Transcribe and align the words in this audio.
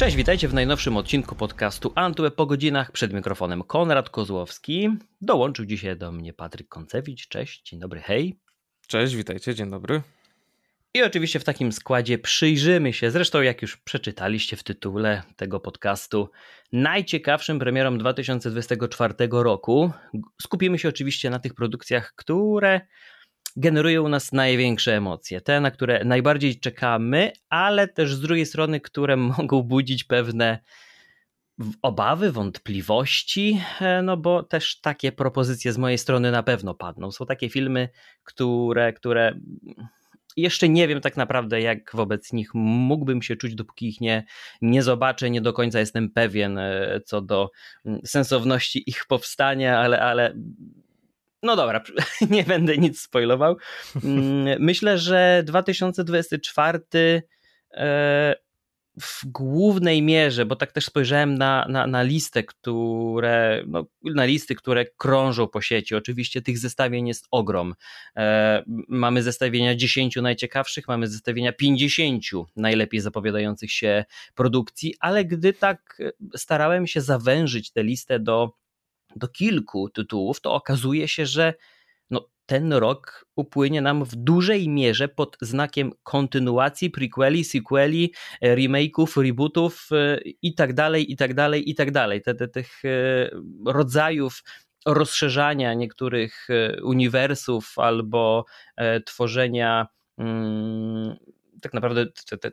Cześć, 0.00 0.16
witajcie 0.16 0.48
w 0.48 0.54
najnowszym 0.54 0.96
odcinku 0.96 1.34
podcastu 1.34 1.92
Antweb 1.94 2.34
po 2.34 2.46
godzinach. 2.46 2.92
Przed 2.92 3.12
mikrofonem 3.12 3.62
Konrad 3.62 4.10
Kozłowski. 4.10 4.88
Dołączył 5.20 5.66
dzisiaj 5.66 5.96
do 5.96 6.12
mnie 6.12 6.32
Patryk 6.32 6.68
Koncewicz. 6.68 7.28
Cześć, 7.28 7.62
dzień 7.62 7.80
dobry, 7.80 8.00
hej. 8.00 8.38
Cześć, 8.86 9.16
witajcie, 9.16 9.54
dzień 9.54 9.70
dobry. 9.70 10.02
I 10.94 11.02
oczywiście 11.02 11.40
w 11.40 11.44
takim 11.44 11.72
składzie 11.72 12.18
przyjrzymy 12.18 12.92
się, 12.92 13.10
zresztą 13.10 13.42
jak 13.42 13.62
już 13.62 13.76
przeczytaliście 13.76 14.56
w 14.56 14.62
tytule 14.62 15.22
tego 15.36 15.60
podcastu, 15.60 16.30
najciekawszym 16.72 17.58
premierom 17.58 17.98
2024 17.98 19.14
roku. 19.30 19.90
Skupimy 20.42 20.78
się 20.78 20.88
oczywiście 20.88 21.30
na 21.30 21.38
tych 21.38 21.54
produkcjach, 21.54 22.12
które 22.16 22.80
generują 23.56 24.02
u 24.02 24.08
nas 24.08 24.32
największe 24.32 24.96
emocje, 24.96 25.40
te, 25.40 25.60
na 25.60 25.70
które 25.70 26.04
najbardziej 26.04 26.60
czekamy, 26.60 27.32
ale 27.48 27.88
też 27.88 28.14
z 28.14 28.20
drugiej 28.20 28.46
strony, 28.46 28.80
które 28.80 29.16
mogą 29.38 29.62
budzić 29.62 30.04
pewne 30.04 30.58
obawy, 31.82 32.32
wątpliwości, 32.32 33.60
e, 33.80 34.02
no 34.02 34.16
bo 34.16 34.42
też 34.42 34.80
takie 34.80 35.12
propozycje 35.12 35.72
z 35.72 35.78
mojej 35.78 35.98
strony 35.98 36.30
na 36.30 36.42
pewno 36.42 36.74
padną. 36.74 37.12
Są 37.12 37.26
takie 37.26 37.48
filmy, 37.48 37.88
które, 38.24 38.92
które 38.92 39.40
jeszcze 40.36 40.68
nie 40.68 40.88
wiem 40.88 41.00
tak 41.00 41.16
naprawdę, 41.16 41.60
jak 41.60 41.90
wobec 41.94 42.32
nich 42.32 42.54
mógłbym 42.54 43.22
się 43.22 43.36
czuć, 43.36 43.54
dopóki 43.54 43.88
ich 43.88 44.00
nie, 44.00 44.24
nie 44.62 44.82
zobaczę. 44.82 45.30
Nie 45.30 45.40
do 45.40 45.52
końca 45.52 45.80
jestem 45.80 46.10
pewien 46.10 46.58
e, 46.58 47.00
co 47.04 47.20
do 47.20 47.50
mm, 47.84 48.00
sensowności 48.04 48.90
ich 48.90 49.06
powstania, 49.08 49.78
ale, 49.78 50.00
ale 50.00 50.34
no 51.42 51.56
dobra, 51.56 51.82
nie 52.30 52.44
będę 52.44 52.78
nic 52.78 53.00
spoilował. 53.00 53.56
Mm, 54.04 54.62
myślę, 54.62 54.98
że 54.98 55.42
2024 55.46 57.22
e, 57.72 58.34
w 59.00 59.26
głównej 59.26 60.02
mierze, 60.02 60.46
bo 60.46 60.56
tak 60.56 60.72
też 60.72 60.84
spojrzałem 60.84 61.34
na, 61.34 61.66
na, 61.68 61.86
na 61.86 62.02
listę, 62.02 62.42
które, 62.42 63.64
no, 63.66 63.86
na 64.02 64.24
listy, 64.24 64.54
które 64.54 64.84
krążą 64.96 65.48
po 65.48 65.60
sieci. 65.60 65.94
Oczywiście 65.94 66.42
tych 66.42 66.58
zestawień 66.58 67.08
jest 67.08 67.26
ogrom. 67.30 67.74
E, 68.16 68.62
mamy 68.88 69.22
zestawienia 69.22 69.76
10 69.76 70.16
najciekawszych, 70.16 70.88
mamy 70.88 71.06
zestawienia 71.06 71.52
50 71.52 72.24
najlepiej 72.56 73.00
zapowiadających 73.00 73.72
się 73.72 74.04
produkcji, 74.34 74.94
ale 75.00 75.24
gdy 75.24 75.52
tak 75.52 76.02
starałem 76.36 76.86
się 76.86 77.00
zawężyć 77.00 77.72
tę 77.72 77.82
listę 77.82 78.18
do 78.18 78.59
do 79.16 79.28
kilku 79.28 79.88
tytułów, 79.88 80.40
to 80.40 80.54
okazuje 80.54 81.08
się, 81.08 81.26
że 81.26 81.54
no, 82.10 82.28
ten 82.46 82.72
rok 82.72 83.26
upłynie 83.36 83.82
nam 83.82 84.04
w 84.04 84.16
dużej 84.16 84.68
mierze 84.68 85.08
pod 85.08 85.36
znakiem 85.40 85.92
kontynuacji, 86.02 86.90
prequeli, 86.90 87.44
sequeli, 87.44 88.14
e, 88.40 88.56
remake'ów, 88.56 89.22
rebootów 89.22 89.88
e, 89.92 90.18
i 90.42 90.54
tak 90.54 90.74
dalej, 90.74 91.12
i 91.12 91.16
tak 91.16 91.34
dalej, 91.34 91.70
i 91.70 91.74
tak 91.74 91.90
dalej. 91.90 92.22
Tych 92.52 92.84
e, 92.84 93.30
rodzajów 93.66 94.42
rozszerzania 94.86 95.74
niektórych 95.74 96.48
uniwersów 96.82 97.78
albo 97.78 98.44
tworzenia 99.06 99.86
mm, 100.18 101.16
tak 101.62 101.74
naprawdę 101.74 102.06
te, 102.06 102.38
te, 102.38 102.50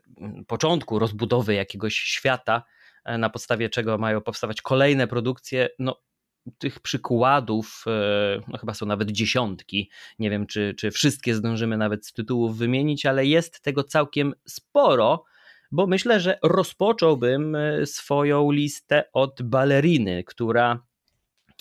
początku 0.47 0.99
rozbudowy 0.99 1.53
jakiegoś 1.53 1.95
świata, 1.95 2.63
na 3.05 3.29
podstawie 3.29 3.69
czego 3.69 3.97
mają 3.97 4.21
powstawać 4.21 4.61
kolejne 4.61 5.07
produkcje, 5.07 5.69
no 5.79 6.01
tych 6.57 6.79
przykładów, 6.79 7.83
e, 7.87 8.41
no 8.47 8.57
chyba 8.57 8.73
są 8.73 8.85
nawet 8.85 9.11
dziesiątki. 9.11 9.89
Nie 10.19 10.29
wiem, 10.29 10.47
czy, 10.47 10.73
czy 10.77 10.91
wszystkie 10.91 11.35
zdążymy 11.35 11.77
nawet 11.77 12.07
z 12.07 12.13
tytułów 12.13 12.57
wymienić, 12.57 13.05
ale 13.05 13.25
jest 13.25 13.61
tego 13.61 13.83
całkiem 13.83 14.33
sporo, 14.45 15.23
bo 15.71 15.87
myślę, 15.87 16.19
że 16.19 16.39
rozpocząłbym 16.43 17.55
e, 17.55 17.85
swoją 17.85 18.51
listę 18.51 19.03
od 19.13 19.41
baleriny, 19.43 20.23
która 20.23 20.83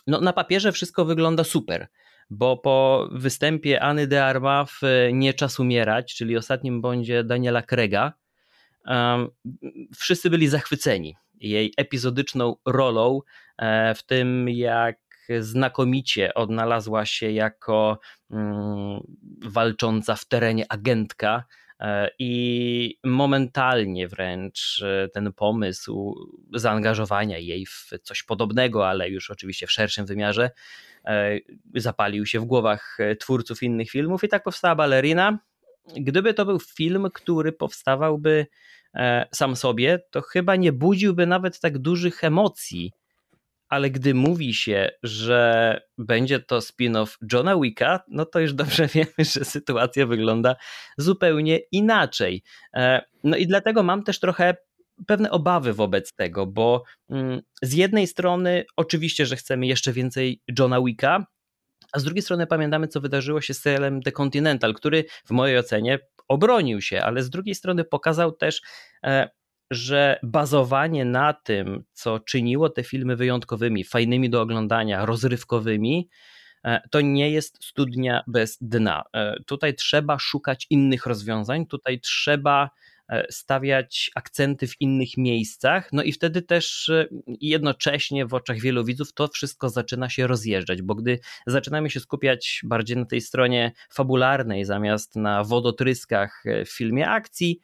no, 0.06 0.20
na 0.20 0.32
papierze 0.32 0.72
wszystko 0.72 1.04
wygląda 1.04 1.44
super. 1.44 1.86
Bo 2.30 2.56
po 2.56 3.08
występie 3.12 3.82
Anny 3.82 4.06
de 4.06 4.24
Armas 4.24 4.70
w 4.70 5.08
Nie 5.12 5.34
czas 5.34 5.60
umierać, 5.60 6.14
czyli 6.14 6.36
ostatnim 6.36 6.80
bądzie 6.80 7.24
Daniela 7.24 7.62
Krega, 7.62 8.12
um, 8.86 9.28
wszyscy 9.96 10.30
byli 10.30 10.48
zachwyceni 10.48 11.16
jej 11.40 11.72
epizodyczną 11.76 12.56
rolą 12.66 13.20
e, 13.58 13.94
w 13.94 14.02
tym, 14.02 14.48
jak 14.48 14.98
znakomicie 15.40 16.34
odnalazła 16.34 17.06
się 17.06 17.30
jako 17.30 17.98
mm, 18.30 19.00
walcząca 19.42 20.14
w 20.14 20.24
terenie 20.24 20.64
agentka. 20.68 21.44
E, 21.80 22.10
I 22.18 22.98
momentalnie 23.04 24.08
wręcz 24.08 24.82
e, 24.82 25.08
ten 25.08 25.32
pomysł 25.32 26.14
zaangażowania 26.54 27.38
jej 27.38 27.66
w 27.66 27.90
coś 28.02 28.22
podobnego, 28.22 28.88
ale 28.88 29.10
już 29.10 29.30
oczywiście 29.30 29.66
w 29.66 29.72
szerszym 29.72 30.06
wymiarze, 30.06 30.50
zapalił 31.74 32.26
się 32.26 32.40
w 32.40 32.44
głowach 32.44 32.98
twórców 33.20 33.62
innych 33.62 33.90
filmów, 33.90 34.24
i 34.24 34.28
tak 34.28 34.42
powstała 34.42 34.74
balerina. 34.74 35.38
Gdyby 35.96 36.34
to 36.34 36.44
był 36.44 36.60
film, 36.60 37.08
który 37.14 37.52
powstawałby 37.52 38.46
sam 39.34 39.56
sobie, 39.56 39.98
to 40.10 40.22
chyba 40.22 40.56
nie 40.56 40.72
budziłby 40.72 41.26
nawet 41.26 41.60
tak 41.60 41.78
dużych 41.78 42.24
emocji. 42.24 42.92
Ale 43.68 43.90
gdy 43.90 44.14
mówi 44.14 44.54
się, 44.54 44.90
że 45.02 45.80
będzie 45.98 46.40
to 46.40 46.58
spin-off 46.58 47.16
Johna 47.32 47.56
Wicka, 47.60 48.00
no 48.08 48.24
to 48.24 48.40
już 48.40 48.54
dobrze 48.54 48.86
wiemy, 48.94 49.12
że 49.18 49.44
sytuacja 49.44 50.06
wygląda 50.06 50.56
zupełnie 50.98 51.58
inaczej. 51.72 52.42
E, 52.74 53.02
no 53.24 53.36
i 53.36 53.46
dlatego 53.46 53.82
mam 53.82 54.02
też 54.02 54.20
trochę 54.20 54.56
pewne 55.06 55.30
obawy 55.30 55.72
wobec 55.72 56.14
tego, 56.14 56.46
bo 56.46 56.84
mm, 57.10 57.40
z 57.62 57.72
jednej 57.72 58.06
strony 58.06 58.64
oczywiście, 58.76 59.26
że 59.26 59.36
chcemy 59.36 59.66
jeszcze 59.66 59.92
więcej 59.92 60.42
Johna 60.58 60.80
Wicka, 60.80 61.26
a 61.92 61.98
z 61.98 62.04
drugiej 62.04 62.22
strony 62.22 62.46
pamiętamy, 62.46 62.88
co 62.88 63.00
wydarzyło 63.00 63.40
się 63.40 63.54
z 63.54 63.60
serialem 63.60 64.02
The 64.02 64.12
Continental, 64.12 64.74
który 64.74 65.04
w 65.24 65.30
mojej 65.30 65.58
ocenie 65.58 65.98
obronił 66.28 66.80
się, 66.80 67.02
ale 67.02 67.22
z 67.22 67.30
drugiej 67.30 67.54
strony 67.54 67.84
pokazał 67.84 68.32
też, 68.32 68.62
e, 69.04 69.30
że 69.70 70.18
bazowanie 70.22 71.04
na 71.04 71.32
tym, 71.32 71.84
co 71.92 72.20
czyniło 72.20 72.70
te 72.70 72.82
filmy 72.82 73.16
wyjątkowymi, 73.16 73.84
fajnymi 73.84 74.30
do 74.30 74.40
oglądania, 74.40 75.06
rozrywkowymi, 75.06 76.08
e, 76.64 76.80
to 76.90 77.00
nie 77.00 77.30
jest 77.30 77.64
studnia 77.64 78.22
bez 78.26 78.58
dna. 78.60 79.02
E, 79.14 79.36
tutaj 79.46 79.74
trzeba 79.74 80.18
szukać 80.18 80.66
innych 80.70 81.06
rozwiązań, 81.06 81.66
tutaj 81.66 82.00
trzeba 82.00 82.70
stawiać 83.30 84.10
akcenty 84.14 84.66
w 84.66 84.80
innych 84.80 85.16
miejscach, 85.16 85.92
no 85.92 86.02
i 86.02 86.12
wtedy 86.12 86.42
też 86.42 86.88
e, 86.88 87.06
jednocześnie 87.40 88.26
w 88.26 88.34
oczach 88.34 88.60
wielu 88.60 88.84
widzów 88.84 89.12
to 89.12 89.28
wszystko 89.28 89.68
zaczyna 89.68 90.08
się 90.08 90.26
rozjeżdżać, 90.26 90.82
bo 90.82 90.94
gdy 90.94 91.18
zaczynamy 91.46 91.90
się 91.90 92.00
skupiać 92.00 92.60
bardziej 92.64 92.96
na 92.96 93.04
tej 93.04 93.20
stronie 93.20 93.72
fabularnej 93.92 94.64
zamiast 94.64 95.16
na 95.16 95.44
wodotryskach 95.44 96.42
e, 96.46 96.64
w 96.64 96.70
filmie 96.70 97.08
akcji, 97.08 97.60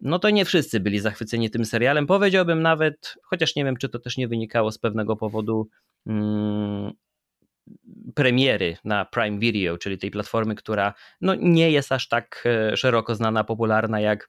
no 0.00 0.18
to 0.18 0.30
nie 0.30 0.44
wszyscy 0.44 0.80
byli 0.80 0.98
zachwyceni 0.98 1.50
tym 1.50 1.64
serialem. 1.64 2.06
Powiedziałbym 2.06 2.62
nawet, 2.62 3.14
chociaż 3.22 3.56
nie 3.56 3.64
wiem, 3.64 3.76
czy 3.76 3.88
to 3.88 3.98
też 3.98 4.16
nie 4.16 4.28
wynikało 4.28 4.72
z 4.72 4.78
pewnego 4.78 5.16
powodu. 5.16 5.68
Hmm, 6.04 6.92
premiery 8.14 8.76
na 8.84 9.04
Prime 9.04 9.38
Video, 9.38 9.78
czyli 9.78 9.98
tej 9.98 10.10
platformy, 10.10 10.54
która 10.54 10.94
no, 11.20 11.34
nie 11.34 11.70
jest 11.70 11.92
aż 11.92 12.08
tak 12.08 12.44
szeroko 12.74 13.14
znana, 13.14 13.44
popularna 13.44 14.00
jak 14.00 14.28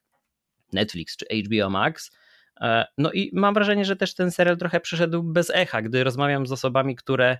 Netflix 0.74 1.16
czy 1.16 1.26
HBO 1.44 1.70
Max. 1.70 2.10
E, 2.60 2.86
no 2.98 3.12
i 3.12 3.30
mam 3.32 3.54
wrażenie, 3.54 3.84
że 3.84 3.96
też 3.96 4.14
ten 4.14 4.30
serial 4.30 4.56
trochę 4.56 4.80
przeszedł 4.80 5.22
bez 5.22 5.50
echa, 5.50 5.82
gdy 5.82 6.04
rozmawiam 6.04 6.46
z 6.46 6.52
osobami, 6.52 6.96
które 6.96 7.38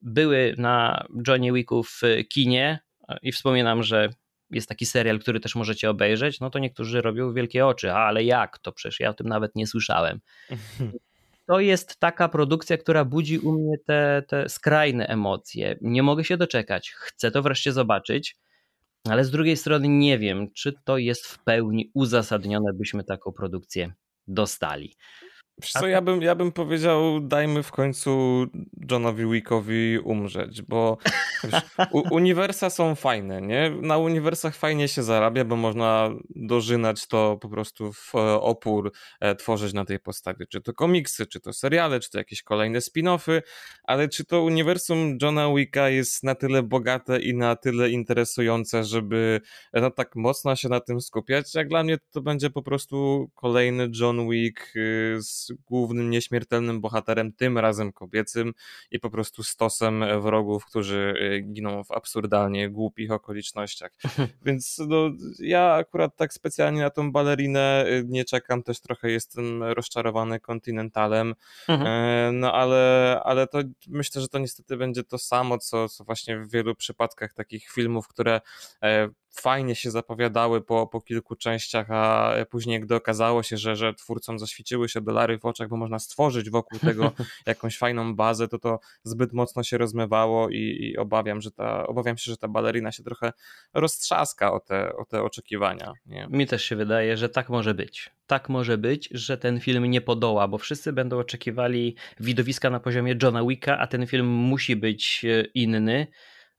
były 0.00 0.54
na 0.58 1.06
Johnny 1.28 1.52
Wicku 1.52 1.82
w 1.82 2.02
kinie 2.28 2.78
e, 3.08 3.18
i 3.22 3.32
wspominam, 3.32 3.82
że 3.82 4.08
jest 4.50 4.68
taki 4.68 4.86
serial, 4.86 5.18
który 5.18 5.40
też 5.40 5.54
możecie 5.54 5.90
obejrzeć, 5.90 6.40
no 6.40 6.50
to 6.50 6.58
niektórzy 6.58 7.00
robią 7.00 7.32
wielkie 7.32 7.66
oczy, 7.66 7.92
ale 7.92 8.24
jak 8.24 8.58
to? 8.58 8.72
Przecież 8.72 9.00
ja 9.00 9.10
o 9.10 9.14
tym 9.14 9.28
nawet 9.28 9.56
nie 9.56 9.66
słyszałem. 9.66 10.20
To 11.46 11.60
jest 11.60 12.00
taka 12.00 12.28
produkcja, 12.28 12.78
która 12.78 13.04
budzi 13.04 13.38
u 13.38 13.52
mnie 13.52 13.78
te, 13.86 14.22
te 14.28 14.48
skrajne 14.48 15.06
emocje. 15.06 15.76
Nie 15.80 16.02
mogę 16.02 16.24
się 16.24 16.36
doczekać. 16.36 16.90
Chcę 16.90 17.30
to 17.30 17.42
wreszcie 17.42 17.72
zobaczyć. 17.72 18.36
Ale 19.08 19.24
z 19.24 19.30
drugiej 19.30 19.56
strony 19.56 19.88
nie 19.88 20.18
wiem, 20.18 20.48
czy 20.54 20.72
to 20.84 20.98
jest 20.98 21.26
w 21.26 21.44
pełni 21.44 21.90
uzasadnione, 21.94 22.72
byśmy 22.74 23.04
taką 23.04 23.32
produkcję 23.32 23.92
dostali. 24.26 24.96
Wiesz 25.58 25.72
co, 25.72 25.88
ja 25.88 26.02
bym, 26.02 26.22
ja 26.22 26.34
bym 26.34 26.52
powiedział, 26.52 27.20
dajmy 27.20 27.62
w 27.62 27.70
końcu 27.70 28.46
Johnowi 28.90 29.26
Wickowi 29.26 29.98
umrzeć, 29.98 30.62
bo 30.62 30.98
wiesz, 31.44 31.62
uniwersa 32.10 32.70
są 32.70 32.94
fajne, 32.94 33.42
nie? 33.42 33.70
Na 33.70 33.98
uniwersach 33.98 34.56
fajnie 34.56 34.88
się 34.88 35.02
zarabia, 35.02 35.44
bo 35.44 35.56
można 35.56 36.10
dożynać 36.30 37.06
to 37.06 37.38
po 37.40 37.48
prostu 37.48 37.92
w 37.92 38.14
e, 38.14 38.18
opór, 38.40 38.92
e, 39.20 39.34
tworzyć 39.34 39.72
na 39.72 39.84
tej 39.84 39.98
podstawie, 39.98 40.46
czy 40.46 40.60
to 40.60 40.72
komiksy, 40.72 41.26
czy 41.26 41.40
to 41.40 41.52
seriale, 41.52 42.00
czy 42.00 42.10
to 42.10 42.18
jakieś 42.18 42.42
kolejne 42.42 42.78
spin-offy, 42.78 43.42
ale 43.84 44.08
czy 44.08 44.24
to 44.24 44.42
uniwersum 44.42 45.18
Johna 45.22 45.54
Wicka 45.54 45.88
jest 45.88 46.22
na 46.24 46.34
tyle 46.34 46.62
bogate 46.62 47.20
i 47.20 47.34
na 47.34 47.56
tyle 47.56 47.90
interesujące, 47.90 48.84
żeby 48.84 49.40
e, 49.72 49.80
no, 49.80 49.90
tak 49.90 50.16
mocno 50.16 50.56
się 50.56 50.68
na 50.68 50.80
tym 50.80 51.00
skupiać? 51.00 51.54
Jak 51.54 51.68
dla 51.68 51.84
mnie 51.84 51.98
to 52.10 52.20
będzie 52.20 52.50
po 52.50 52.62
prostu 52.62 53.30
kolejny 53.34 53.88
John 54.00 54.30
Wick 54.30 54.72
z 55.18 55.41
głównym 55.66 56.10
nieśmiertelnym 56.10 56.80
bohaterem, 56.80 57.32
tym 57.32 57.58
razem 57.58 57.92
kobiecym 57.92 58.52
i 58.90 59.00
po 59.00 59.10
prostu 59.10 59.42
stosem 59.42 60.04
wrogów, 60.20 60.64
którzy 60.66 61.14
giną 61.52 61.84
w 61.84 61.90
absurdalnie 61.90 62.70
głupich 62.70 63.10
okolicznościach. 63.10 63.92
Więc 64.46 64.78
no, 64.88 65.10
ja 65.38 65.72
akurat 65.72 66.16
tak 66.16 66.32
specjalnie 66.32 66.80
na 66.80 66.90
tą 66.90 67.12
balerinę 67.12 67.86
nie 68.04 68.24
czekam, 68.24 68.62
też 68.62 68.80
trochę 68.80 69.10
jestem 69.10 69.62
rozczarowany 69.62 70.40
kontynentalem, 70.40 71.34
mhm. 71.68 72.40
no 72.40 72.52
ale, 72.52 73.20
ale 73.24 73.46
to 73.46 73.58
myślę, 73.88 74.22
że 74.22 74.28
to 74.28 74.38
niestety 74.38 74.76
będzie 74.76 75.04
to 75.04 75.18
samo, 75.18 75.58
co, 75.58 75.88
co 75.88 76.04
właśnie 76.04 76.38
w 76.38 76.50
wielu 76.50 76.74
przypadkach 76.74 77.32
takich 77.32 77.68
filmów, 77.68 78.08
które 78.08 78.40
e, 78.82 79.08
fajnie 79.32 79.74
się 79.74 79.90
zapowiadały 79.90 80.60
po, 80.60 80.86
po 80.86 81.00
kilku 81.00 81.36
częściach, 81.36 81.90
a 81.90 82.32
później 82.50 82.80
gdy 82.80 82.94
okazało 82.94 83.42
się, 83.42 83.56
że, 83.56 83.76
że 83.76 83.94
twórcom 83.94 84.38
zaświeciły 84.38 84.88
się 84.88 85.00
dolary 85.00 85.38
w 85.38 85.44
oczach, 85.44 85.68
bo 85.68 85.76
można 85.76 85.98
stworzyć 85.98 86.50
wokół 86.50 86.78
tego 86.78 87.12
jakąś 87.46 87.78
fajną 87.78 88.16
bazę, 88.16 88.48
to 88.48 88.58
to 88.58 88.80
zbyt 89.04 89.32
mocno 89.32 89.62
się 89.62 89.78
rozmywało 89.78 90.48
i, 90.50 90.78
i 90.80 90.96
obawiam, 90.96 91.40
że 91.40 91.50
ta, 91.50 91.86
obawiam 91.86 92.18
się, 92.18 92.30
że 92.30 92.36
ta 92.36 92.48
balerina 92.48 92.92
się 92.92 93.02
trochę 93.02 93.32
roztrzaska 93.74 94.52
o 94.52 94.60
te, 94.60 94.96
o 94.96 95.04
te 95.04 95.22
oczekiwania. 95.22 95.92
Nie? 96.06 96.26
Mi 96.30 96.46
też 96.46 96.64
się 96.64 96.76
wydaje, 96.76 97.16
że 97.16 97.28
tak 97.28 97.48
może 97.48 97.74
być. 97.74 98.10
Tak 98.26 98.48
może 98.48 98.78
być, 98.78 99.08
że 99.10 99.38
ten 99.38 99.60
film 99.60 99.84
nie 99.84 100.00
podoła, 100.00 100.48
bo 100.48 100.58
wszyscy 100.58 100.92
będą 100.92 101.18
oczekiwali 101.18 101.96
widowiska 102.20 102.70
na 102.70 102.80
poziomie 102.80 103.14
Johna 103.22 103.44
Wicka, 103.44 103.78
a 103.78 103.86
ten 103.86 104.06
film 104.06 104.26
musi 104.26 104.76
być 104.76 105.24
e, 105.24 105.44
inny. 105.54 106.06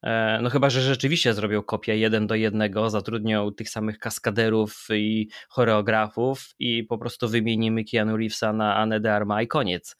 E, 0.03 0.39
no 0.41 0.49
chyba, 0.49 0.69
że 0.69 0.81
rzeczywiście 0.81 1.33
zrobią 1.33 1.63
kopię 1.63 1.97
jeden 1.97 2.27
do 2.27 2.35
jednego, 2.35 2.89
zatrudnią 2.89 3.53
tych 3.53 3.69
samych 3.69 3.99
kaskaderów 3.99 4.87
i 4.91 5.29
choreografów 5.49 6.55
i 6.59 6.83
po 6.83 6.97
prostu 6.97 7.29
wymienimy 7.29 7.83
Keanu 7.83 8.17
Reevesa 8.17 8.53
na 8.53 8.75
Anne 8.75 8.99
de 8.99 9.13
Arma 9.13 9.41
i 9.41 9.47
koniec. 9.47 9.95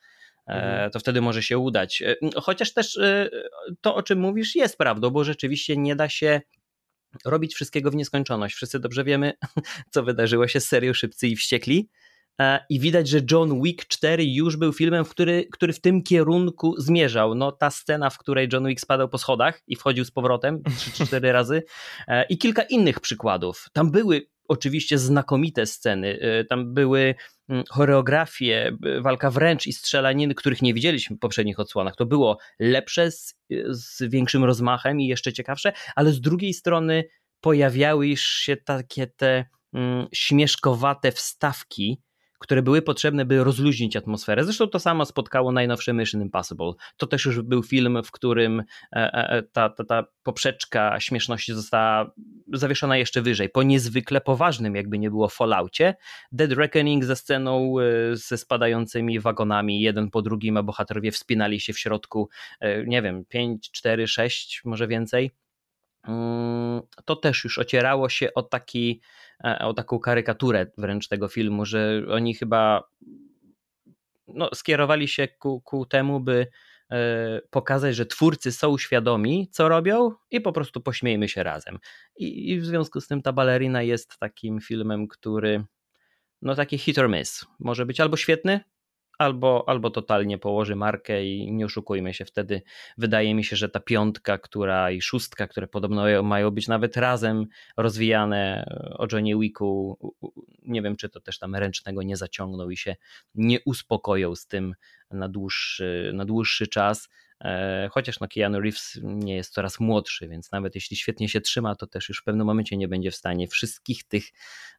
E, 0.48 0.54
mhm. 0.54 0.92
To 0.92 1.00
wtedy 1.00 1.22
może 1.22 1.44
się 1.44 1.58
udać. 1.58 2.02
E, 2.02 2.16
chociaż 2.36 2.74
też 2.74 3.00
to, 3.82 3.96
o 3.96 4.04
czym 4.04 4.20
mówisz, 4.20 4.56
jest 4.56 4.78
prawdą, 4.78 5.10
bo 5.10 5.24
rzeczywiście 5.24 5.78
nie 5.78 5.96
da 5.96 6.10
się 6.10 6.42
robić 7.26 7.56
wszystkiego 7.56 7.92
w 7.92 7.96
nieskończoność. 7.96 8.56
Wszyscy 8.56 8.80
dobrze 8.80 9.04
wiemy, 9.04 9.34
co 9.92 10.04
wydarzyło 10.04 10.48
się 10.48 10.60
z 10.60 10.68
serią 10.68 10.94
Szybcy 10.94 11.28
i 11.28 11.36
Wściekli. 11.36 11.90
E, 12.42 12.66
i 12.70 12.80
widać, 12.80 13.10
że 13.10 13.20
John 13.32 13.62
Wick 13.62 13.88
4 13.88 14.26
już 14.26 14.58
był 14.58 14.74
filmem, 14.74 15.06
który, 15.06 15.48
który 15.52 15.74
w 15.74 15.82
tym 15.82 16.04
kierunku 16.04 16.76
zmierzał. 16.78 17.36
No 17.36 17.52
ta 17.52 17.70
scena, 17.70 18.10
w 18.10 18.18
której 18.18 18.50
John 18.54 18.68
Wick 18.68 18.82
spadał 18.82 19.10
po 19.10 19.18
schodach 19.18 19.62
i 19.68 19.76
wchodził 19.76 20.06
z 20.06 20.12
powrotem 20.12 20.64
3-4 20.98 21.32
razy 21.32 21.64
e, 22.08 22.26
i 22.26 22.38
kilka 22.38 22.64
innych 22.64 23.00
przykładów. 23.00 23.66
Tam 23.74 23.92
były 23.92 24.28
oczywiście 24.48 24.98
znakomite 24.98 25.66
sceny, 25.66 26.20
e, 26.22 26.46
tam 26.46 26.74
były 26.74 27.16
mm, 27.50 27.64
choreografie, 27.70 28.78
walka 29.02 29.32
wręcz 29.32 29.68
i 29.68 29.74
strzelaniny, 29.74 30.36
których 30.36 30.62
nie 30.62 30.74
widzieliśmy 30.74 31.16
w 31.16 31.20
poprzednich 31.20 31.60
odsłonach. 31.60 31.96
To 31.96 32.06
było 32.06 32.38
lepsze, 32.60 33.12
z, 33.12 33.36
z 33.70 34.04
większym 34.10 34.44
rozmachem 34.44 35.02
i 35.02 35.08
jeszcze 35.08 35.34
ciekawsze, 35.34 35.74
ale 35.96 36.12
z 36.12 36.22
drugiej 36.22 36.54
strony 36.54 37.04
pojawiały 37.42 38.14
się 38.18 38.58
takie 38.58 39.08
te 39.08 39.46
mm, 39.74 40.08
śmieszkowate 40.14 41.12
wstawki, 41.12 42.02
które 42.44 42.62
były 42.62 42.82
potrzebne, 42.82 43.26
by 43.26 43.44
rozluźnić 43.44 43.96
atmosferę. 43.96 44.44
Zresztą 44.44 44.68
to 44.68 44.80
samo 44.80 45.06
spotkało 45.06 45.52
najnowsze 45.52 45.94
Mission 45.94 46.22
Impossible. 46.22 46.74
To 46.98 47.08
też 47.08 47.26
już 47.26 47.42
był 47.42 47.64
film, 47.64 48.02
w 48.06 48.12
którym 48.12 48.60
e, 48.60 48.64
e, 48.96 49.30
e, 49.30 49.44
ta, 49.44 49.70
ta, 49.70 49.84
ta 49.84 50.04
poprzeczka 50.24 51.00
śmieszności 51.00 51.54
została 51.54 52.12
zawieszona 52.54 52.98
jeszcze 52.98 53.22
wyżej. 53.22 53.50
Po 53.50 53.64
niezwykle 53.64 54.22
poważnym, 54.22 54.76
jakby 54.76 55.00
nie 55.00 55.10
było, 55.10 55.30
Falloutie. 55.30 55.96
Dead 56.32 56.52
Reckoning 56.52 57.06
ze 57.06 57.16
sceną 57.16 57.76
ze 58.14 58.38
spadającymi 58.38 59.20
wagonami, 59.20 59.82
jeden 59.82 60.10
po 60.10 60.22
drugim, 60.22 60.58
a 60.58 60.64
bohaterowie 60.64 61.12
wspinali 61.12 61.60
się 61.60 61.74
w 61.74 61.80
środku, 61.80 62.30
nie 62.88 63.02
wiem, 63.02 63.26
5, 63.26 63.72
4, 63.72 64.08
6, 64.08 64.62
może 64.66 64.88
więcej 64.88 65.32
to 67.06 67.16
też 67.16 67.44
już 67.44 67.60
ocierało 67.60 68.10
się 68.10 68.34
o 68.34 68.44
taki 68.44 69.02
E, 69.44 69.60
o 69.60 69.74
taką 69.74 70.00
karykaturę 70.00 70.66
wręcz 70.78 71.08
tego 71.08 71.28
filmu, 71.28 71.66
że 71.66 72.04
oni 72.10 72.36
chyba 72.36 72.84
no, 74.28 74.50
skierowali 74.54 75.08
się 75.08 75.28
ku, 75.28 75.62
ku 75.62 75.86
temu, 75.86 76.20
by 76.20 76.48
e, 76.92 77.42
pokazać, 77.50 77.96
że 77.96 78.06
twórcy 78.06 78.52
są 78.52 78.78
świadomi, 78.78 79.50
co 79.52 79.70
robią 79.70 80.12
i 80.32 80.42
po 80.42 80.54
prostu 80.54 80.82
pośmiejmy 80.82 81.30
się 81.30 81.44
razem. 81.44 81.80
I, 82.16 82.52
I, 82.52 82.60
w 82.60 82.66
związku 82.66 83.02
z 83.02 83.08
tym 83.08 83.22
ta 83.22 83.34
balerina 83.34 83.82
jest 83.82 84.20
takim 84.20 84.62
filmem, 84.62 85.08
który 85.08 85.64
no 86.42 86.56
taki 86.56 86.78
hit 86.78 86.98
or 86.98 87.10
miss. 87.10 87.46
Może 87.60 87.86
być 87.86 88.00
albo 88.00 88.18
świetny, 88.18 88.60
albo, 89.18 89.64
albo 89.68 89.90
totalnie 89.90 90.38
położy 90.38 90.76
markę 90.76 91.26
i 91.26 91.52
nie 91.52 91.66
oszukujmy 91.66 92.14
się 92.14 92.26
wtedy. 92.26 92.62
Wydaje 92.98 93.36
mi 93.36 93.44
się, 93.44 93.56
że 93.56 93.70
ta 93.70 93.80
piątka, 93.80 94.38
która 94.38 94.92
i 94.92 95.02
szóstka, 95.02 95.48
które 95.48 95.68
podobno 95.68 96.24
mają 96.24 96.52
być 96.52 96.68
nawet 96.68 96.98
razem 96.98 97.46
rozwijane 97.78 98.66
o 98.98 99.08
Johnny 99.12 99.40
Wicku, 99.40 99.98
nie 100.62 100.82
wiem, 100.82 100.96
czy 100.96 101.10
to 101.10 101.20
też 101.20 101.40
tam 101.40 101.56
ręcznego 101.56 102.04
nie 102.04 102.18
zaciągną 102.18 102.70
i 102.70 102.78
się 102.78 102.96
nie 103.36 103.60
uspokoją 103.66 104.36
z 104.36 104.48
tym 104.48 104.76
na 105.12 105.30
dłuższy, 105.30 106.12
na 106.14 106.26
dłuższy 106.26 106.68
czas. 106.68 107.10
E, 107.44 107.90
chociaż 107.92 108.20
no 108.20 108.28
Keanu 108.28 108.60
Reeves 108.60 109.00
nie 109.04 109.36
jest 109.36 109.54
coraz 109.54 109.80
młodszy, 109.80 110.28
więc 110.28 110.52
nawet 110.52 110.76
jeśli 110.76 110.98
świetnie 110.98 111.30
się 111.30 111.42
trzyma, 111.42 111.76
to 111.76 111.88
też 111.88 112.10
już 112.10 112.22
w 112.22 112.24
pewnym 112.24 112.48
momencie 112.48 112.78
nie 112.78 112.88
będzie 112.88 113.12
w 113.12 113.16
stanie 113.16 113.48
wszystkich 113.48 114.04
tych 114.04 114.24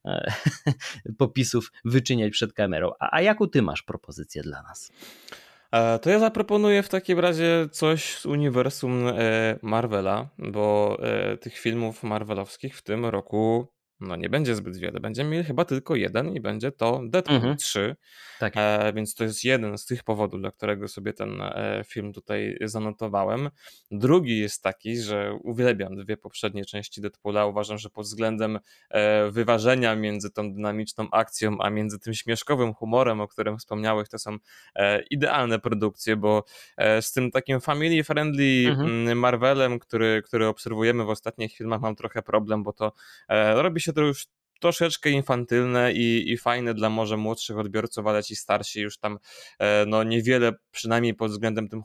e, 0.04 0.32
popisów 1.18 1.72
wyczyniać 1.84 2.32
przed 2.32 2.52
kamerą. 2.52 2.90
A, 2.98 3.16
a 3.16 3.20
jaką 3.20 3.48
ty 3.48 3.62
masz 3.62 3.82
propozycję 3.82 4.42
dla 4.42 4.62
nas? 4.62 4.92
E, 5.72 5.98
to 5.98 6.10
ja 6.10 6.18
zaproponuję 6.18 6.82
w 6.82 6.88
takim 6.88 7.18
razie 7.18 7.68
coś 7.72 8.18
z 8.18 8.26
uniwersum 8.26 9.04
Marvela, 9.62 10.28
bo 10.38 10.98
tych 11.40 11.58
filmów 11.58 12.02
marvelowskich 12.02 12.76
w 12.76 12.82
tym 12.82 13.06
roku 13.06 13.74
no 14.00 14.16
nie 14.16 14.28
będzie 14.28 14.54
zbyt 14.54 14.76
wiele. 14.76 15.00
Będziemy 15.00 15.30
mieli 15.30 15.44
chyba 15.44 15.64
tylko 15.64 15.96
jeden 15.96 16.32
i 16.32 16.40
będzie 16.40 16.72
to 16.72 17.00
Deadpool 17.04 17.36
mhm. 17.36 17.56
3. 17.56 17.96
Tak. 18.38 18.52
E, 18.56 18.92
więc 18.92 19.14
to 19.14 19.24
jest 19.24 19.44
jeden 19.44 19.78
z 19.78 19.86
tych 19.86 20.04
powodów, 20.04 20.40
dla 20.40 20.50
którego 20.50 20.88
sobie 20.88 21.12
ten 21.12 21.40
e, 21.40 21.82
film 21.86 22.12
tutaj 22.12 22.58
zanotowałem. 22.64 23.50
Drugi 23.90 24.38
jest 24.38 24.62
taki, 24.62 24.96
że 24.96 25.38
uwielbiam 25.42 25.96
dwie 25.96 26.16
poprzednie 26.16 26.64
części 26.64 27.00
Deadpoola. 27.00 27.46
Uważam, 27.46 27.78
że 27.78 27.90
pod 27.90 28.04
względem 28.04 28.58
e, 28.90 29.30
wyważenia 29.30 29.96
między 29.96 30.30
tą 30.30 30.54
dynamiczną 30.54 31.10
akcją, 31.10 31.56
a 31.60 31.70
między 31.70 31.98
tym 31.98 32.14
śmieszkowym 32.14 32.74
humorem, 32.74 33.20
o 33.20 33.28
którym 33.28 33.58
wspomniałeś, 33.58 34.08
to 34.08 34.18
są 34.18 34.36
e, 34.74 35.02
idealne 35.02 35.58
produkcje, 35.58 36.16
bo 36.16 36.44
e, 36.76 37.02
z 37.02 37.12
tym 37.12 37.30
takim 37.30 37.60
family 37.60 38.04
friendly 38.04 38.68
mhm. 38.68 38.90
Mm, 38.90 39.18
Marvelem, 39.18 39.78
który, 39.78 40.22
który 40.24 40.46
obserwujemy 40.46 41.04
w 41.04 41.10
ostatnich 41.10 41.56
filmach, 41.56 41.80
mam 41.80 41.96
trochę 41.96 42.22
problem, 42.22 42.62
bo 42.62 42.72
to 42.72 42.92
e, 43.28 43.62
robi 43.62 43.80
się 43.80 43.92
to 43.94 44.02
już 44.02 44.26
troszeczkę 44.60 45.10
infantylne 45.10 45.92
i, 45.92 46.32
i 46.32 46.36
fajne 46.36 46.74
dla 46.74 46.90
może 46.90 47.16
młodszych 47.16 47.58
odbiorców, 47.58 48.06
ale 48.06 48.22
ci 48.22 48.36
starsi 48.36 48.80
już 48.80 48.98
tam 48.98 49.18
e, 49.58 49.86
no 49.86 50.02
niewiele, 50.02 50.52
przynajmniej 50.70 51.14
pod 51.14 51.30
względem 51.30 51.68
tym 51.68 51.82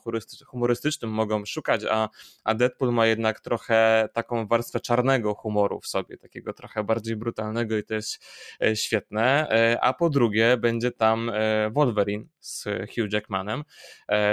humorystycznym 0.48 1.12
mogą 1.12 1.46
szukać, 1.46 1.82
a, 1.90 2.10
a 2.44 2.56
Deadpool 2.56 2.94
ma 2.94 3.06
jednak 3.06 3.40
trochę 3.40 4.10
taką 4.14 4.48
warstwę 4.48 4.80
czarnego 4.80 5.34
humoru 5.34 5.80
w 5.80 5.88
sobie, 5.88 6.18
takiego 6.18 6.54
trochę 6.54 6.84
bardziej 6.84 7.16
brutalnego 7.16 7.78
i 7.78 7.84
to 7.84 7.94
jest 7.94 8.26
e, 8.62 8.76
świetne. 8.76 9.50
E, 9.50 9.82
a 9.82 9.94
po 9.94 10.10
drugie 10.10 10.58
będzie 10.58 10.92
tam 10.92 11.32
Wolverine 11.72 12.26
z 12.40 12.64
Hugh 12.64 13.14
Jackmanem, 13.14 13.64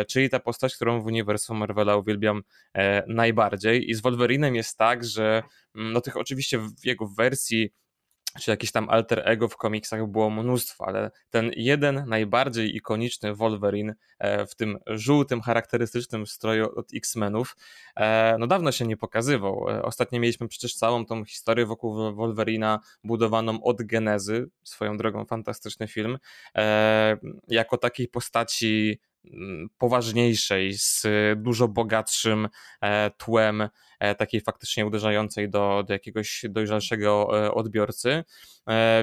czyli 0.09 0.31
ta 0.31 0.40
postać, 0.40 0.75
którą 0.75 1.00
w 1.00 1.07
uniwersum 1.07 1.57
Marvela 1.57 1.97
uwielbiam 1.97 2.43
najbardziej 3.07 3.90
i 3.90 3.95
z 3.95 4.00
Wolverinem 4.00 4.55
jest 4.55 4.78
tak, 4.78 5.05
że 5.05 5.43
mm, 5.75 5.93
no 5.93 6.00
tych 6.00 6.16
oczywiście 6.16 6.59
w 6.59 6.85
jego 6.85 7.07
wersji 7.07 7.73
czy 8.40 8.50
jakieś 8.50 8.73
tam 8.73 8.90
alter 8.90 9.23
ego 9.25 9.49
w 9.49 9.57
komiksach 9.57 10.07
było 10.07 10.31
mnóstwo, 10.31 10.88
ale 10.88 11.11
ten 11.31 11.50
jeden 11.57 12.05
najbardziej 12.07 12.76
ikoniczny 12.76 13.35
Wolverine 13.35 13.95
e, 14.19 14.47
w 14.47 14.55
tym 14.55 14.78
żółtym, 14.87 15.40
charakterystycznym 15.40 16.26
stroju 16.26 16.78
od 16.78 16.95
X-Menów, 16.95 17.57
e, 17.97 18.37
no 18.38 18.47
dawno 18.47 18.73
się 18.73 18.87
nie 18.87 18.97
pokazywał. 18.97 19.71
E, 19.71 19.83
ostatnio 19.83 20.21
mieliśmy 20.21 20.49
przecież 20.49 20.75
całą 20.75 21.07
tą 21.07 21.25
historię 21.25 21.66
wokół 21.66 22.14
Wolverina 22.14 22.81
budowaną 23.05 23.62
od 23.62 23.83
genezy, 23.83 24.49
swoją 24.64 24.97
drogą 24.97 25.25
fantastyczny 25.25 25.88
film, 25.88 26.19
jako 27.49 27.78
takiej 27.78 28.09
postaci 28.09 29.00
poważniejszej, 29.78 30.75
z 30.78 31.06
dużo 31.37 31.68
bogatszym 31.68 32.49
e, 32.80 33.11
tłem, 33.11 33.68
e, 34.00 34.14
takiej 34.14 34.40
faktycznie 34.40 34.87
uderzającej 34.87 35.50
do, 35.50 35.85
do 35.87 35.92
jakiegoś 35.92 36.45
dojrzalszego 36.49 37.45
e, 37.47 37.52
odbiorcy. 37.52 38.25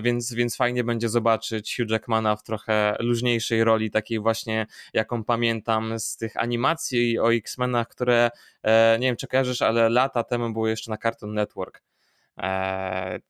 Więc, 0.02 0.34
więc 0.34 0.56
fajnie 0.56 0.84
będzie 0.84 1.10
zobaczyć 1.10 1.76
Hugh 1.78 1.90
Jackmana 1.90 2.36
w 2.36 2.44
trochę 2.44 2.96
luźniejszej 3.00 3.64
roli, 3.64 3.92
takiej 3.92 4.20
właśnie, 4.20 4.68
jaką 4.94 5.24
pamiętam 5.24 6.00
z 6.00 6.18
tych 6.18 6.38
animacji 6.38 7.20
o 7.20 7.34
X-Menach, 7.34 7.88
które 7.88 8.32
nie 9.00 9.08
wiem, 9.08 9.16
czy 9.16 9.28
kojarzysz, 9.28 9.62
ale 9.62 9.90
lata 9.90 10.24
temu 10.24 10.54
były 10.54 10.70
jeszcze 10.70 10.92
na 10.92 10.98
Cartoon 10.98 11.34
Network. 11.34 11.84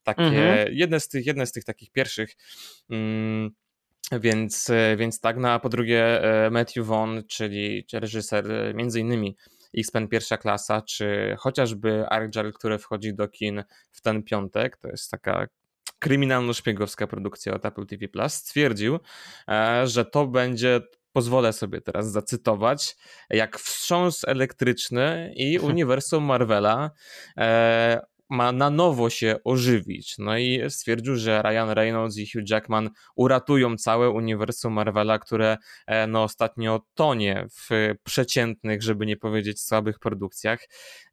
Takie, 0.04 0.24
mhm. 0.24 0.68
jedne, 0.72 1.00
z 1.00 1.08
tych, 1.08 1.26
jedne 1.26 1.46
z 1.46 1.52
tych 1.52 1.64
takich 1.64 1.92
pierwszych. 1.92 2.36
Mm, 2.90 3.52
Więc, 4.20 4.72
więc 4.98 5.20
tak, 5.20 5.38
no 5.38 5.50
a 5.50 5.60
po 5.60 5.70
drugie 5.70 6.22
Matthew 6.52 6.86
Vaughn, 6.86 7.20
czyli 7.28 7.86
reżyser 7.94 8.46
między 8.76 9.00
innymi 9.00 9.38
X-Men 9.78 10.08
pierwsza 10.08 10.38
klasa, 10.38 10.82
czy 10.82 11.36
chociażby 11.40 12.06
Argyle, 12.10 12.52
które 12.52 12.80
wchodzi 12.80 13.14
do 13.14 13.28
kin 13.28 13.64
w 13.92 14.02
ten 14.02 14.24
piątek, 14.24 14.78
to 14.78 14.88
jest 14.88 15.12
taka 15.12 15.48
kryminalno-szpiegowska 16.00 17.08
produkcja 17.08 17.54
od 17.54 17.66
Apple 17.66 17.86
TV 17.86 18.08
Plus, 18.08 18.34
stwierdził, 18.34 19.00
e, 19.50 19.88
że 19.88 20.06
to 20.06 20.28
będzie 20.28 20.82
pozwolę 21.12 21.54
sobie 21.54 21.82
teraz 21.82 22.12
zacytować, 22.12 22.96
jak 23.30 23.60
wstrząs 23.60 24.24
elektryczny 24.28 25.34
i 25.36 25.60
uniwersum 25.70 26.24
Marvela 26.24 26.92
e, 27.38 28.02
ma 28.30 28.52
na 28.52 28.70
nowo 28.70 29.10
się 29.10 29.36
ożywić. 29.44 30.16
No 30.18 30.38
i 30.38 30.62
stwierdził, 30.70 31.16
że 31.16 31.42
Ryan 31.42 31.70
Reynolds 31.70 32.18
i 32.18 32.32
Hugh 32.32 32.50
Jackman 32.50 32.90
uratują 33.16 33.78
całe 33.78 34.10
uniwersum 34.10 34.74
Marvela, 34.74 35.20
które 35.20 35.58
e, 35.88 36.08
no 36.08 36.24
ostatnio 36.24 36.82
tonie 36.94 37.48
w 37.52 37.94
przeciętnych, 38.04 38.84
żeby 38.84 39.06
nie 39.06 39.18
powiedzieć 39.18 39.62
słabych 39.62 40.00
produkcjach. 40.00 40.60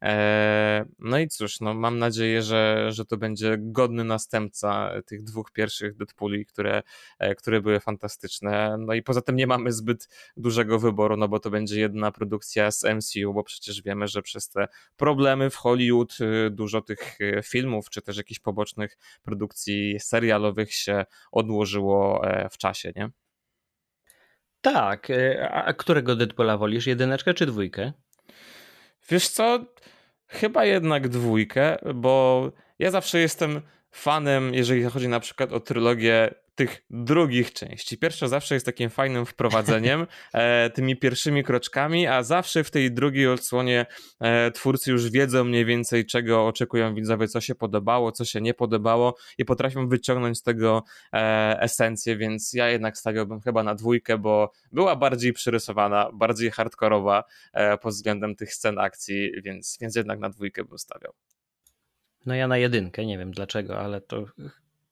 E, 0.01 0.85
no 0.99 1.19
i 1.19 1.27
cóż, 1.27 1.59
no 1.59 1.73
mam 1.73 1.99
nadzieję, 1.99 2.41
że, 2.41 2.87
że 2.91 3.05
to 3.05 3.17
będzie 3.17 3.57
godny 3.59 4.03
następca 4.03 4.91
tych 5.05 5.23
dwóch 5.23 5.51
pierwszych 5.51 5.97
Deadpooli, 5.97 6.45
które, 6.45 6.83
e, 7.19 7.35
które 7.35 7.61
były 7.61 7.79
fantastyczne. 7.79 8.77
No 8.79 8.93
i 8.93 9.03
poza 9.03 9.21
tym 9.21 9.35
nie 9.35 9.47
mamy 9.47 9.71
zbyt 9.71 10.09
dużego 10.37 10.79
wyboru, 10.79 11.17
no 11.17 11.27
bo 11.27 11.39
to 11.39 11.49
będzie 11.49 11.79
jedna 11.79 12.11
produkcja 12.11 12.71
z 12.71 12.83
MCU, 12.83 13.33
bo 13.33 13.43
przecież 13.43 13.81
wiemy, 13.81 14.07
że 14.07 14.21
przez 14.21 14.49
te 14.49 14.67
problemy 14.97 15.49
w 15.49 15.55
Hollywood 15.55 16.17
y, 16.21 16.49
dużo 16.49 16.81
tych 16.81 17.10
E, 17.21 17.43
filmów, 17.43 17.89
czy 17.89 18.01
też 18.01 18.17
jakichś 18.17 18.39
pobocznych 18.39 18.97
produkcji 19.23 19.99
serialowych 19.99 20.73
się 20.73 21.05
odłożyło 21.31 22.27
e, 22.27 22.49
w 22.49 22.57
czasie, 22.57 22.91
nie? 22.95 23.09
Tak. 24.61 25.09
E, 25.09 25.49
a 25.51 25.73
którego 25.73 26.15
Deadpoola 26.15 26.57
wolisz? 26.57 26.87
Jedyneczkę 26.87 27.33
czy 27.33 27.45
dwójkę? 27.45 27.93
Wiesz 29.09 29.29
co? 29.29 29.65
Chyba 30.27 30.65
jednak 30.65 31.07
dwójkę, 31.07 31.77
bo 31.95 32.51
ja 32.79 32.91
zawsze 32.91 33.19
jestem 33.19 33.61
fanem, 33.91 34.53
jeżeli 34.53 34.83
chodzi 34.83 35.07
na 35.07 35.19
przykład 35.19 35.53
o 35.53 35.59
trylogię 35.59 36.33
tych 36.61 36.83
drugich 36.89 37.53
części. 37.53 37.97
Pierwsza 37.97 38.27
zawsze 38.27 38.53
jest 38.53 38.65
takim 38.65 38.89
fajnym 38.89 39.25
wprowadzeniem, 39.25 40.07
e, 40.33 40.69
tymi 40.69 40.97
pierwszymi 40.97 41.43
kroczkami, 41.43 42.07
a 42.07 42.23
zawsze 42.23 42.63
w 42.63 42.71
tej 42.71 42.91
drugiej 42.91 43.27
odsłonie 43.27 43.85
e, 44.19 44.51
twórcy 44.51 44.91
już 44.91 45.09
wiedzą 45.09 45.43
mniej 45.43 45.65
więcej, 45.65 46.05
czego 46.05 46.47
oczekują 46.47 46.95
widzowie, 46.95 47.27
co 47.27 47.41
się 47.41 47.55
podobało, 47.55 48.11
co 48.11 48.25
się 48.25 48.41
nie 48.41 48.53
podobało 48.53 49.15
i 49.37 49.45
potrafią 49.45 49.87
wyciągnąć 49.87 50.37
z 50.37 50.43
tego 50.43 50.83
e, 51.13 51.57
esencję, 51.61 52.17
więc 52.17 52.53
ja 52.53 52.69
jednak 52.69 52.97
stawiałbym 52.97 53.41
chyba 53.41 53.63
na 53.63 53.75
dwójkę, 53.75 54.17
bo 54.17 54.51
była 54.71 54.95
bardziej 54.95 55.33
przyrysowana, 55.33 56.09
bardziej 56.13 56.51
hardkorowa 56.51 57.23
pod 57.81 57.93
względem 57.93 58.35
tych 58.35 58.53
scen 58.53 58.79
akcji, 58.79 59.31
więc, 59.43 59.77
więc 59.81 59.95
jednak 59.95 60.19
na 60.19 60.29
dwójkę 60.29 60.63
bym 60.63 60.77
stawiał. 60.77 61.13
No 62.25 62.35
ja 62.35 62.47
na 62.47 62.57
jedynkę, 62.57 63.05
nie 63.05 63.17
wiem 63.17 63.31
dlaczego, 63.31 63.79
ale 63.79 64.01
to 64.01 64.25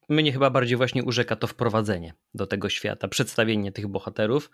mnie 0.10 0.34
chyba 0.34 0.50
bardziej 0.50 0.78
właśnie 0.78 1.04
urzeka 1.04 1.36
to 1.36 1.48
wprowadzenie 1.48 2.14
do 2.34 2.48
tego 2.48 2.70
świata, 2.70 3.08
przedstawienie 3.08 3.72
tych 3.72 3.88
bohaterów, 3.88 4.52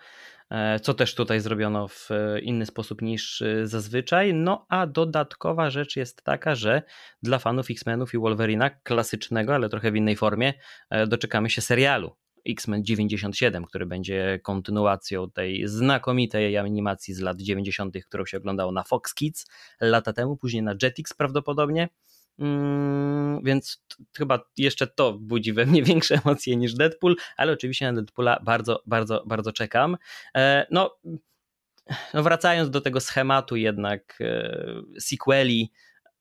e, 0.50 0.80
co 0.80 0.94
też 0.94 1.16
tutaj 1.16 1.40
zrobiono 1.40 1.88
w 1.88 2.10
inny 2.42 2.66
sposób 2.66 3.02
niż 3.02 3.42
e, 3.42 3.68
zazwyczaj. 3.68 4.34
No 4.34 4.66
a 4.70 4.88
dodatkowa 4.88 5.70
rzecz 5.70 5.96
jest 5.96 6.24
taka, 6.24 6.56
że 6.56 6.82
dla 7.24 7.40
fanów 7.40 7.70
X-Menów 7.70 8.14
i 8.14 8.18
Wolverina, 8.18 8.70
klasycznego, 8.70 9.56
ale 9.56 9.70
trochę 9.70 9.92
w 9.92 9.96
innej 9.96 10.16
formie, 10.16 10.54
e, 10.90 11.08
doczekamy 11.08 11.50
się 11.50 11.62
serialu. 11.62 12.16
X-Men 12.48 12.86
97, 12.86 13.66
który 13.66 13.86
będzie 13.86 14.40
kontynuacją 14.44 15.32
tej 15.32 15.68
znakomitej 15.68 16.58
animacji 16.58 17.14
z 17.14 17.20
lat 17.20 17.42
90., 17.42 18.06
którą 18.06 18.26
się 18.26 18.38
oglądało 18.38 18.72
na 18.72 18.84
Fox 18.84 19.14
Kids 19.14 19.46
lata 19.82 20.14
temu, 20.14 20.38
później 20.38 20.64
na 20.64 20.76
Jetix 20.84 21.14
prawdopodobnie. 21.14 21.90
Mm, 22.40 23.44
więc 23.44 23.84
chyba 24.18 24.40
jeszcze 24.58 24.88
to 24.88 25.14
budzi 25.14 25.54
we 25.54 25.66
mnie 25.66 25.84
większe 25.94 26.16
emocje 26.26 26.56
niż 26.56 26.74
Deadpool, 26.74 27.16
ale 27.38 27.54
oczywiście 27.54 27.86
na 27.86 27.94
Deadpoola 27.94 28.40
bardzo, 28.44 28.82
bardzo, 28.86 29.24
bardzo 29.26 29.52
czekam. 29.52 29.98
E, 30.36 30.68
no, 30.72 30.98
no 32.14 32.24
wracając 32.24 32.70
do 32.70 32.82
tego 32.82 33.00
schematu 33.00 33.56
jednak 33.56 34.18
e, 34.22 34.64
sequeli, 35.00 35.72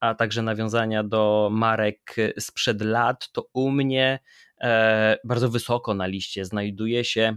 a 0.00 0.14
także 0.14 0.42
nawiązania 0.42 1.04
do 1.04 1.48
marek 1.52 2.16
sprzed 2.38 2.82
lat, 2.82 3.32
to 3.32 3.48
u 3.52 3.70
mnie 3.70 4.18
e, 4.60 5.18
bardzo 5.24 5.48
wysoko 5.50 5.94
na 5.94 6.06
liście 6.06 6.44
znajduje 6.44 7.04
się 7.04 7.36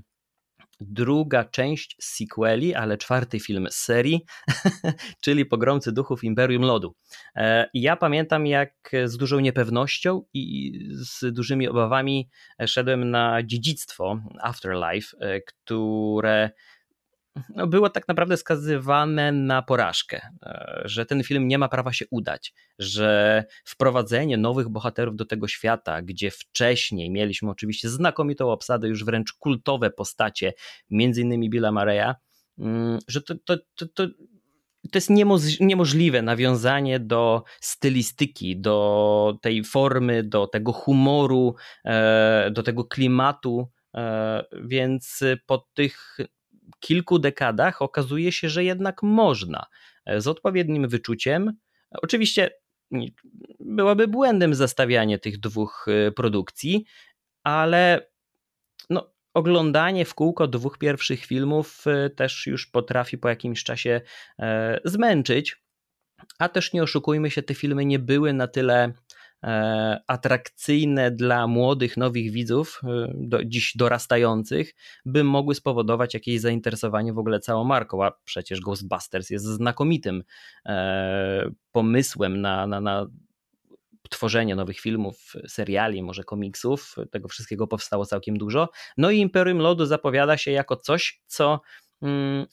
druga 0.79 1.43
część 1.43 1.95
sequeli, 2.01 2.75
ale 2.75 2.97
czwarty 2.97 3.39
film 3.39 3.67
z 3.69 3.75
serii, 3.75 4.25
czyli 5.23 5.45
Pogromcy 5.45 5.91
Duchów 5.91 6.23
Imperium 6.23 6.63
Lodu. 6.63 6.95
E, 7.35 7.69
ja 7.73 7.95
pamiętam, 7.95 8.47
jak 8.47 8.73
z 9.05 9.17
dużą 9.17 9.39
niepewnością 9.39 10.23
i 10.33 10.73
z 10.91 11.33
dużymi 11.33 11.67
obawami 11.67 12.29
szedłem 12.67 13.11
na 13.11 13.43
dziedzictwo 13.43 14.21
Afterlife, 14.41 15.17
e, 15.19 15.41
które 15.41 16.49
no, 17.55 17.67
było 17.67 17.89
tak 17.89 18.07
naprawdę 18.07 18.37
skazywane 18.37 19.31
na 19.31 19.61
porażkę, 19.61 20.21
e, 20.45 20.81
że 20.85 21.05
ten 21.05 21.23
film 21.23 21.47
nie 21.47 21.57
ma 21.57 21.69
prawa 21.69 21.93
się 21.93 22.05
udać, 22.11 22.53
że 22.79 23.43
wprowadzenie 23.65 24.37
nowych 24.37 24.69
bohaterów 24.69 25.15
do 25.15 25.25
tego 25.25 25.47
świata, 25.47 26.01
gdzie 26.01 26.31
wcześniej 26.31 27.09
mieliśmy 27.09 27.49
oczywiście 27.49 27.89
znakomitą 27.89 28.51
obsadę, 28.51 28.87
już 28.87 29.05
wręcz 29.05 29.33
kultowe 29.33 29.89
postacie, 29.89 30.53
między 30.89 31.21
innymi 31.21 31.49
Billa 31.49 31.71
Mareya, 31.71 32.13
mm, 32.59 32.99
że 33.07 33.21
to, 33.21 33.35
to, 33.45 33.57
to, 33.75 33.87
to 33.87 34.07
to 34.91 34.97
jest 34.97 35.09
niemożliwe 35.59 36.21
nawiązanie 36.21 36.99
do 36.99 37.43
stylistyki, 37.61 38.61
do 38.61 39.37
tej 39.41 39.63
formy, 39.63 40.23
do 40.23 40.47
tego 40.47 40.71
humoru, 40.71 41.55
e, 41.85 42.51
do 42.51 42.63
tego 42.63 42.85
klimatu. 42.85 43.69
E, 43.95 44.45
więc 44.63 45.23
po 45.45 45.67
tych 45.73 46.17
kilku 46.79 47.19
dekadach 47.19 47.81
okazuje 47.81 48.31
się, 48.31 48.49
że 48.49 48.63
jednak 48.63 49.03
można 49.03 49.65
e, 50.05 50.21
z 50.21 50.27
odpowiednim 50.27 50.87
wyczuciem. 50.87 51.53
Oczywiście 51.91 52.49
byłoby 53.59 54.07
błędem 54.07 54.55
zestawianie 54.55 55.19
tych 55.19 55.39
dwóch 55.39 55.85
e, 55.87 56.11
produkcji, 56.11 56.85
ale 57.43 58.09
no, 58.89 59.13
oglądanie 59.33 60.05
w 60.05 60.13
kółko 60.13 60.47
dwóch 60.47 60.77
pierwszych 60.77 61.25
filmów 61.25 61.83
e, 61.87 62.09
też 62.09 62.47
już 62.47 62.67
potrafi 62.67 63.17
po 63.17 63.29
jakimś 63.29 63.63
czasie 63.63 64.01
zmęczyć. 64.85 65.63
A 66.39 66.49
też 66.49 66.73
nie 66.73 66.83
oszukujmy 66.83 67.31
się, 67.31 67.43
te 67.43 67.53
filmy 67.53 67.85
nie 67.85 67.99
były 67.99 68.33
na 68.33 68.47
tyle 68.47 68.93
E, 68.93 68.93
atrakcyjne 70.07 71.11
dla 71.11 71.47
młodych, 71.47 71.97
nowych 71.97 72.31
widzów, 72.31 72.81
e, 72.83 73.11
do, 73.15 73.45
dziś 73.45 73.73
dorastających, 73.75 74.73
by 75.05 75.23
mogły 75.23 75.55
spowodować 75.55 76.13
jakieś 76.13 76.41
zainteresowanie 76.41 77.13
w 77.13 77.19
ogóle 77.19 77.39
całą 77.39 77.63
marką, 77.63 78.03
a 78.03 78.11
przecież 78.23 78.61
Ghostbusters 78.61 79.29
jest 79.29 79.45
znakomitym 79.45 80.23
e, 80.65 81.49
pomysłem 81.71 82.41
na, 82.41 82.67
na, 82.67 82.81
na 82.81 83.07
tworzenie 84.09 84.55
nowych 84.55 84.79
filmów, 84.79 85.33
seriali, 85.47 86.03
może 86.03 86.23
komiksów. 86.23 86.95
Tego 87.11 87.27
wszystkiego 87.27 87.67
powstało 87.67 88.05
całkiem 88.05 88.37
dużo. 88.37 88.69
No 88.97 89.11
i 89.11 89.19
Imperium 89.19 89.57
Lodu 89.57 89.85
zapowiada 89.85 90.37
się 90.37 90.51
jako 90.51 90.75
coś, 90.75 91.21
co 91.25 91.61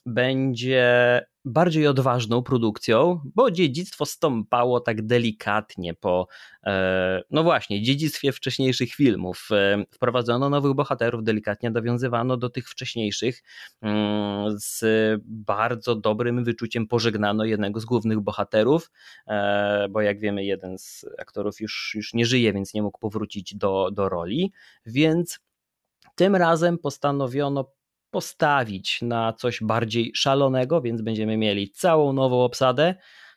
będzie 0.06 1.20
bardziej 1.44 1.86
odważną 1.86 2.42
produkcją, 2.42 3.20
bo 3.34 3.50
dziedzictwo 3.50 4.06
stąpało 4.06 4.80
tak 4.80 5.06
delikatnie 5.06 5.94
po, 5.94 6.26
e, 6.66 7.22
no 7.30 7.42
właśnie, 7.42 7.82
dziedzictwie 7.82 8.32
wcześniejszych 8.32 8.94
filmów. 8.94 9.48
E, 9.52 9.84
wprowadzono 9.90 10.50
nowych 10.50 10.74
bohaterów, 10.74 11.24
delikatnie 11.24 11.70
nawiązywano 11.70 12.36
do 12.36 12.50
tych 12.50 12.68
wcześniejszych. 12.68 13.42
Mm, 13.82 14.58
z 14.58 14.84
bardzo 15.24 15.94
dobrym 15.96 16.44
wyczuciem 16.44 16.86
pożegnano 16.86 17.44
jednego 17.44 17.80
z 17.80 17.84
głównych 17.84 18.20
bohaterów, 18.20 18.90
e, 19.26 19.88
bo 19.90 20.00
jak 20.00 20.20
wiemy, 20.20 20.44
jeden 20.44 20.78
z 20.78 21.06
aktorów 21.18 21.60
już, 21.60 21.92
już 21.94 22.14
nie 22.14 22.26
żyje, 22.26 22.52
więc 22.52 22.74
nie 22.74 22.82
mógł 22.82 22.98
powrócić 22.98 23.54
do, 23.54 23.90
do 23.92 24.08
roli, 24.08 24.52
więc 24.86 25.40
tym 26.14 26.36
razem 26.36 26.78
postanowiono 26.78 27.72
postawić 28.14 29.02
na 29.02 29.32
coś 29.32 29.60
bardziej 29.62 30.12
szalonego, 30.14 30.80
więc 30.80 31.02
będziemy 31.02 31.36
mieli 31.36 31.70
całą 31.70 32.12
nową 32.12 32.44
obsadę, 32.44 32.94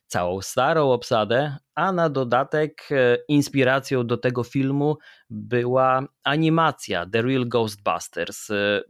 całą 0.08 0.42
starą 0.42 0.92
obsadę, 0.92 1.58
a 1.76 1.92
na 1.92 2.10
dodatek 2.10 2.90
e, 2.92 3.18
inspiracją 3.28 4.08
do 4.08 4.18
tego 4.18 4.44
filmu 4.44 4.98
była 5.30 6.08
animacja 6.24 7.06
The 7.06 7.22
Real 7.22 7.48
Ghostbusters. 7.48 8.50
E, 8.50 8.82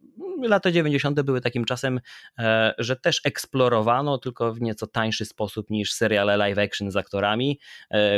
lata 0.41 0.71
90. 0.71 1.21
były 1.21 1.41
takim 1.41 1.65
czasem, 1.65 1.99
e, 2.39 2.73
że 2.77 2.95
też 2.95 3.21
eksplorowano, 3.23 4.17
tylko 4.17 4.53
w 4.53 4.61
nieco 4.61 4.87
tańszy 4.87 5.25
sposób 5.25 5.69
niż 5.69 5.93
seriale 5.93 6.37
live 6.37 6.57
action 6.57 6.91
z 6.91 6.95
aktorami, 6.95 7.59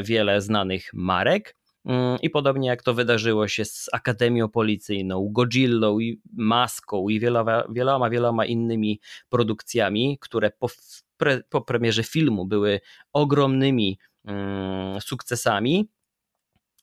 wiele 0.04 0.42
znanych 0.42 0.90
marek. 0.94 1.59
Mm, 1.86 2.18
I 2.22 2.30
podobnie 2.30 2.70
jak 2.70 2.84
to 2.84 2.94
wydarzyło 2.94 3.48
się 3.48 3.66
z 3.66 3.90
Akademią 3.94 4.50
Policyjną, 4.50 5.30
Godzillą 5.32 6.00
i 6.00 6.22
Maską 6.34 7.10
i 7.10 7.20
wieloma, 7.20 7.64
wieloma, 7.70 8.10
wieloma 8.10 8.46
innymi 8.46 9.00
produkcjami, 9.30 10.18
które 10.22 10.52
po, 10.52 10.68
pre, 11.18 11.44
po 11.50 11.62
premierze 11.62 12.04
filmu 12.04 12.46
były 12.46 12.80
ogromnymi 13.14 14.00
mm, 14.26 15.02
sukcesami. 15.02 15.90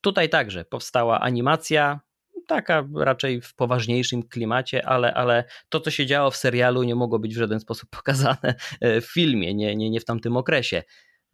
Tutaj 0.00 0.28
także 0.28 0.64
powstała 0.64 1.20
animacja, 1.20 2.00
taka 2.46 2.88
raczej 2.94 3.40
w 3.40 3.54
poważniejszym 3.54 4.22
klimacie, 4.22 4.86
ale, 4.86 5.14
ale 5.14 5.44
to, 5.68 5.80
co 5.80 5.90
się 5.90 6.06
działo 6.06 6.30
w 6.30 6.36
serialu, 6.36 6.82
nie 6.82 6.94
mogło 6.94 7.18
być 7.18 7.34
w 7.34 7.38
żaden 7.38 7.60
sposób 7.60 7.90
pokazane 7.98 8.54
e, 8.80 9.00
w 9.00 9.06
filmie, 9.06 9.54
nie, 9.54 9.76
nie, 9.76 9.90
nie 9.90 10.00
w 10.00 10.04
tamtym 10.04 10.36
okresie. 10.36 10.82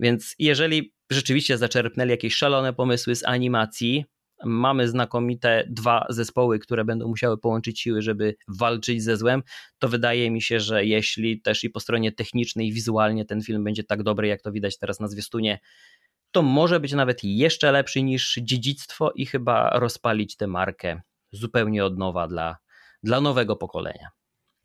Więc 0.00 0.34
jeżeli 0.38 0.92
rzeczywiście 1.12 1.58
zaczerpnęli 1.58 2.10
jakieś 2.10 2.34
szalone 2.34 2.72
pomysły 2.72 3.16
z 3.16 3.24
animacji, 3.24 4.04
mamy 4.44 4.88
znakomite 4.88 5.64
dwa 5.70 6.06
zespoły, 6.08 6.58
które 6.58 6.84
będą 6.84 7.08
musiały 7.08 7.38
połączyć 7.38 7.80
siły, 7.80 8.02
żeby 8.02 8.34
walczyć 8.48 9.02
ze 9.02 9.16
złem, 9.16 9.42
to 9.78 9.88
wydaje 9.88 10.30
mi 10.30 10.42
się, 10.42 10.60
że 10.60 10.84
jeśli 10.84 11.40
też 11.40 11.64
i 11.64 11.70
po 11.70 11.80
stronie 11.80 12.12
technicznej, 12.12 12.68
i 12.68 12.72
wizualnie 12.72 13.24
ten 13.24 13.42
film 13.42 13.64
będzie 13.64 13.84
tak 13.84 14.02
dobry, 14.02 14.28
jak 14.28 14.42
to 14.42 14.52
widać 14.52 14.78
teraz 14.78 15.00
na 15.00 15.08
zwiastunie, 15.08 15.58
to 16.30 16.42
może 16.42 16.80
być 16.80 16.92
nawet 16.92 17.24
jeszcze 17.24 17.72
lepszy 17.72 18.02
niż 18.02 18.34
dziedzictwo 18.42 19.12
i 19.14 19.26
chyba 19.26 19.70
rozpalić 19.70 20.36
tę 20.36 20.46
markę 20.46 21.00
zupełnie 21.32 21.84
od 21.84 21.98
nowa 21.98 22.28
dla, 22.28 22.56
dla 23.02 23.20
nowego 23.20 23.56
pokolenia. 23.56 24.10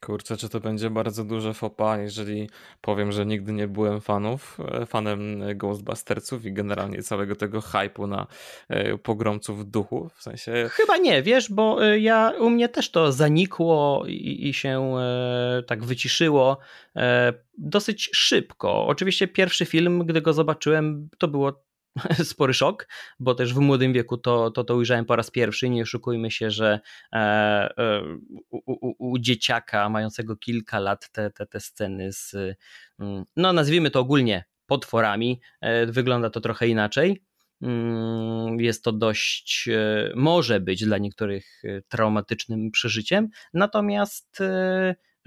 Kurczę, 0.01 0.37
czy 0.37 0.49
to 0.49 0.59
będzie 0.59 0.89
bardzo 0.89 1.23
duże 1.23 1.53
fopa, 1.53 1.97
jeżeli 1.97 2.49
powiem, 2.81 3.11
że 3.11 3.25
nigdy 3.25 3.53
nie 3.53 3.67
byłem 3.67 4.01
fanów, 4.01 4.57
e, 4.71 4.85
fanem 4.85 5.41
Ghostbustersów 5.55 6.45
i 6.45 6.53
generalnie 6.53 7.03
całego 7.03 7.35
tego 7.35 7.61
hypu 7.61 8.07
na 8.07 8.27
e, 8.69 8.97
pogromców 8.97 9.71
duchu, 9.71 10.09
w 10.15 10.23
sensie... 10.23 10.69
Chyba 10.71 10.97
nie, 10.97 11.23
wiesz, 11.23 11.51
bo 11.51 11.85
e, 11.85 11.99
ja, 11.99 12.33
u 12.39 12.49
mnie 12.49 12.69
też 12.69 12.91
to 12.91 13.11
zanikło 13.11 14.03
i, 14.07 14.47
i 14.47 14.53
się 14.53 14.95
tak 15.67 15.83
wyciszyło 15.83 16.57
dosyć 17.57 18.09
szybko. 18.13 18.87
Oczywiście 18.87 19.27
pierwszy 19.27 19.65
film, 19.65 20.05
gdy 20.05 20.21
go 20.21 20.33
zobaczyłem, 20.33 21.09
to 21.17 21.27
było 21.27 21.66
spory 22.23 22.53
szok, 22.53 22.87
bo 23.19 23.35
też 23.35 23.53
w 23.53 23.59
młodym 23.59 23.93
wieku 23.93 24.17
to, 24.17 24.51
to, 24.51 24.63
to 24.63 24.75
ujrzałem 24.75 25.05
po 25.05 25.15
raz 25.15 25.31
pierwszy. 25.31 25.69
Nie 25.69 25.83
oszukujmy 25.83 26.31
się, 26.31 26.51
że 26.51 26.79
e, 27.13 27.17
e, 27.17 28.01
u, 28.49 28.59
u, 28.65 28.95
u, 29.11 29.19
dzieciaka 29.19 29.89
mającego 29.89 30.37
kilka 30.37 30.79
lat 30.79 31.11
te, 31.11 31.31
te, 31.31 31.45
te 31.45 31.59
sceny 31.59 32.13
z, 32.13 32.35
mm, 32.99 33.25
no 33.35 33.53
nazwijmy 33.53 33.91
to 33.91 33.99
ogólnie 33.99 34.45
potworami, 34.65 35.41
e, 35.61 35.85
wygląda 35.85 36.29
to 36.29 36.41
trochę 36.41 36.67
inaczej. 36.67 37.23
Mm, 37.61 38.59
jest 38.59 38.83
to 38.83 38.91
dość, 38.91 39.69
może 40.15 40.59
być 40.59 40.85
dla 40.85 40.97
niektórych 40.97 41.61
traumatycznym 41.87 42.71
przeżyciem, 42.71 43.29
natomiast 43.53 44.39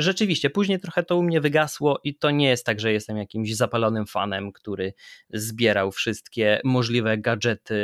rzeczywiście, 0.03 0.51
później 0.51 0.81
trochę 0.81 1.03
to 1.03 1.17
u 1.17 1.23
mnie 1.23 1.41
wygasło 1.41 2.01
i 2.05 2.15
to 2.15 2.31
nie 2.31 2.49
jest 2.49 2.67
tak, 2.67 2.81
że 2.81 2.93
jestem 2.93 3.17
jakimś 3.17 3.57
zapalonym 3.57 4.07
fanem, 4.07 4.53
który 4.53 4.93
zbierał 5.31 5.93
wszystkie 5.93 6.61
możliwe 6.65 7.19
gadżety, 7.19 7.75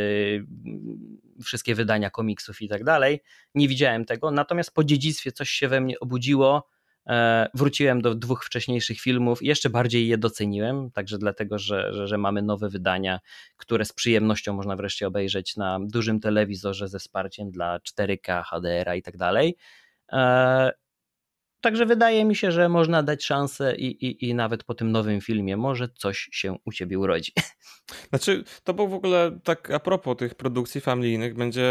wszystkie 1.44 1.74
wydania 1.74 2.10
komiksów 2.10 2.62
i 2.62 2.68
tak 2.68 2.84
dalej. 2.84 3.20
Nie 3.54 3.68
widziałem 3.68 4.04
tego, 4.04 4.30
natomiast 4.30 4.74
po 4.74 4.84
dziedzictwie 4.84 5.32
coś 5.32 5.50
się 5.50 5.68
we 5.68 5.80
mnie 5.80 6.00
obudziło. 6.00 6.68
E, 7.06 7.48
wróciłem 7.54 8.02
do 8.02 8.14
dwóch 8.14 8.44
wcześniejszych 8.44 9.00
filmów 9.00 9.42
i 9.42 9.46
jeszcze 9.46 9.70
bardziej 9.70 10.08
je 10.08 10.18
doceniłem, 10.18 10.90
także 10.90 11.18
dlatego, 11.18 11.58
że, 11.58 11.94
że, 11.94 12.06
że 12.06 12.18
mamy 12.18 12.42
nowe 12.42 12.68
wydania, 12.68 13.20
które 13.56 13.84
z 13.84 13.92
przyjemnością 13.92 14.54
można 14.54 14.76
wreszcie 14.76 15.06
obejrzeć 15.06 15.56
na 15.56 15.78
dużym 15.82 16.20
telewizorze 16.20 16.88
ze 16.88 16.98
wsparciem 16.98 17.50
dla 17.50 17.78
4K, 17.78 18.42
HDR-a 18.42 18.94
i 18.94 19.02
tak 19.02 19.16
dalej. 19.16 19.56
Także 21.66 21.86
wydaje 21.86 22.24
mi 22.24 22.36
się, 22.36 22.52
że 22.52 22.68
można 22.68 23.02
dać 23.02 23.24
szansę 23.24 23.76
i, 23.76 24.06
i, 24.06 24.28
i 24.28 24.34
nawet 24.34 24.64
po 24.64 24.74
tym 24.74 24.92
nowym 24.92 25.20
filmie 25.20 25.56
może 25.56 25.88
coś 25.88 26.28
się 26.32 26.56
u 26.64 26.72
ciebie 26.72 26.98
urodzi. 26.98 27.32
Znaczy, 28.08 28.44
to 28.64 28.74
był 28.74 28.88
w 28.88 28.94
ogóle 28.94 29.38
tak 29.44 29.70
a 29.70 29.80
propos 29.80 30.16
tych 30.16 30.34
produkcji 30.34 30.80
familijnych, 30.80 31.34
będzie 31.34 31.66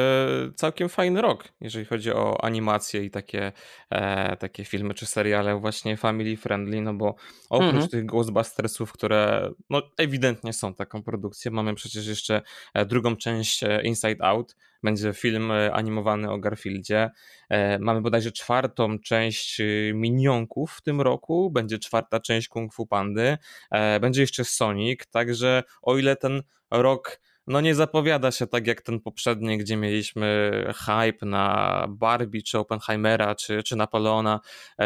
całkiem 0.56 0.90
fajny 0.90 1.22
rok, 1.22 1.44
jeżeli 1.62 1.86
chodzi 1.86 2.12
o 2.12 2.44
animację 2.44 3.04
i 3.04 3.10
takie, 3.10 3.52
e, 3.90 4.38
takie 4.38 4.66
filmy 4.66 4.94
czy 4.94 5.06
seriale 5.06 5.60
właśnie 5.60 5.98
family 5.98 6.38
friendly, 6.38 6.82
no 6.82 6.94
bo 6.94 7.16
oprócz 7.50 7.74
mhm. 7.74 7.90
tych 7.90 8.06
Ghostbustersów, 8.06 8.92
które 8.92 9.52
no 9.70 9.82
ewidentnie 9.98 10.54
są 10.54 10.74
taką 10.74 11.04
produkcją, 11.04 11.52
mamy 11.52 11.76
przecież 11.76 12.08
jeszcze 12.08 12.42
e, 12.74 12.86
drugą 12.86 13.16
część 13.16 13.64
e, 13.64 13.82
Inside 13.84 14.26
Out, 14.26 14.56
będzie 14.86 15.14
film 15.14 15.52
e, 15.52 15.74
animowany 15.74 16.32
o 16.32 16.38
Garfieldzie. 16.38 17.10
E, 17.50 17.80
mamy 17.80 18.02
bodajże 18.02 18.32
czwartą 18.32 19.00
część 19.00 19.60
y, 19.60 19.92
Minionków 19.96 20.72
w 20.72 20.82
tym 20.82 21.02
roku, 21.02 21.52
będzie 21.52 21.80
czwarta 21.80 22.20
część 22.20 22.48
Kung 22.48 22.74
Fu 22.74 22.86
Pandy, 22.86 23.38
e, 23.72 24.00
będzie 24.00 24.22
jeszcze 24.22 24.46
Sonic, 24.46 25.00
także 25.12 25.64
o 25.82 25.98
ile 25.98 26.16
ten 26.16 26.42
rok 26.72 27.20
no 27.48 27.62
nie 27.62 27.76
zapowiada 27.76 28.32
się 28.32 28.48
tak 28.48 28.68
jak 28.68 28.82
ten 28.82 29.00
poprzedni, 29.00 29.58
gdzie 29.58 29.78
mieliśmy 29.78 30.52
hype 30.76 31.26
na 31.26 31.86
Barbie, 31.90 32.42
czy 32.42 32.60
Oppenheimera, 32.60 33.36
czy, 33.36 33.64
czy 33.64 33.76
Napoleona, 33.76 34.40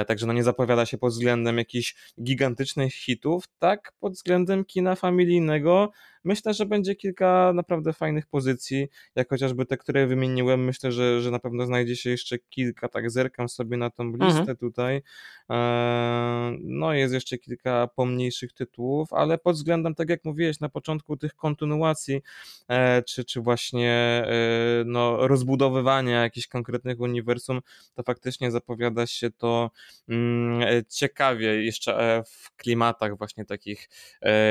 także 0.07 0.27
no 0.27 0.33
nie 0.33 0.43
zapowiada 0.43 0.85
się 0.85 0.97
pod 0.97 1.11
względem 1.11 1.57
jakichś 1.57 1.95
gigantycznych 2.23 2.93
hitów, 2.93 3.43
tak 3.59 3.93
pod 3.99 4.13
względem 4.13 4.65
kina 4.65 4.95
familijnego 4.95 5.91
Myślę, 6.23 6.53
że 6.53 6.65
będzie 6.65 6.95
kilka 6.95 7.51
naprawdę 7.55 7.93
fajnych 7.93 8.27
pozycji, 8.27 8.87
jak 9.15 9.29
chociażby 9.29 9.65
te, 9.65 9.77
które 9.77 10.07
wymieniłem. 10.07 10.65
Myślę, 10.65 10.91
że, 10.91 11.21
że 11.21 11.31
na 11.31 11.39
pewno 11.39 11.65
znajdzie 11.65 11.95
się 11.95 12.09
jeszcze 12.09 12.37
kilka, 12.39 12.89
tak 12.89 13.11
zerkam 13.11 13.49
sobie 13.49 13.77
na 13.77 13.89
tą 13.89 14.11
listę 14.11 14.39
mhm. 14.39 14.57
tutaj. 14.57 15.01
E, 15.49 16.57
no 16.61 16.93
jest 16.93 17.13
jeszcze 17.13 17.37
kilka 17.37 17.87
pomniejszych 17.95 18.53
tytułów, 18.53 19.13
ale 19.13 19.37
pod 19.37 19.55
względem, 19.55 19.95
tak 19.95 20.09
jak 20.09 20.25
mówiłeś 20.25 20.59
na 20.59 20.69
początku, 20.69 21.17
tych 21.17 21.35
kontynuacji, 21.35 22.21
e, 22.67 23.03
czy, 23.03 23.25
czy 23.25 23.41
właśnie 23.41 23.91
e, 23.91 24.83
no, 24.85 25.27
rozbudowywania 25.27 26.23
jakichś 26.23 26.47
konkretnych 26.47 26.99
uniwersum, 26.99 27.61
to 27.95 28.03
faktycznie 28.03 28.51
zapowiada 28.51 29.07
się 29.07 29.31
to 29.31 29.71
mm, 30.09 30.83
ciekawie 30.89 31.63
jeszcze 31.63 32.23
w 32.27 32.55
klimatach 32.55 33.17
właśnie 33.17 33.45
takich 33.45 33.89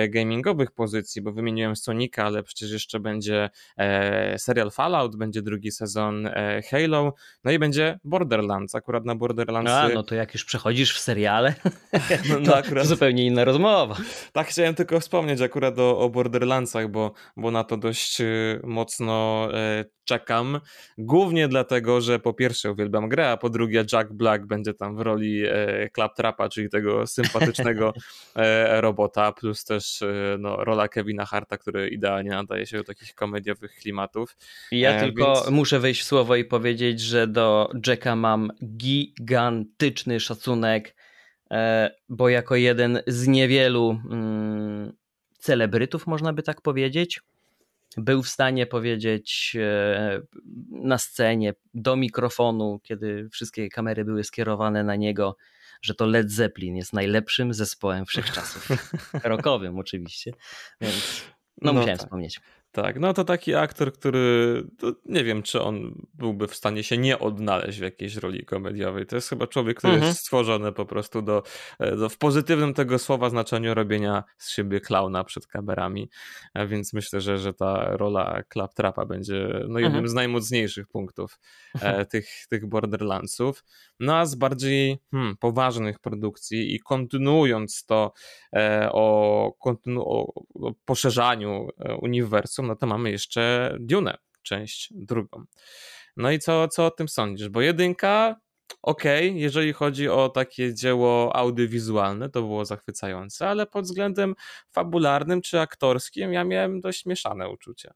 gamingowych 0.08 0.70
pozycji, 0.70 1.22
bo 1.22 1.32
wymieniłem 1.32 1.57
wymieniłem 1.58 1.76
Sonika, 1.76 2.24
ale 2.24 2.42
przecież 2.42 2.70
jeszcze 2.72 3.00
będzie 3.00 3.50
e, 3.76 4.38
serial 4.38 4.70
Fallout, 4.70 5.16
będzie 5.16 5.42
drugi 5.42 5.70
sezon 5.70 6.26
e, 6.26 6.62
Halo, 6.70 7.14
no 7.44 7.50
i 7.50 7.58
będzie 7.58 7.98
Borderlands. 8.04 8.74
Akurat 8.74 9.04
na 9.04 9.14
Borderlands. 9.14 9.70
A, 9.70 9.88
no 9.88 10.02
to 10.02 10.14
jak 10.14 10.34
już 10.34 10.44
przechodzisz 10.44 10.94
w 10.94 10.98
seriale, 10.98 11.54
no, 12.28 12.40
no 12.40 12.56
akurat... 12.64 12.84
to 12.84 12.88
zupełnie 12.88 13.26
inna 13.26 13.44
rozmowa. 13.44 13.96
Tak, 14.32 14.46
chciałem 14.46 14.74
tylko 14.74 15.00
wspomnieć 15.00 15.40
akurat 15.40 15.78
o, 15.78 15.98
o 15.98 16.10
Borderlandsach, 16.10 16.90
bo, 16.90 17.12
bo 17.36 17.50
na 17.50 17.64
to 17.64 17.76
dość 17.76 18.20
y, 18.20 18.60
mocno 18.64 19.48
e, 19.54 19.84
czekam. 20.08 20.60
Głównie 20.98 21.48
dlatego, 21.48 22.00
że 22.00 22.18
po 22.18 22.34
pierwsze 22.34 22.72
uwielbiam 22.72 23.08
grę, 23.08 23.30
a 23.30 23.36
po 23.36 23.50
drugie 23.50 23.84
Jack 23.92 24.12
Black 24.12 24.46
będzie 24.46 24.74
tam 24.74 24.96
w 24.96 25.00
roli 25.00 25.44
e, 25.46 25.90
Claptrapa, 25.94 26.48
czyli 26.48 26.68
tego 26.68 27.06
sympatycznego 27.16 27.94
e, 28.36 28.80
robota, 28.80 29.32
plus 29.32 29.64
też 29.64 30.02
e, 30.02 30.36
no, 30.38 30.64
rola 30.64 30.88
Kevina 30.88 31.26
Harta, 31.26 31.58
który 31.58 31.88
idealnie 31.88 32.30
nadaje 32.30 32.66
się 32.66 32.76
do 32.76 32.84
takich 32.84 33.14
komediowych 33.14 33.74
klimatów. 33.74 34.36
Ja 34.72 34.90
e, 34.90 35.00
tylko 35.00 35.34
więc... 35.34 35.50
muszę 35.50 35.80
wejść 35.80 36.00
w 36.00 36.04
słowo 36.04 36.36
i 36.36 36.44
powiedzieć, 36.44 37.00
że 37.00 37.26
do 37.26 37.70
Jacka 37.86 38.16
mam 38.16 38.50
gigantyczny 38.76 40.20
szacunek, 40.20 40.96
e, 41.50 41.90
bo 42.08 42.28
jako 42.28 42.56
jeden 42.56 43.02
z 43.06 43.26
niewielu 43.26 44.00
mm, 44.10 44.92
celebrytów, 45.38 46.06
można 46.06 46.32
by 46.32 46.42
tak 46.42 46.60
powiedzieć, 46.62 47.20
był 47.96 48.22
w 48.22 48.28
stanie 48.28 48.66
powiedzieć 48.66 49.56
e, 49.60 50.20
na 50.70 50.98
scenie 50.98 51.54
do 51.74 51.96
mikrofonu, 51.96 52.80
kiedy 52.82 53.28
wszystkie 53.32 53.68
kamery 53.68 54.04
były 54.04 54.24
skierowane 54.24 54.84
na 54.84 54.96
niego, 54.96 55.36
że 55.82 55.94
to 55.94 56.06
Led 56.06 56.30
Zeppelin 56.30 56.76
jest 56.76 56.92
najlepszym 56.92 57.54
zespołem 57.54 58.06
wszechczasów. 58.06 58.68
Rockowym 59.24 59.78
oczywiście. 59.78 60.32
Więc 60.80 61.24
no, 61.62 61.72
no 61.72 61.72
musiałem 61.72 61.98
tak. 61.98 62.06
wspomnieć. 62.06 62.40
Tak, 62.72 63.00
no 63.00 63.14
to 63.14 63.24
taki 63.24 63.54
aktor, 63.54 63.92
który 63.92 64.64
nie 65.04 65.24
wiem, 65.24 65.42
czy 65.42 65.62
on 65.62 66.06
byłby 66.14 66.48
w 66.48 66.54
stanie 66.54 66.84
się 66.84 66.98
nie 66.98 67.18
odnaleźć 67.18 67.78
w 67.78 67.82
jakiejś 67.82 68.16
roli 68.16 68.44
komediowej. 68.44 69.06
To 69.06 69.16
jest 69.16 69.28
chyba 69.28 69.46
człowiek, 69.46 69.78
który 69.78 69.92
mhm. 69.92 70.08
jest 70.08 70.20
stworzony 70.20 70.72
po 70.72 70.86
prostu 70.86 71.22
do, 71.22 71.42
e, 71.78 71.96
do, 71.96 72.08
w 72.08 72.18
pozytywnym 72.18 72.74
tego 72.74 72.98
słowa 72.98 73.30
znaczeniu 73.30 73.74
robienia 73.74 74.24
z 74.38 74.50
siebie 74.50 74.80
klauna 74.80 75.24
przed 75.24 75.46
kamerami, 75.46 76.10
e, 76.54 76.66
więc 76.66 76.92
myślę, 76.92 77.20
że, 77.20 77.38
że 77.38 77.54
ta 77.54 77.96
rola 77.96 78.42
Claptrapa 78.52 79.06
będzie 79.06 79.48
no, 79.68 79.78
jednym 79.78 79.86
mhm. 79.86 80.08
z 80.08 80.14
najmocniejszych 80.14 80.88
punktów 80.88 81.38
e, 81.80 82.06
tych, 82.06 82.28
tych 82.48 82.66
Borderlandsów. 82.66 83.64
No 84.00 84.16
a 84.16 84.26
z 84.26 84.34
bardziej 84.34 84.98
hmm, 85.10 85.36
poważnych 85.36 85.98
produkcji 85.98 86.74
i 86.74 86.80
kontynuując 86.80 87.84
to 87.84 88.12
e, 88.56 88.88
o, 88.92 89.52
kontynu 89.60 90.02
o, 90.02 90.34
o 90.34 90.72
poszerzaniu 90.84 91.68
uniwersum, 92.00 92.57
no 92.62 92.76
to 92.76 92.86
mamy 92.86 93.10
jeszcze 93.10 93.76
Dune, 93.80 94.18
część 94.42 94.88
drugą. 94.90 95.44
No 96.16 96.30
i 96.30 96.38
co, 96.38 96.68
co 96.68 96.86
o 96.86 96.90
tym 96.90 97.08
sądzisz? 97.08 97.48
Bo 97.48 97.60
jedynka, 97.60 98.36
okej, 98.82 99.28
okay, 99.28 99.40
jeżeli 99.40 99.72
chodzi 99.72 100.08
o 100.08 100.28
takie 100.28 100.74
dzieło 100.74 101.36
audiowizualne, 101.36 102.30
to 102.30 102.40
było 102.40 102.64
zachwycające, 102.64 103.48
ale 103.48 103.66
pod 103.66 103.84
względem 103.84 104.34
fabularnym 104.70 105.42
czy 105.42 105.60
aktorskim 105.60 106.32
ja 106.32 106.44
miałem 106.44 106.80
dość 106.80 107.06
mieszane 107.06 107.48
uczucia. 107.48 107.94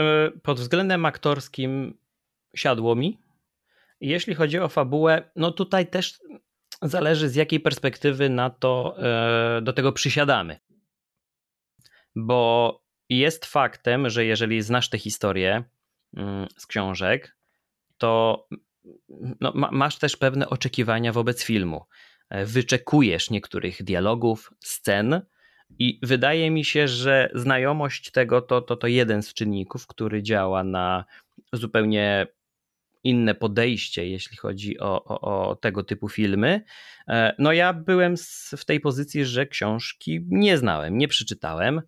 E, 0.00 0.30
pod 0.42 0.60
względem 0.60 1.06
aktorskim 1.06 1.98
siadło 2.56 2.94
mi. 2.94 3.18
Jeśli 4.00 4.34
chodzi 4.34 4.58
o 4.58 4.68
fabułę, 4.68 5.30
no 5.36 5.50
tutaj 5.50 5.86
też 5.86 6.20
zależy 6.82 7.28
z 7.28 7.34
jakiej 7.34 7.60
perspektywy 7.60 8.28
na 8.28 8.50
to 8.50 8.96
e, 8.98 9.62
do 9.62 9.72
tego 9.72 9.92
przysiadamy. 9.92 10.60
Bo 12.16 12.80
jest 13.10 13.46
faktem, 13.46 14.10
że 14.10 14.24
jeżeli 14.24 14.62
znasz 14.62 14.90
tę 14.90 14.98
historię 14.98 15.64
mm, 16.16 16.46
z 16.56 16.66
książek, 16.66 17.36
to 17.98 18.46
no, 19.40 19.52
masz 19.54 19.98
też 19.98 20.16
pewne 20.16 20.48
oczekiwania 20.48 21.12
wobec 21.12 21.42
filmu. 21.44 21.84
E, 22.30 22.44
wyczekujesz 22.44 23.30
niektórych 23.30 23.82
dialogów, 23.82 24.54
scen, 24.60 25.22
i 25.78 25.98
wydaje 26.02 26.50
mi 26.50 26.64
się, 26.64 26.88
że 26.88 27.30
znajomość 27.34 28.10
tego 28.10 28.42
to, 28.42 28.60
to, 28.60 28.76
to 28.76 28.86
jeden 28.86 29.22
z 29.22 29.34
czynników, 29.34 29.86
który 29.86 30.22
działa 30.22 30.64
na 30.64 31.04
zupełnie 31.52 32.26
inne 33.04 33.34
podejście, 33.34 34.08
jeśli 34.08 34.36
chodzi 34.36 34.80
o, 34.80 35.04
o, 35.04 35.20
o, 35.20 35.56
tego 35.56 35.82
typu 35.84 36.08
filmy. 36.08 36.64
E, 37.08 37.34
no 37.38 37.52
ja 37.52 37.72
byłem 37.72 38.14
w 38.56 38.64
tej 38.64 38.80
pozycji, 38.80 39.24
że 39.24 39.46
książki 39.46 40.20
nie 40.28 40.58
znałem, 40.58 40.98
nie 40.98 41.08
przeczytałem, 41.08 41.82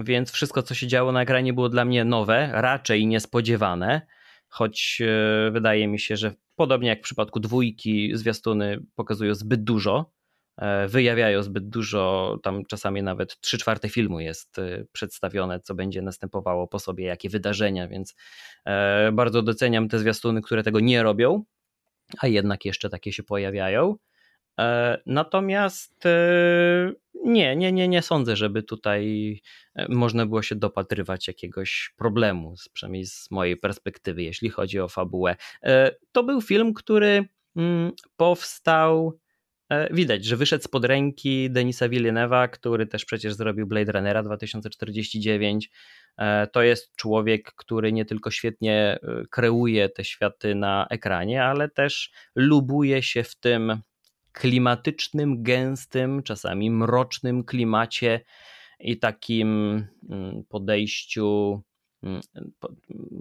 więc 0.00 0.30
wszystko, 0.30 0.62
co 0.62 0.74
się 0.74 0.86
działo 0.86 1.12
na 1.12 1.22
ekranie, 1.22 1.52
było 1.52 1.68
dla 1.68 1.84
mnie 1.84 2.04
nowe, 2.04 2.50
raczej 2.52 3.06
niespodziewane, 3.06 4.06
choć 4.48 4.98
e, 5.00 5.50
wydaje 5.50 5.88
mi 5.88 5.98
się, 5.98 6.16
że 6.16 6.34
podobnie 6.56 6.88
jak 6.88 6.98
w 6.98 7.02
przypadku 7.02 7.40
dwójki, 7.40 8.10
zwiastuny 8.14 8.78
pokazują 8.94 9.34
zbyt 9.34 9.64
dużo, 9.64 10.12
e, 10.56 10.88
wyjawiają 10.88 11.42
zbyt 11.42 11.68
dużo, 11.68 12.38
tam 12.42 12.64
czasami 12.64 13.02
nawet 13.02 13.40
trzy 13.40 13.58
czwarte 13.58 13.88
filmu 13.88 14.20
jest 14.20 14.56
przedstawione, 14.92 15.60
co 15.60 15.74
będzie 15.74 16.02
następowało 16.02 16.68
po 16.68 16.78
sobie, 16.78 17.04
jakie 17.04 17.28
wydarzenia, 17.28 17.88
więc 17.88 18.14
bardzo 19.12 19.42
doceniam 19.42 19.88
te 19.88 19.98
zwiastuny, 19.98 20.42
które 20.42 20.62
tego 20.62 20.80
nie 20.80 21.02
robią, 21.02 21.44
a 22.18 22.26
jednak 22.26 22.64
jeszcze 22.64 22.88
takie 22.90 23.12
się 23.12 23.22
pojawiają. 23.22 23.96
E, 24.58 24.98
natomiast 25.06 26.06
e, 26.06 26.92
nie, 27.24 27.56
nie, 27.56 27.72
nie, 27.72 27.88
nie 27.88 28.02
sądzę, 28.02 28.36
żeby 28.36 28.62
tutaj 28.62 29.32
e, 29.74 29.86
można 29.88 30.26
było 30.26 30.42
się 30.42 30.54
dopatrywać 30.54 31.28
jakiegoś 31.28 31.94
problemu, 31.96 32.54
przynajmniej 32.72 33.06
z 33.06 33.30
mojej 33.30 33.56
perspektywy, 33.56 34.22
jeśli 34.22 34.50
chodzi 34.50 34.80
o 34.80 34.88
fabułę. 34.88 35.36
To 36.12 36.24
był 36.24 36.40
film, 36.40 36.74
który 36.74 37.24
mm, 37.56 37.92
powstał. 38.16 39.18
Widać, 39.90 40.24
że 40.24 40.36
wyszedł 40.36 40.64
spod 40.64 40.84
ręki 40.84 41.50
Denisa 41.50 41.88
Villeneuve'a, 41.88 42.48
który 42.48 42.86
też 42.86 43.04
przecież 43.04 43.34
zrobił 43.34 43.66
Blade 43.66 43.92
Runnera 43.92 44.22
2049. 44.22 45.70
To 46.52 46.62
jest 46.62 46.96
człowiek, 46.96 47.52
który 47.52 47.92
nie 47.92 48.04
tylko 48.04 48.30
świetnie 48.30 48.98
kreuje 49.30 49.88
te 49.88 50.04
światy 50.04 50.54
na 50.54 50.86
ekranie, 50.90 51.44
ale 51.44 51.68
też 51.68 52.10
lubuje 52.34 53.02
się 53.02 53.22
w 53.22 53.34
tym 53.34 53.82
klimatycznym, 54.36 55.42
gęstym, 55.42 56.22
czasami 56.22 56.70
mrocznym 56.70 57.44
klimacie 57.44 58.20
i 58.80 58.98
takim 58.98 59.48
mm, 60.10 60.44
podejściu, 60.48 61.62
mm, 62.02 62.20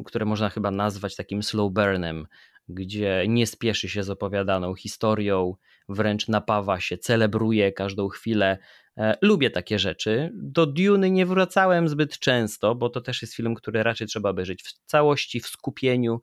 które 0.06 0.26
można 0.26 0.50
chyba 0.50 0.72
nazwać 0.72 1.16
takim 1.16 1.44
slow 1.44 1.74
burnem, 1.74 2.28
gdzie 2.68 3.26
nie 3.28 3.48
spieszy 3.48 3.90
się 3.90 4.04
z 4.04 4.10
opowiadaną 4.10 4.76
historią, 4.76 5.56
wręcz 5.90 6.28
napawa 6.28 6.80
się, 6.80 6.98
celebruje 6.98 7.72
każdą 7.72 8.08
chwilę. 8.08 8.58
E, 8.98 9.18
lubię 9.22 9.50
takie 9.50 9.80
rzeczy. 9.80 10.32
Do 10.34 10.66
Duny 10.66 11.12
nie 11.12 11.26
wracałem 11.26 11.90
zbyt 11.90 12.20
często, 12.20 12.76
bo 12.76 12.90
to 12.90 13.02
też 13.02 13.22
jest 13.22 13.36
film, 13.36 13.56
który 13.56 13.84
raczej 13.84 14.08
trzeba 14.08 14.30
obejrzeć 14.30 14.64
w 14.64 14.74
całości, 14.86 15.40
w 15.40 15.48
skupieniu, 15.48 16.22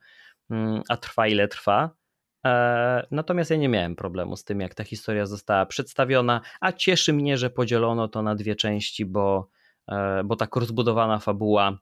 mm, 0.51 0.83
a 0.89 0.97
trwa 0.97 1.29
ile 1.29 1.49
trwa. 1.49 2.02
E, 2.45 3.07
natomiast 3.11 3.51
ja 3.51 3.57
nie 3.57 3.69
miałem 3.69 3.97
problemu 3.97 4.37
z 4.37 4.45
tym, 4.45 4.61
jak 4.61 4.75
ta 4.75 4.85
historia 4.85 5.27
została 5.27 5.67
przedstawiona, 5.67 6.41
a 6.61 6.73
cieszy 6.73 7.13
mnie, 7.13 7.39
że 7.39 7.51
podzielono 7.51 8.09
to 8.09 8.23
na 8.23 8.35
dwie 8.35 8.57
części, 8.57 9.05
bo, 9.07 9.49
e, 9.89 10.25
bo 10.25 10.37
tak 10.37 10.57
rozbudowana 10.57 11.19
fabuła, 11.19 11.79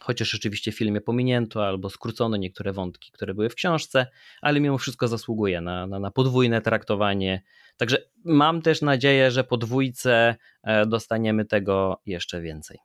chociaż 0.00 0.30
rzeczywiście 0.30 0.72
w 0.72 0.76
filmie 0.76 1.00
pominięto 1.00 1.66
albo 1.66 1.90
skrócono 1.90 2.36
niektóre 2.36 2.72
wątki, 2.72 3.12
które 3.12 3.34
były 3.34 3.48
w 3.48 3.54
książce, 3.54 4.06
ale 4.40 4.60
mimo 4.60 4.78
wszystko 4.78 5.08
zasługuje 5.08 5.60
na, 5.60 5.86
na, 5.86 5.98
na 5.98 6.10
podwójne 6.10 6.60
traktowanie. 6.60 7.42
Także 7.76 7.98
mam 8.24 8.62
też 8.62 8.82
nadzieję, 8.82 9.30
że 9.30 9.44
po 9.44 9.56
dwójce 9.56 10.36
e, 10.62 10.86
dostaniemy 10.86 11.44
tego 11.44 12.00
jeszcze 12.06 12.40
więcej. 12.40 12.78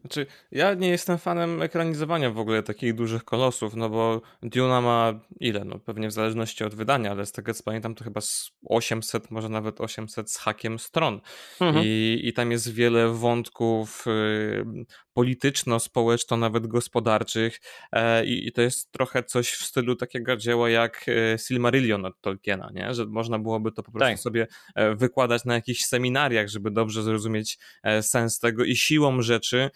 Znaczy, 0.00 0.26
ja 0.50 0.74
nie 0.74 0.88
jestem 0.88 1.18
fanem 1.18 1.62
ekranizowania 1.62 2.30
w 2.30 2.38
ogóle 2.38 2.62
takich 2.62 2.94
dużych 2.94 3.24
kolosów, 3.24 3.74
no 3.74 3.88
bo 3.88 4.22
Duna 4.42 4.80
ma 4.80 5.20
ile? 5.40 5.64
No 5.64 5.78
pewnie 5.78 6.08
w 6.08 6.12
zależności 6.12 6.64
od 6.64 6.74
wydania, 6.74 7.10
ale 7.10 7.26
z 7.26 7.32
tego 7.32 7.54
co 7.54 7.62
pamiętam 7.62 7.94
to 7.94 8.04
chyba 8.04 8.20
800, 8.68 9.30
może 9.30 9.48
nawet 9.48 9.80
800 9.80 10.30
z 10.30 10.36
hakiem 10.36 10.78
stron. 10.78 11.20
Mhm. 11.60 11.84
I, 11.86 12.20
I 12.24 12.32
tam 12.32 12.50
jest 12.50 12.74
wiele 12.74 13.08
wątków 13.08 14.06
y, 14.06 14.86
polityczno-społeczno, 15.18 16.36
nawet 16.36 16.66
gospodarczych 16.66 17.60
e, 17.92 18.24
i, 18.24 18.52
to 18.52 18.62
jest 18.62 18.92
trochę 18.92 19.22
coś 19.22 19.50
w 19.50 19.64
stylu 19.64 19.96
takiego 19.96 20.36
dzieła 20.36 20.70
jak 20.70 21.06
e, 21.08 21.38
Silmarillion 21.38 22.04
od 22.04 22.20
Tolkiena, 22.20 22.70
nie? 22.74 22.94
że 22.94 23.06
można 23.06 23.38
byłoby 23.38 23.72
to 23.72 23.82
po 23.82 23.92
prostu 23.92 24.08
tak. 24.08 24.18
sobie 24.18 24.46
e, 24.74 24.94
wykładać 24.94 25.44
na 25.44 25.54
jakichś 25.54 25.84
seminariach, 25.84 26.48
żeby 26.48 26.70
dobrze 26.70 27.02
zrozumieć 27.02 27.58
sens 28.00 28.38
tego 28.38 28.64
i 28.64 28.76
siłą 28.76 29.22
rzeczy 29.22 29.70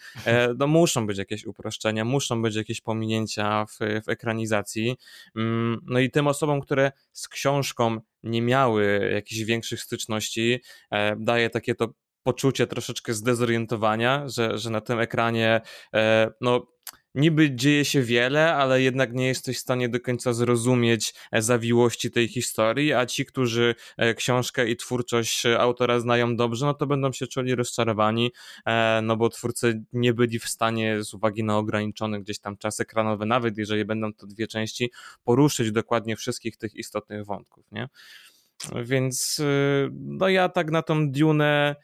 no 0.57 0.67
muszą 0.67 1.07
być 1.07 1.17
jakieś 1.17 1.45
uproszczenia, 1.45 2.05
muszą 2.05 2.41
być 2.41 2.55
jakieś 2.55 2.81
pominięcia 2.81 3.65
w, 3.65 3.77
w 4.05 4.09
ekranizacji. 4.09 4.95
Mm, 5.35 5.79
no 5.85 5.99
i 5.99 6.11
tym 6.11 6.27
osobom, 6.27 6.61
które 6.61 6.91
z 7.11 7.27
książką 7.27 7.97
nie 8.23 8.41
miały 8.41 9.09
jakichś 9.13 9.41
większych 9.41 9.81
styczności, 9.81 10.59
daje 11.17 11.49
takie 11.49 11.75
to 11.75 11.93
poczucie 12.23 12.67
troszeczkę 12.67 13.13
zdezorientowania, 13.13 14.23
że, 14.29 14.57
że 14.57 14.69
na 14.69 14.81
tym 14.81 14.99
ekranie 14.99 15.61
e, 15.93 16.31
no 16.41 16.72
niby 17.15 17.55
dzieje 17.55 17.85
się 17.85 18.01
wiele, 18.01 18.55
ale 18.55 18.81
jednak 18.81 19.13
nie 19.13 19.27
jesteś 19.27 19.57
w 19.57 19.59
stanie 19.59 19.89
do 19.89 19.99
końca 19.99 20.33
zrozumieć 20.33 21.13
e, 21.31 21.41
zawiłości 21.41 22.11
tej 22.11 22.27
historii, 22.27 22.93
a 22.93 23.05
ci, 23.05 23.25
którzy 23.25 23.75
e, 23.97 24.13
książkę 24.13 24.69
i 24.69 24.77
twórczość 24.77 25.45
autora 25.45 25.99
znają 25.99 26.35
dobrze, 26.35 26.65
no 26.65 26.73
to 26.73 26.87
będą 26.87 27.11
się 27.11 27.27
czuli 27.27 27.55
rozczarowani, 27.55 28.31
no 29.03 29.17
bo 29.17 29.29
twórcy 29.29 29.83
nie 29.93 30.13
byli 30.13 30.39
w 30.39 30.47
stanie 30.47 31.03
z 31.03 31.13
uwagi 31.13 31.43
na 31.43 31.57
ograniczony 31.57 32.21
gdzieś 32.21 32.39
tam 32.39 32.57
czas 32.57 32.79
ekranowy, 32.79 33.25
nawet 33.25 33.57
jeżeli 33.57 33.85
będą 33.85 34.13
to 34.13 34.27
dwie 34.27 34.47
części, 34.47 34.91
poruszyć 35.23 35.71
dokładnie 35.71 36.15
wszystkich 36.15 36.57
tych 36.57 36.75
istotnych 36.75 37.25
wątków, 37.25 37.65
nie? 37.71 37.89
Więc 38.83 39.41
no 39.91 40.29
ja 40.29 40.49
tak 40.49 40.71
na 40.71 40.81
tą 40.81 41.11
Dune 41.11 41.75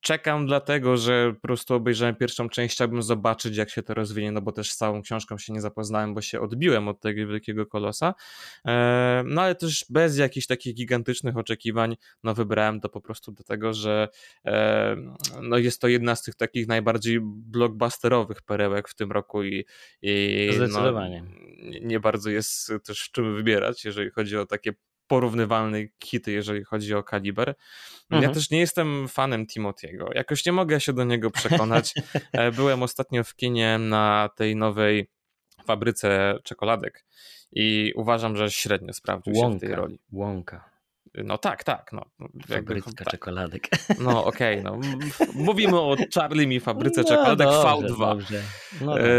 czekam 0.00 0.46
dlatego, 0.46 0.96
że 0.96 1.32
po 1.34 1.40
prostu 1.40 1.74
obejrzałem 1.74 2.16
pierwszą 2.16 2.48
część, 2.48 2.74
chciałbym 2.74 3.02
zobaczyć 3.02 3.56
jak 3.56 3.70
się 3.70 3.82
to 3.82 3.94
rozwinie, 3.94 4.32
no 4.32 4.40
bo 4.40 4.52
też 4.52 4.70
z 4.70 4.76
całą 4.76 5.02
książką 5.02 5.38
się 5.38 5.52
nie 5.52 5.60
zapoznałem, 5.60 6.14
bo 6.14 6.20
się 6.20 6.40
odbiłem 6.40 6.88
od 6.88 7.00
tego 7.00 7.26
wielkiego 7.26 7.66
kolosa, 7.66 8.14
e, 8.66 9.22
no 9.26 9.42
ale 9.42 9.54
też 9.54 9.86
bez 9.90 10.18
jakichś 10.18 10.46
takich 10.46 10.74
gigantycznych 10.74 11.36
oczekiwań, 11.36 11.96
no 12.24 12.34
wybrałem 12.34 12.80
to 12.80 12.88
po 12.88 13.00
prostu 13.00 13.32
dlatego, 13.32 13.74
że 13.74 14.08
e, 14.44 14.96
no 15.42 15.58
jest 15.58 15.80
to 15.80 15.88
jedna 15.88 16.16
z 16.16 16.22
tych 16.22 16.34
takich 16.34 16.68
najbardziej 16.68 17.18
blockbusterowych 17.22 18.42
perełek 18.42 18.88
w 18.88 18.94
tym 18.94 19.12
roku 19.12 19.44
i, 19.44 19.64
i 20.02 20.46
no, 20.46 20.66
Zdecydowanie. 20.66 21.22
No, 21.22 21.78
nie 21.80 22.00
bardzo 22.00 22.30
jest 22.30 22.72
też 22.84 23.02
w 23.02 23.12
czym 23.12 23.36
wybierać, 23.36 23.84
jeżeli 23.84 24.10
chodzi 24.10 24.36
o 24.36 24.46
takie 24.46 24.72
porównywalne 25.10 25.78
hity, 26.04 26.32
jeżeli 26.32 26.64
chodzi 26.64 26.94
o 26.94 27.02
kaliber. 27.02 27.54
Mhm. 28.10 28.22
Ja 28.22 28.34
też 28.34 28.50
nie 28.50 28.60
jestem 28.60 29.08
fanem 29.08 29.46
Timotiego. 29.46 30.10
Jakoś 30.14 30.46
nie 30.46 30.52
mogę 30.52 30.80
się 30.80 30.92
do 30.92 31.04
niego 31.04 31.30
przekonać. 31.30 31.94
E, 32.32 32.52
byłem 32.52 32.82
ostatnio 32.82 33.24
w 33.24 33.34
kinie 33.34 33.78
na 33.78 34.30
tej 34.36 34.56
nowej 34.56 35.10
fabryce 35.64 36.38
czekoladek 36.44 37.04
i 37.52 37.92
uważam, 37.96 38.36
że 38.36 38.50
średnio 38.50 38.92
sprawdził 38.92 39.34
Łąka, 39.36 39.52
się 39.52 39.58
w 39.58 39.60
tej 39.60 39.74
roli. 39.74 39.98
Łąka. 40.12 40.69
No 41.14 41.38
tak, 41.38 41.64
tak. 41.64 41.92
No, 41.92 42.04
Fabryka 42.48 42.90
tak. 42.92 43.08
czekoladek. 43.08 43.68
No 44.00 44.24
okej, 44.24 44.60
okay, 44.60 44.72
no. 44.72 44.80
Mówimy 45.34 45.80
o 45.80 45.96
Charlie 46.14 46.60
fabryce 46.60 47.00
no, 47.00 47.08
czekoladek 47.08 47.46
dobrze, 47.46 47.88
V2. 47.88 47.98
Dobrze. 47.98 48.42
No, 48.80 49.00
e, 49.00 49.10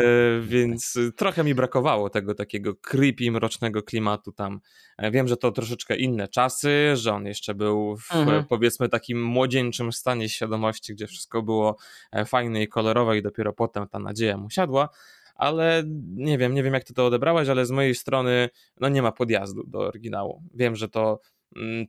więc 0.41 0.99
trochę 1.15 1.43
mi 1.43 1.55
brakowało 1.55 2.09
tego 2.09 2.35
takiego 2.35 2.75
creepy, 2.75 3.31
mrocznego 3.31 3.83
klimatu 3.83 4.31
tam. 4.31 4.59
E, 4.97 5.11
wiem, 5.11 5.27
że 5.27 5.37
to 5.37 5.51
troszeczkę 5.51 5.95
inne 5.95 6.27
czasy, 6.27 6.91
że 6.93 7.13
on 7.13 7.25
jeszcze 7.25 7.55
był 7.55 7.97
w 7.97 8.15
mhm. 8.15 8.45
powiedzmy 8.45 8.89
takim 8.89 9.23
młodzieńczym 9.23 9.91
stanie 9.91 10.29
świadomości, 10.29 10.93
gdzie 10.93 11.07
wszystko 11.07 11.41
było 11.41 11.77
e, 12.11 12.25
fajne 12.25 12.63
i 12.63 12.67
kolorowe 12.67 13.17
i 13.17 13.21
dopiero 13.21 13.53
potem 13.53 13.87
ta 13.87 13.99
nadzieja 13.99 14.37
mu 14.37 14.49
siadła. 14.49 14.89
ale 15.35 15.83
nie 16.15 16.37
wiem, 16.37 16.53
nie 16.53 16.63
wiem 16.63 16.73
jak 16.73 16.83
ty 16.83 16.93
to 16.93 17.05
odebrałeś, 17.05 17.49
ale 17.49 17.65
z 17.65 17.71
mojej 17.71 17.95
strony 17.95 18.49
no 18.79 18.89
nie 18.89 19.01
ma 19.01 19.11
podjazdu 19.11 19.63
do 19.67 19.79
oryginału. 19.79 20.43
Wiem, 20.53 20.75
że 20.75 20.89
to 20.89 21.19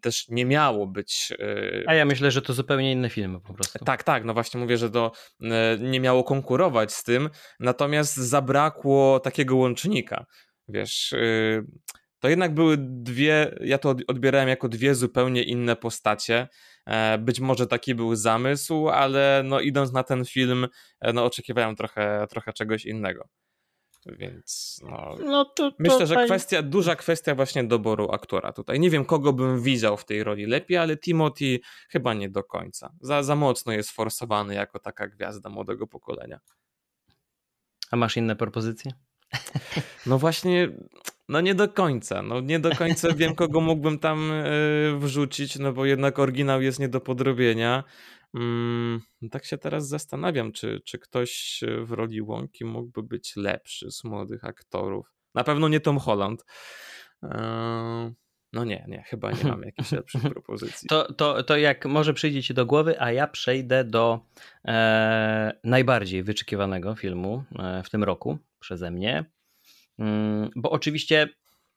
też 0.01 0.29
nie 0.29 0.45
miało 0.45 0.87
być. 0.87 1.33
Yy... 1.39 1.85
A 1.87 1.95
ja 1.95 2.05
myślę, 2.05 2.31
że 2.31 2.43
to 2.43 2.53
zupełnie 2.53 2.93
inne 2.93 3.11
filmy 3.11 3.41
po 3.41 3.55
prostu. 3.55 3.85
Tak, 3.85 4.03
tak, 4.03 4.25
no 4.25 4.35
właśnie 4.35 4.61
mówię, 4.61 4.77
że 4.77 4.91
to 4.91 5.13
yy, 5.41 5.51
nie 5.81 6.01
miało 6.01 6.25
konkurować 6.25 6.93
z 6.93 7.05
tym, 7.05 7.31
natomiast 7.61 8.17
zabrakło 8.17 9.21
takiego 9.21 9.57
łącznika. 9.57 10.27
Wiesz, 10.69 11.13
yy, 11.13 11.67
to 12.23 12.29
jednak 12.29 12.55
były 12.55 12.77
dwie, 12.81 13.55
ja 13.61 13.79
to 13.79 13.95
odbierałem 14.09 14.49
jako 14.49 14.69
dwie 14.69 14.95
zupełnie 14.95 15.43
inne 15.43 15.77
postacie. 15.77 16.49
E, 16.87 17.19
być 17.19 17.41
może 17.41 17.67
taki 17.67 17.95
był 17.95 18.15
zamysł, 18.15 18.89
ale 18.89 19.43
no 19.45 19.61
idąc 19.61 19.93
na 19.93 20.03
ten 20.03 20.25
film, 20.25 20.69
e, 21.01 21.13
no 21.13 21.25
oczekiwałem 21.25 21.77
trochę, 21.77 22.27
trochę 22.31 22.53
czegoś 22.53 22.85
innego. 22.87 23.29
Więc 24.07 24.81
no, 24.83 25.17
no 25.25 25.45
to, 25.45 25.71
to 25.71 25.77
myślę, 25.79 26.07
że 26.07 26.25
kwestia, 26.25 26.63
duża 26.63 26.97
kwestia 26.97 27.35
właśnie 27.35 27.65
doboru 27.65 28.11
aktora 28.11 28.53
tutaj. 28.53 28.81
Nie 28.81 28.91
wiem, 28.91 29.05
kogo 29.05 29.33
bym 29.33 29.63
widział 29.63 29.97
w 29.97 30.05
tej 30.05 30.25
roli 30.25 30.47
lepiej, 30.47 30.77
ale 30.77 30.97
Timothy 30.97 31.61
chyba 31.89 32.15
nie 32.15 32.29
do 32.29 32.45
końca. 32.45 32.93
Za, 33.01 33.23
za 33.23 33.37
mocno 33.37 33.73
jest 33.73 33.91
forsowany 33.91 34.55
jako 34.55 34.79
taka 34.79 35.09
gwiazda 35.09 35.51
młodego 35.51 35.87
pokolenia. 35.87 36.41
A 37.91 37.97
masz 37.97 38.17
inne 38.17 38.37
propozycje? 38.37 38.93
No 40.07 40.19
właśnie, 40.19 40.69
no 41.29 41.41
nie 41.41 41.55
do 41.55 41.69
końca. 41.69 42.23
No 42.23 42.41
nie 42.41 42.61
do 42.61 42.77
końca 42.77 43.15
wiem, 43.15 43.35
kogo 43.35 43.61
mógłbym 43.61 43.99
tam 43.99 44.33
e, 44.33 44.45
wrzucić, 44.99 45.59
no 45.59 45.73
bo 45.73 45.85
jednak 45.85 46.19
oryginał 46.19 46.63
jest 46.63 46.79
nie 46.79 46.89
do 46.89 47.01
podrobienia. 47.01 47.85
Mm, 48.35 49.01
no 49.23 49.29
tak 49.29 49.45
się 49.45 49.59
teraz 49.59 49.89
zastanawiam, 49.89 50.53
czy, 50.53 50.81
czy 50.85 50.99
ktoś 50.99 51.61
w 51.85 51.93
roli 51.93 52.23
Łąki 52.23 52.65
mógłby 52.65 53.03
być 53.03 53.37
lepszy 53.37 53.91
z 53.91 54.05
młodych 54.05 54.45
aktorów. 54.45 55.13
Na 55.35 55.45
pewno 55.45 55.69
nie 55.69 55.81
Tom 55.81 55.99
Holland. 55.99 56.45
E, 57.23 58.15
no 58.53 58.65
nie, 58.65 58.85
nie, 58.89 59.03
chyba 59.03 59.33
nie 59.33 59.45
mam 59.45 59.63
jakichś 59.63 59.93
lepszych 60.03 60.23
propozycji. 60.23 60.89
To, 60.89 61.13
to, 61.13 61.43
to 61.43 61.57
jak 61.57 61.87
może 61.87 62.15
przyjdzie 62.15 62.43
ci 62.43 62.55
do 62.55 62.67
głowy, 62.67 63.01
a 63.01 63.13
ja 63.13 63.27
przejdę 63.27 63.85
do 63.85 64.21
e, 64.65 65.53
najbardziej 65.65 66.23
wyczekiwanego 66.23 66.95
filmu 66.95 67.45
e, 67.59 67.83
w 67.83 67.91
tym 67.91 68.05
roku 68.05 68.39
przeze 68.59 68.91
mnie. 68.91 69.25
Mm, 69.99 70.51
bo 70.57 70.71
oczywiście 70.71 71.29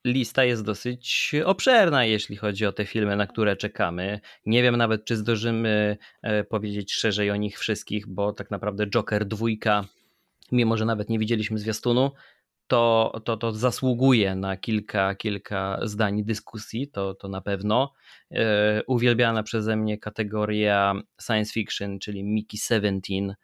lista 0.05 0.43
jest 0.43 0.63
dosyć 0.63 1.31
obszerna, 1.45 2.05
jeśli 2.05 2.35
chodzi 2.35 2.65
o 2.65 2.71
te 2.71 2.85
filmy, 2.85 3.15
na 3.15 3.27
które 3.27 3.55
czekamy. 3.55 4.19
Nie 4.45 4.63
wiem 4.63 4.75
nawet, 4.75 5.05
czy 5.05 5.15
zdążymy 5.15 5.97
e, 6.21 6.43
powiedzieć 6.43 6.93
szerzej 6.93 7.31
o 7.31 7.35
nich 7.35 7.59
wszystkich, 7.59 8.07
bo 8.07 8.33
tak 8.33 8.51
naprawdę 8.51 8.87
Joker 8.87 9.25
dwójka, 9.25 9.85
mimo 10.51 10.77
że 10.77 10.85
nawet 10.85 11.09
nie 11.09 11.19
widzieliśmy 11.19 11.57
zwiastunu, 11.57 12.11
to, 12.67 13.13
to, 13.25 13.37
to 13.37 13.51
zasługuje 13.51 14.35
na 14.35 14.57
kilka, 14.57 15.15
kilka 15.15 15.79
zdań 15.83 16.23
dyskusji, 16.23 16.87
to, 16.87 17.13
to 17.13 17.27
na 17.27 17.41
pewno. 17.41 17.93
E, 18.31 18.83
uwielbiana 18.87 19.43
przeze 19.43 19.75
mnie 19.75 19.97
kategoria 19.97 20.93
science 21.21 21.53
fiction, 21.53 21.99
czyli 21.99 22.23
Mickey 22.23 22.57
17 22.59 23.13
e, 23.13 23.35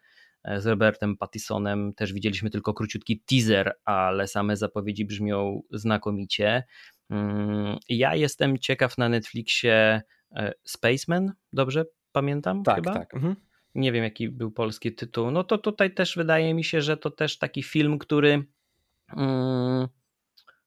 z 0.58 0.66
Robertem 0.66 1.16
Pattisonem. 1.16 1.94
Też 1.94 2.12
widzieliśmy 2.12 2.50
tylko 2.50 2.74
króciutki 2.74 3.20
teaser, 3.20 3.74
ale 3.84 4.28
same 4.28 4.56
zapowiedzi 4.56 5.04
brzmią 5.04 5.62
znakomicie. 5.70 6.64
Mm, 7.10 7.78
ja 7.88 8.14
jestem 8.14 8.58
ciekaw 8.58 8.98
na 8.98 9.08
Netflixie 9.08 10.02
e, 10.36 10.52
Spaceman, 10.64 11.32
dobrze 11.52 11.84
pamiętam? 12.12 12.62
Tak, 12.62 12.76
chyba? 12.76 12.92
tak. 12.94 13.14
Mhm. 13.14 13.36
Nie 13.74 13.92
wiem, 13.92 14.04
jaki 14.04 14.28
był 14.28 14.50
polski 14.50 14.94
tytuł. 14.94 15.30
No 15.30 15.44
to 15.44 15.58
tutaj 15.58 15.94
też 15.94 16.16
wydaje 16.16 16.54
mi 16.54 16.64
się, 16.64 16.82
że 16.82 16.96
to 16.96 17.10
też 17.10 17.38
taki 17.38 17.62
film, 17.62 17.98
który 17.98 18.44
Mm, 19.16 19.88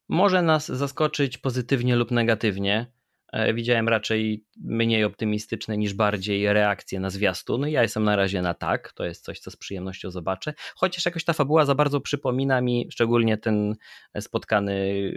może 0.09 0.41
nas 0.41 0.67
zaskoczyć 0.67 1.37
pozytywnie 1.37 1.95
lub 1.95 2.11
negatywnie. 2.11 2.91
E, 3.33 3.53
widziałem 3.53 3.89
raczej 3.89 4.45
mniej 4.57 5.03
optymistyczne 5.03 5.77
niż 5.77 5.93
bardziej 5.93 6.53
reakcje 6.53 6.99
na 6.99 7.09
zwiastun. 7.09 7.67
Ja 7.67 7.81
jestem 7.81 8.03
na 8.03 8.15
razie 8.15 8.41
na 8.41 8.53
tak, 8.53 8.93
to 8.93 9.05
jest 9.05 9.23
coś, 9.23 9.39
co 9.39 9.51
z 9.51 9.55
przyjemnością 9.55 10.11
zobaczę. 10.11 10.53
Chociaż 10.75 11.05
jakoś 11.05 11.23
ta 11.23 11.33
fabuła 11.33 11.65
za 11.65 11.75
bardzo 11.75 12.01
przypomina 12.01 12.61
mi 12.61 12.87
szczególnie 12.91 13.37
ten 13.37 13.75
spotkany 14.19 15.11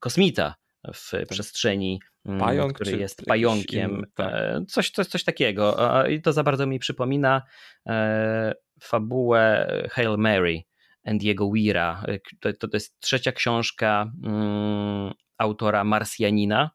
kosmita 0.00 0.54
w 0.94 1.10
tak. 1.10 1.26
przestrzeni, 1.28 2.00
mm, 2.26 2.40
Pająk, 2.40 2.72
który 2.72 2.98
jest 2.98 3.24
pająkiem. 3.26 4.06
tak. 4.14 4.34
E, 4.34 4.64
coś, 4.68 4.90
coś, 4.90 5.06
coś 5.06 5.24
takiego. 5.24 5.76
I 6.08 6.22
to 6.22 6.32
za 6.32 6.42
bardzo 6.42 6.66
mi 6.66 6.78
przypomina 6.78 7.42
e, 7.86 8.54
fabułę 8.80 9.66
Hail 9.90 10.16
Mary 10.18 10.62
Andiego 11.04 11.50
Weira. 11.50 12.04
To, 12.40 12.52
to, 12.52 12.68
jest 12.72 13.00
trzecia 13.00 13.32
książka 13.32 14.12
um, 14.22 15.12
autora 15.38 15.84
Marsjanina. 15.84 16.70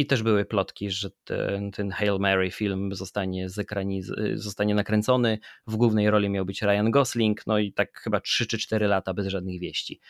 I 0.00 0.06
też 0.06 0.22
były 0.22 0.44
plotki, 0.44 0.90
że 0.90 1.10
ten, 1.24 1.70
ten 1.70 1.90
Hail 1.90 2.18
Mary 2.18 2.50
film 2.50 2.94
zostanie, 2.94 3.48
zekraniz- 3.48 4.34
zostanie 4.34 4.74
nakręcony. 4.74 5.38
W 5.66 5.76
głównej 5.76 6.10
roli 6.10 6.30
miał 6.30 6.44
być 6.44 6.62
Ryan 6.62 6.90
Gosling, 6.90 7.46
no 7.46 7.58
i 7.58 7.72
tak 7.72 8.00
chyba 8.00 8.20
3 8.20 8.46
czy 8.46 8.58
4 8.58 8.86
lata 8.86 9.14
bez 9.14 9.26
żadnych 9.26 9.60
wieści. 9.60 10.00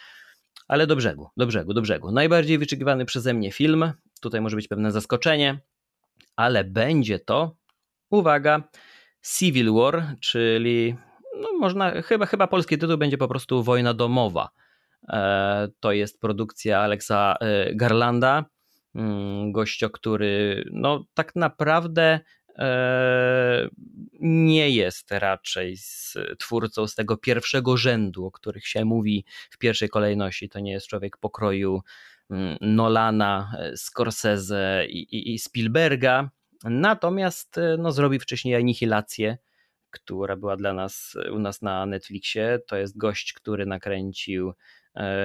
Ale 0.68 0.86
do 0.86 0.96
brzegu, 0.96 1.28
do 1.36 1.46
brzegu, 1.46 1.74
do 1.74 1.82
brzegu. 1.82 2.12
Najbardziej 2.12 2.58
wyczekiwany 2.58 3.04
przeze 3.04 3.34
mnie 3.34 3.52
film. 3.52 3.92
Tutaj 4.20 4.40
może 4.40 4.56
być 4.56 4.68
pewne 4.68 4.92
zaskoczenie, 4.92 5.60
ale 6.36 6.64
będzie 6.64 7.18
to, 7.18 7.56
uwaga, 8.10 8.62
Civil 9.36 9.72
War, 9.72 10.14
czyli 10.20 10.96
no 11.40 11.48
można, 11.58 12.02
chyba, 12.02 12.26
chyba 12.26 12.46
polski 12.46 12.78
tytuł 12.78 12.98
będzie 12.98 13.18
po 13.18 13.28
prostu 13.28 13.62
Wojna 13.62 13.94
domowa. 13.94 14.50
E, 15.08 15.68
to 15.80 15.92
jest 15.92 16.20
produkcja 16.20 16.80
Alexa 16.80 17.36
e, 17.40 17.74
Garlanda, 17.74 18.44
gościo, 19.52 19.90
który 19.90 20.64
no 20.72 21.04
tak 21.14 21.36
naprawdę 21.36 22.20
e, 22.58 23.68
nie 24.20 24.70
jest 24.70 25.12
raczej 25.12 25.76
z 25.76 26.18
twórcą 26.38 26.86
z 26.86 26.94
tego 26.94 27.16
pierwszego 27.16 27.76
rzędu, 27.76 28.26
o 28.26 28.30
których 28.30 28.66
się 28.66 28.84
mówi 28.84 29.24
w 29.50 29.58
pierwszej 29.58 29.88
kolejności. 29.88 30.48
To 30.48 30.60
nie 30.60 30.72
jest 30.72 30.86
człowiek 30.86 31.16
pokroju 31.16 31.80
mm, 32.30 32.56
Nolana, 32.60 33.52
Scorsese 33.76 34.86
i, 34.88 35.34
i, 35.34 35.38
Spielberga. 35.38 36.30
Natomiast 36.64 37.56
no, 37.78 37.92
zrobił 37.92 38.20
wcześniej 38.20 38.54
Anihilację, 38.54 39.38
która 39.90 40.36
była 40.36 40.56
dla 40.56 40.72
nas 40.72 41.16
u 41.32 41.38
nas 41.38 41.62
na 41.62 41.86
Netflixie. 41.86 42.58
To 42.66 42.76
jest 42.76 42.98
gość, 42.98 43.32
który 43.32 43.66
nakręcił, 43.66 44.48
e, 44.48 44.54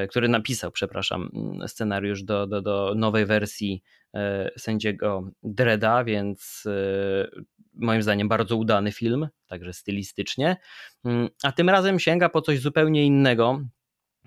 który 0.10 0.28
napisał, 0.28 0.72
przepraszam, 0.72 1.30
scenariusz 1.68 2.24
do, 2.24 2.48
do, 2.48 2.62
do 2.62 2.94
nowej 2.96 3.26
wersji 3.26 3.84
e, 4.14 4.50
sędziego 4.58 5.32
Dreda, 5.44 6.04
więc 6.04 6.64
e, 6.66 7.28
moim 7.74 8.02
zdaniem 8.02 8.28
bardzo 8.28 8.56
udany 8.56 8.92
film, 8.92 9.28
także 9.48 9.74
stylistycznie. 9.74 10.58
Mm, 11.06 11.30
a 11.44 11.52
tym 11.52 11.70
razem 11.70 12.00
sięga 12.00 12.30
po 12.30 12.42
coś 12.42 12.60
zupełnie 12.60 13.06
innego, 13.06 13.62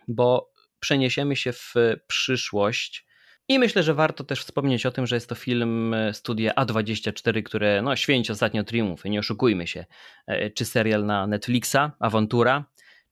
bo 0.09 0.53
przeniesiemy 0.81 1.37
się 1.37 1.53
w 1.53 1.75
przyszłość 2.07 3.09
i 3.51 3.59
myślę, 3.59 3.83
że 3.83 3.95
warto 3.95 4.25
też 4.25 4.41
wspomnieć 4.41 4.87
o 4.87 4.91
tym, 4.91 5.07
że 5.07 5.17
jest 5.17 5.29
to 5.29 5.35
film 5.35 5.95
e, 5.95 6.15
studia 6.15 6.53
A24, 6.53 7.43
które 7.43 7.83
no, 7.83 7.97
święci 7.97 8.33
ostatnio 8.33 8.65
triumfy, 8.65 9.11
nie 9.11 9.19
oszukujmy 9.19 9.67
się. 9.67 9.85
E, 10.27 10.51
czy 10.51 10.65
serial 10.65 11.07
na 11.07 11.27
Netflixa, 11.27 11.93
Awantura, 11.99 12.65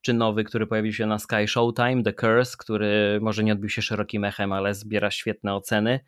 czy 0.07 0.15
nowy, 0.15 0.45
który 0.45 0.67
pojawił 0.67 0.93
się 0.93 1.07
na 1.07 1.19
Sky 1.19 1.49
Showtime, 1.49 2.03
The 2.03 2.13
Curse, 2.13 2.57
który 2.59 3.19
może 3.23 3.45
nie 3.45 3.53
odbił 3.53 3.71
się 3.71 3.83
szerokim 3.83 4.25
echem, 4.25 4.53
ale 4.53 4.75
zbiera 4.75 5.11
świetne 5.11 5.55
oceny. 5.55 6.01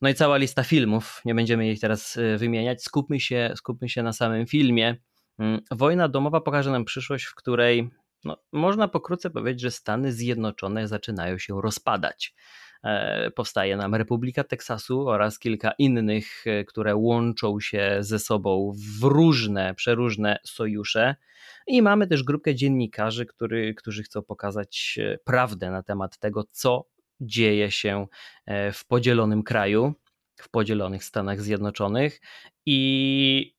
No 0.00 0.08
i 0.08 0.14
cała 0.14 0.36
lista 0.36 0.64
filmów, 0.64 1.22
nie 1.24 1.34
będziemy 1.34 1.70
ich 1.70 1.80
teraz 1.80 2.16
e, 2.16 2.36
wymieniać. 2.36 2.82
Skupmy 2.82 3.20
się, 3.20 3.52
skupmy 3.56 3.88
się 3.88 4.02
na 4.02 4.12
samym 4.12 4.46
filmie. 4.46 4.96
Mm, 5.38 5.60
Wojna 5.70 6.08
domowa 6.08 6.40
pokaże 6.40 6.70
nam 6.70 6.84
przyszłość, 6.84 7.24
w 7.24 7.34
której 7.34 7.90
no, 8.24 8.36
można 8.52 8.88
pokrótce 8.88 9.30
powiedzieć, 9.30 9.60
że 9.60 9.70
Stany 9.70 10.12
Zjednoczone 10.12 10.88
zaczynają 10.88 11.38
się 11.38 11.60
rozpadać. 11.60 12.34
E, 12.84 13.30
powstaje 13.30 13.76
nam 13.76 13.94
Republika 13.94 14.44
Teksasu 14.44 15.08
oraz 15.08 15.38
kilka 15.38 15.72
innych, 15.78 16.46
e, 16.46 16.64
które 16.64 16.96
łączą 16.96 17.60
się 17.60 17.96
ze 18.00 18.18
sobą 18.18 18.72
w 19.00 19.04
różne, 19.04 19.74
przeróżne 19.74 20.38
sojusze. 20.44 21.16
I 21.66 21.82
mamy 21.82 22.06
też 22.06 22.22
grupkę 22.22 22.54
dziennikarzy, 22.54 23.26
który, 23.26 23.74
którzy 23.74 24.02
chcą 24.02 24.22
pokazać 24.22 24.98
e, 25.02 25.18
prawdę 25.24 25.70
na 25.70 25.82
temat 25.82 26.18
tego, 26.18 26.44
co 26.50 26.84
dzieje 27.20 27.70
się 27.70 28.06
w 28.72 28.86
podzielonym 28.86 29.42
kraju, 29.42 29.94
w 30.36 30.50
podzielonych 30.50 31.04
Stanach 31.04 31.40
Zjednoczonych. 31.40 32.20
I 32.66 33.57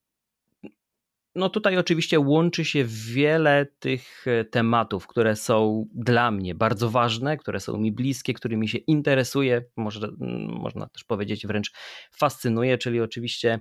no 1.40 1.50
tutaj 1.50 1.78
oczywiście 1.78 2.20
łączy 2.20 2.66
się 2.66 2.86
wiele 2.88 3.66
tych 3.80 4.28
e, 4.28 4.46
tematów, 4.46 5.08
które 5.08 5.36
są 5.36 5.86
dla 5.94 6.32
mnie 6.32 6.56
bardzo 6.56 6.90
ważne, 6.90 7.38
które 7.38 7.60
są 7.60 7.78
mi 7.78 7.92
bliskie, 7.92 8.34
którymi 8.34 8.68
się 8.68 8.78
interesuję, 8.78 9.66
może, 9.78 10.10
można 10.48 10.88
też 10.88 11.04
powiedzieć 11.04 11.48
wręcz 11.48 11.72
fascynuje, 12.12 12.78
czyli 12.78 13.02
oczywiście 13.02 13.60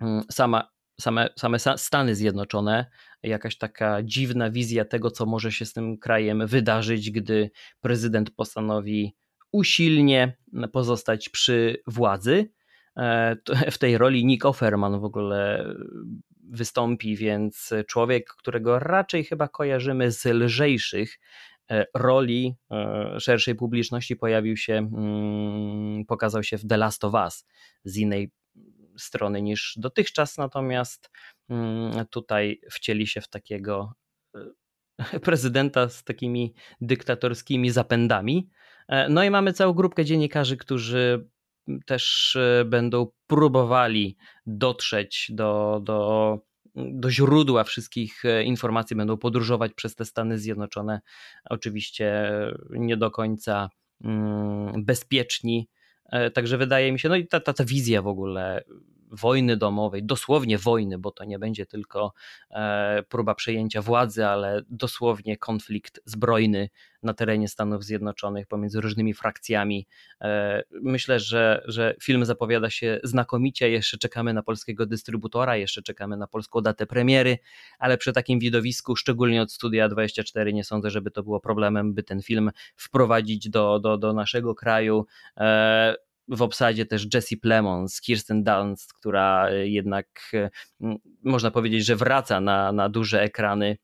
mm, 0.00 0.22
sama 0.30 0.68
same, 1.00 1.28
same 1.36 1.58
Stany 1.58 2.14
Zjednoczone, 2.14 2.86
jakaś 3.22 3.58
taka 3.58 4.02
dziwna 4.02 4.50
wizja 4.50 4.84
tego, 4.84 5.10
co 5.10 5.26
może 5.26 5.52
się 5.52 5.64
z 5.64 5.72
tym 5.72 5.98
krajem 5.98 6.46
wydarzyć, 6.46 7.10
gdy 7.10 7.50
prezydent 7.80 8.30
postanowi 8.30 9.16
usilnie 9.52 10.36
pozostać 10.72 11.28
przy 11.28 11.82
władzy. 11.86 12.50
E, 12.96 13.36
w 13.70 13.78
tej 13.78 13.98
roli 13.98 14.26
Nick 14.26 14.44
Offerman 14.44 15.00
w 15.00 15.04
ogóle 15.04 15.74
wystąpi, 16.54 17.16
więc 17.16 17.70
człowiek, 17.88 18.34
którego 18.38 18.78
raczej 18.78 19.24
chyba 19.24 19.48
kojarzymy 19.48 20.12
z 20.12 20.24
lżejszych 20.24 21.18
e, 21.70 21.86
roli 21.94 22.54
e, 22.70 23.20
szerszej 23.20 23.54
publiczności, 23.54 24.16
pojawił 24.16 24.56
się, 24.56 24.72
mm, 24.72 26.04
pokazał 26.04 26.42
się 26.42 26.58
w 26.58 26.66
The 26.66 26.76
Last 26.76 27.04
of 27.04 27.14
Us 27.14 27.46
z 27.84 27.96
innej 27.96 28.30
strony 28.98 29.42
niż 29.42 29.74
dotychczas, 29.76 30.38
natomiast 30.38 31.10
mm, 31.48 32.06
tutaj 32.10 32.60
wcieli 32.70 33.06
się 33.06 33.20
w 33.20 33.28
takiego 33.28 33.92
prezydenta 35.24 35.88
z 35.88 36.04
takimi 36.04 36.54
dyktatorskimi 36.80 37.70
zapędami. 37.70 38.48
No 39.08 39.24
i 39.24 39.30
mamy 39.30 39.52
całą 39.52 39.72
grupkę 39.72 40.04
dziennikarzy, 40.04 40.56
którzy 40.56 41.28
też 41.86 42.36
e, 42.36 42.64
będą 42.64 43.06
próbowali 43.26 44.16
dotrzeć 44.46 45.26
do, 45.30 45.80
do, 45.84 46.38
do 46.74 47.10
źródła 47.10 47.64
wszystkich 47.64 48.24
e, 48.24 48.44
informacji, 48.44 48.96
będą 48.96 49.16
podróżować 49.16 49.72
przez 49.74 49.94
te 49.94 50.04
Stany 50.04 50.38
Zjednoczone. 50.38 51.00
Oczywiście 51.50 52.32
nie 52.70 52.96
do 52.96 53.10
końca 53.10 53.68
mm, 54.04 54.84
bezpieczni. 54.84 55.68
E, 56.12 56.30
także 56.30 56.58
wydaje 56.58 56.92
mi 56.92 56.98
się, 56.98 57.08
no 57.08 57.16
i 57.16 57.26
ta, 57.26 57.40
ta, 57.40 57.52
ta 57.52 57.64
wizja 57.64 58.02
w 58.02 58.06
ogóle 58.06 58.64
wojny 59.14 59.56
domowej, 59.56 60.04
dosłownie 60.04 60.58
wojny, 60.58 60.98
bo 60.98 61.10
to 61.10 61.24
nie 61.24 61.38
będzie 61.38 61.66
tylko 61.66 62.12
e, 62.50 63.02
próba 63.08 63.34
przejęcia 63.34 63.82
władzy, 63.82 64.26
ale 64.26 64.62
dosłownie 64.68 65.36
konflikt 65.36 66.00
zbrojny 66.04 66.68
na 67.02 67.14
terenie 67.14 67.48
Stanów 67.48 67.84
Zjednoczonych 67.84 68.46
pomiędzy 68.46 68.80
różnymi 68.80 69.14
frakcjami. 69.14 69.86
E, 70.20 70.62
myślę, 70.70 71.20
że, 71.20 71.62
że 71.66 71.94
film 72.02 72.24
zapowiada 72.24 72.70
się 72.70 73.00
znakomicie. 73.02 73.70
Jeszcze 73.70 73.98
czekamy 73.98 74.34
na 74.34 74.42
polskiego 74.42 74.86
dystrybutora, 74.86 75.56
jeszcze 75.56 75.82
czekamy 75.82 76.16
na 76.16 76.26
polską 76.26 76.60
datę 76.60 76.86
premiery, 76.86 77.38
ale 77.78 77.98
przy 77.98 78.12
takim 78.12 78.38
widowisku, 78.38 78.96
szczególnie 78.96 79.42
od 79.42 79.52
Studia 79.52 79.88
24, 79.88 80.52
nie 80.52 80.64
sądzę, 80.64 80.90
żeby 80.90 81.10
to 81.10 81.22
było 81.22 81.40
problemem, 81.40 81.94
by 81.94 82.02
ten 82.02 82.22
film 82.22 82.50
wprowadzić 82.76 83.50
do, 83.50 83.78
do, 83.78 83.98
do 83.98 84.12
naszego 84.12 84.54
kraju. 84.54 85.06
W 86.28 86.42
obsadzie 86.42 86.86
też 86.86 87.06
Jessie 87.14 87.36
Plemons, 87.36 88.00
Kirsten 88.00 88.44
Dunst, 88.44 88.92
która 88.92 89.50
jednak 89.50 90.06
e, 90.34 90.50
można 91.22 91.50
powiedzieć, 91.50 91.86
że 91.86 91.96
wraca 91.96 92.40
na, 92.40 92.72
na 92.72 92.88
duże 92.88 93.22
ekrany 93.22 93.76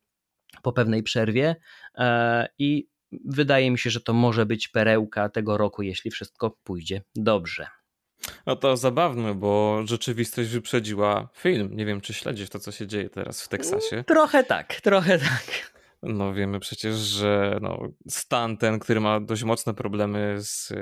po 0.61 0.73
pewnej 0.73 1.03
przerwie 1.03 1.55
e, 1.97 2.47
i 2.59 2.87
wydaje 3.25 3.71
mi 3.71 3.79
się, 3.79 3.89
że 3.89 4.01
to 4.01 4.13
może 4.13 4.45
być 4.45 4.67
perełka 4.67 5.29
tego 5.29 5.57
roku, 5.57 5.81
jeśli 5.81 6.11
wszystko 6.11 6.57
pójdzie 6.63 7.01
dobrze. 7.15 7.67
No 8.45 8.55
to 8.55 8.77
zabawne, 8.77 9.35
bo 9.35 9.81
rzeczywistość 9.85 10.49
wyprzedziła 10.49 11.29
film. 11.33 11.69
Nie 11.75 11.85
wiem, 11.85 12.01
czy 12.01 12.13
śledzisz 12.13 12.49
to, 12.49 12.59
co 12.59 12.71
się 12.71 12.87
dzieje 12.87 13.09
teraz 13.09 13.41
w 13.41 13.47
Teksasie. 13.47 14.03
Trochę 14.07 14.43
tak, 14.43 14.81
trochę 14.81 15.19
tak. 15.19 15.71
No 16.03 16.33
wiemy 16.33 16.59
przecież, 16.59 16.95
że 16.95 17.57
no, 17.61 17.87
stan 18.09 18.57
ten, 18.57 18.79
który 18.79 18.99
ma 18.99 19.19
dość 19.19 19.43
mocne 19.43 19.73
problemy 19.73 20.35
z 20.39 20.73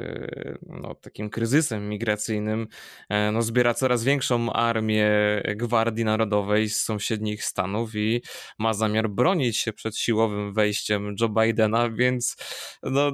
no, 0.62 0.96
takim 0.96 1.30
kryzysem 1.30 1.90
migracyjnym, 1.90 2.68
e, 3.10 3.32
no, 3.32 3.42
zbiera 3.42 3.74
coraz 3.74 4.04
większą 4.04 4.54
armię 4.54 5.12
Gwardii 5.56 6.06
Narodowej 6.06 6.70
z 6.70 6.82
sąsiednich 6.82 7.44
stanów 7.44 7.96
i 7.96 8.22
ma 8.60 8.74
zamiar 8.74 9.10
bronić 9.10 9.58
się 9.58 9.74
przed 9.74 9.98
siłowym 9.98 10.54
wejściem 10.54 11.16
Joe 11.22 11.30
Bidena, 11.30 11.90
więc 11.90 12.38
no, 12.84 13.12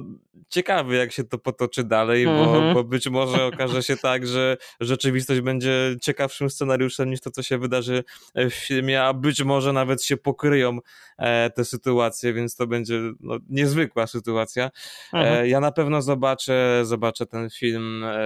ciekawy 0.48 0.96
jak 0.96 1.12
się 1.12 1.24
to 1.24 1.38
potoczy 1.38 1.84
dalej, 1.84 2.24
bo, 2.24 2.44
mhm. 2.44 2.74
bo 2.74 2.84
być 2.84 3.08
może 3.08 3.44
okaże 3.44 3.82
się 3.82 3.96
tak, 3.96 4.26
że 4.26 4.56
rzeczywistość 4.80 5.40
będzie 5.40 5.96
ciekawszym 6.02 6.50
scenariuszem 6.50 7.10
niż 7.10 7.20
to, 7.20 7.30
co 7.30 7.42
się 7.42 7.58
wydarzy 7.58 8.04
w 8.34 8.52
filmie, 8.52 9.02
a 9.02 9.12
być 9.12 9.42
może 9.42 9.72
nawet 9.72 10.02
się 10.02 10.16
pokryją 10.16 10.78
e, 11.18 11.50
te 11.50 11.64
sytuacje 11.64 11.95
sytuację, 11.96 12.32
więc 12.32 12.56
to 12.56 12.66
będzie 12.66 13.00
no, 13.20 13.38
niezwykła 13.48 14.06
sytuacja. 14.06 14.70
Mhm. 15.12 15.46
Ja 15.46 15.60
na 15.60 15.72
pewno 15.72 16.02
zobaczę, 16.02 16.80
zobaczę 16.84 17.26
ten 17.26 17.50
film 17.50 18.04
e, 18.04 18.16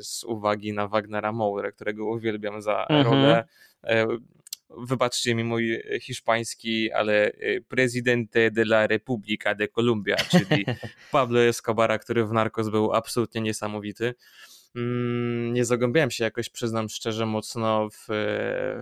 z 0.00 0.24
uwagi 0.24 0.72
na 0.72 0.88
Wagnera 0.88 1.32
Moure, 1.32 1.72
którego 1.72 2.06
uwielbiam 2.06 2.62
za 2.62 2.86
mhm. 2.86 3.04
rolę 3.04 3.44
e, 3.84 4.06
wybaczcie 4.78 5.34
mi 5.34 5.44
mój 5.44 5.82
hiszpański, 6.00 6.92
ale 6.92 7.32
Presidente 7.68 8.50
de 8.50 8.62
la 8.62 8.86
República 8.86 9.54
de 9.54 9.68
Colombia, 9.68 10.16
czyli 10.16 10.64
Pablo 11.12 11.40
Escobara, 11.40 11.98
który 11.98 12.26
w 12.26 12.32
Narcos 12.32 12.68
był 12.68 12.92
absolutnie 12.92 13.40
niesamowity. 13.40 14.14
Mm, 14.74 15.52
nie 15.52 15.64
zagłębiałem 15.64 16.10
się 16.10 16.24
jakoś, 16.24 16.48
przyznam 16.48 16.88
szczerze, 16.88 17.26
mocno 17.26 17.88
w, 17.90 18.06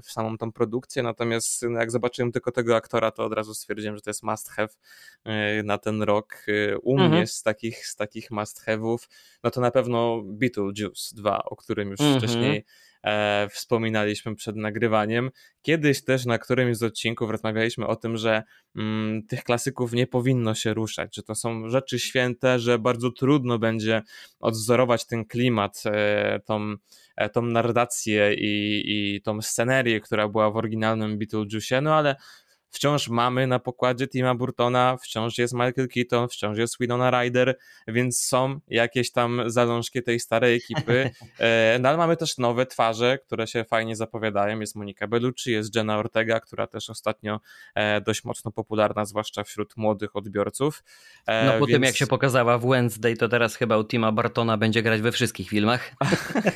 w 0.03 0.13
samą 0.13 0.39
tą 0.39 0.53
produkcję, 0.53 1.03
natomiast 1.03 1.63
no, 1.71 1.81
jak 1.81 1.91
zobaczyłem 1.91 2.33
tylko 2.33 2.53
tego 2.53 2.77
aktora, 2.77 3.11
to 3.11 3.25
od 3.25 3.33
razu 3.33 3.55
stwierdziłem, 3.55 3.97
że 3.97 4.03
to 4.03 4.11
jest 4.11 4.23
must 4.23 4.49
have 4.51 4.69
e, 5.25 5.63
na 5.63 5.79
ten 5.79 6.03
rok. 6.03 6.45
E, 6.49 6.79
u 6.79 6.93
mhm. 6.93 7.11
mnie 7.13 7.27
z 7.27 7.43
takich, 7.43 7.87
z 7.87 7.97
takich 7.97 8.31
must 8.31 8.67
have'ów, 8.67 9.09
no 9.45 9.51
to 9.51 9.61
na 9.61 9.71
pewno 9.71 10.23
Beetlejuice 10.25 11.17
2, 11.17 11.45
o 11.45 11.57
którym 11.57 11.91
już 11.91 12.01
mhm. 12.01 12.19
wcześniej 12.19 12.65
e, 13.03 13.49
wspominaliśmy 13.49 14.35
przed 14.35 14.57
nagrywaniem. 14.57 15.31
Kiedyś 15.63 16.05
też 16.05 16.27
na 16.27 16.39
którymś 16.39 16.77
z 16.77 16.83
odcinków 16.83 17.31
rozmawialiśmy 17.31 17.87
o 17.87 17.97
tym, 17.97 18.17
że 18.17 18.43
mm, 18.77 19.27
tych 19.27 19.45
klasyków 19.45 19.93
nie 19.93 20.07
powinno 20.07 20.55
się 20.55 20.75
ruszać, 20.75 21.17
że 21.17 21.23
to 21.23 21.35
są 21.35 21.69
rzeczy 21.69 21.99
święte, 21.99 22.59
że 22.59 22.79
bardzo 22.79 23.11
trudno 23.11 23.59
będzie 23.59 24.03
odwzorować 24.41 25.07
ten 25.07 25.25
klimat, 25.25 25.83
e, 25.87 26.41
tą, 26.45 26.75
e, 27.17 27.31
tą 27.31 27.43
narrację 27.43 28.35
i, 28.35 28.83
i 28.87 29.23
tą 29.23 29.43
scenerię, 29.43 30.01
która 30.01 30.29
była 30.29 30.51
w 30.51 30.57
oryginalnym 30.57 31.19
Beetlejuice, 31.19 31.81
no 31.81 31.95
ale 31.95 32.17
wciąż 32.71 33.09
mamy 33.09 33.47
na 33.47 33.59
pokładzie 33.59 34.09
Tima 34.09 34.35
Burtona, 34.35 34.97
wciąż 35.03 35.39
jest 35.39 35.55
Michael 35.55 35.89
Keaton, 35.95 36.29
wciąż 36.29 36.59
jest 36.59 36.77
Winona 36.81 37.11
Ryder, 37.11 37.59
więc 37.89 38.21
są 38.21 38.61
jakieś 38.69 39.13
tam 39.13 39.43
zalążki 39.47 40.03
tej 40.03 40.21
starej 40.21 40.57
ekipy, 40.57 41.11
e, 41.39 41.79
no 41.81 41.89
ale 41.89 41.99
mamy 41.99 42.17
też 42.17 42.39
nowe 42.39 42.67
twarze, 42.67 43.19
które 43.19 43.47
się 43.47 43.65
fajnie 43.65 43.97
zapowiadają, 43.97 44.61
jest 44.61 44.77
Monika 44.77 45.07
Bellucci, 45.07 45.53
jest 45.53 45.77
Jenna 45.77 45.99
Ortega, 45.99 46.41
która 46.41 46.67
też 46.67 46.91
ostatnio 46.91 47.41
e, 47.75 48.01
dość 48.01 48.25
mocno 48.25 48.53
popularna, 48.53 49.05
zwłaszcza 49.05 49.45
wśród 49.45 49.77
młodych 49.77 50.17
odbiorców. 50.17 50.85
E, 51.27 51.47
no 51.47 51.53
po 51.53 51.67
więc... 51.67 51.77
tym 51.77 51.83
jak 51.83 51.97
się 51.97 52.07
pokazała 52.07 52.59
w 52.59 52.67
Wednesday, 52.67 53.17
to 53.17 53.29
teraz 53.29 53.57
chyba 53.57 53.79
u 53.79 53.85
Tima 53.85 54.13
Bartona 54.13 54.57
będzie 54.57 54.83
grać 54.83 55.01
we 55.01 55.13
wszystkich 55.13 55.49
filmach. 55.49 55.93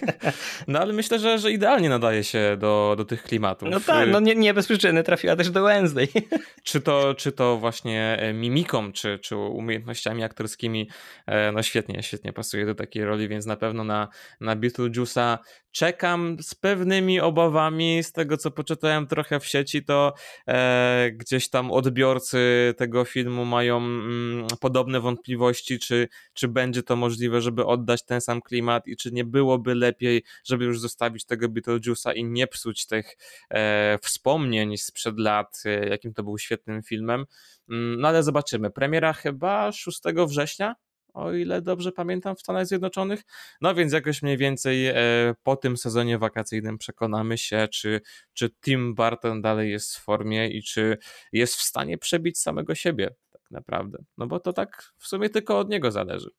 no 0.68 0.78
ale 0.78 0.92
myślę, 0.92 1.18
że, 1.18 1.38
że 1.38 1.52
idealnie 1.52 1.88
nadaje 1.88 2.24
się 2.24 2.56
do, 2.58 2.94
do 2.98 3.04
tych 3.04 3.22
klimatów. 3.22 3.68
No 3.70 3.80
tak, 3.80 4.08
no 4.08 4.20
nie, 4.20 4.34
nie 4.34 4.54
bez 4.54 4.66
przyczyny 4.66 5.02
trafiła 5.02 5.36
też 5.36 5.50
do 5.50 5.64
Wednesday 5.64 6.03
dalej. 6.06 6.28
Czy 6.62 6.80
to, 6.80 7.14
czy 7.14 7.32
to 7.32 7.58
właśnie 7.58 8.16
e, 8.20 8.32
mimiką, 8.32 8.92
czy, 8.92 9.18
czy 9.18 9.36
umiejętnościami 9.36 10.24
aktorskimi, 10.24 10.90
e, 11.26 11.52
no 11.52 11.62
świetnie, 11.62 12.02
świetnie 12.02 12.32
pasuje 12.32 12.66
do 12.66 12.74
takiej 12.74 13.04
roli, 13.04 13.28
więc 13.28 13.46
na 13.46 13.56
pewno 13.56 13.84
na, 13.84 14.08
na 14.40 14.56
Beetlejuice'a 14.56 15.38
czekam 15.74 16.36
z 16.40 16.54
pewnymi 16.54 17.20
obawami, 17.20 18.02
z 18.02 18.12
tego 18.12 18.36
co 18.36 18.50
poczytałem 18.50 19.06
trochę 19.06 19.40
w 19.40 19.46
sieci, 19.46 19.84
to 19.84 20.14
e, 20.48 21.10
gdzieś 21.12 21.50
tam 21.50 21.70
odbiorcy 21.70 22.38
tego 22.76 23.04
filmu 23.04 23.44
mają 23.44 23.76
mm, 23.76 24.46
podobne 24.60 25.00
wątpliwości, 25.00 25.78
czy, 25.78 26.08
czy 26.34 26.48
będzie 26.48 26.82
to 26.82 26.96
możliwe, 26.96 27.40
żeby 27.40 27.66
oddać 27.66 28.04
ten 28.04 28.20
sam 28.20 28.42
klimat 28.42 28.86
i 28.86 28.96
czy 28.96 29.12
nie 29.12 29.24
byłoby 29.24 29.74
lepiej, 29.74 30.22
żeby 30.44 30.64
już 30.64 30.80
zostawić 30.80 31.24
tego 31.24 31.48
Beetlejuice'a 31.48 32.14
i 32.14 32.24
nie 32.24 32.46
psuć 32.46 32.86
tych 32.86 33.16
e, 33.50 33.98
wspomnień 34.02 34.76
sprzed 34.76 35.18
lat, 35.18 35.62
e, 35.64 35.88
jakim 35.88 36.14
to 36.14 36.22
był 36.22 36.38
świetnym 36.38 36.82
filmem. 36.82 37.24
Mm, 37.70 38.00
no 38.00 38.08
ale 38.08 38.22
zobaczymy. 38.22 38.70
Premiera 38.70 39.12
chyba 39.12 39.72
6 39.72 40.00
września, 40.26 40.74
o 41.14 41.32
ile 41.32 41.62
dobrze 41.62 41.92
pamiętam, 41.92 42.36
w 42.36 42.40
Stanach 42.40 42.66
Zjednoczonych. 42.66 43.22
No 43.60 43.74
więc 43.74 43.92
jakoś 43.92 44.22
mniej 44.22 44.36
więcej 44.36 44.86
e, 44.86 44.94
po 45.42 45.56
tym 45.56 45.76
sezonie 45.76 46.18
wakacyjnym 46.18 46.78
przekonamy 46.78 47.38
się, 47.38 47.68
czy, 47.72 48.00
czy 48.32 48.50
Tim 48.50 48.94
Burton 48.94 49.42
dalej 49.42 49.70
jest 49.70 49.96
w 49.96 50.04
formie 50.04 50.48
i 50.48 50.62
czy 50.62 50.98
jest 51.32 51.56
w 51.56 51.62
stanie 51.62 51.98
przebić 51.98 52.38
samego 52.38 52.74
siebie 52.74 53.14
tak 53.32 53.50
naprawdę. 53.50 54.04
No 54.18 54.26
bo 54.26 54.40
to 54.40 54.52
tak 54.52 54.92
w 54.98 55.06
sumie 55.06 55.30
tylko 55.30 55.58
od 55.58 55.68
niego 55.68 55.90
zależy. 55.90 56.30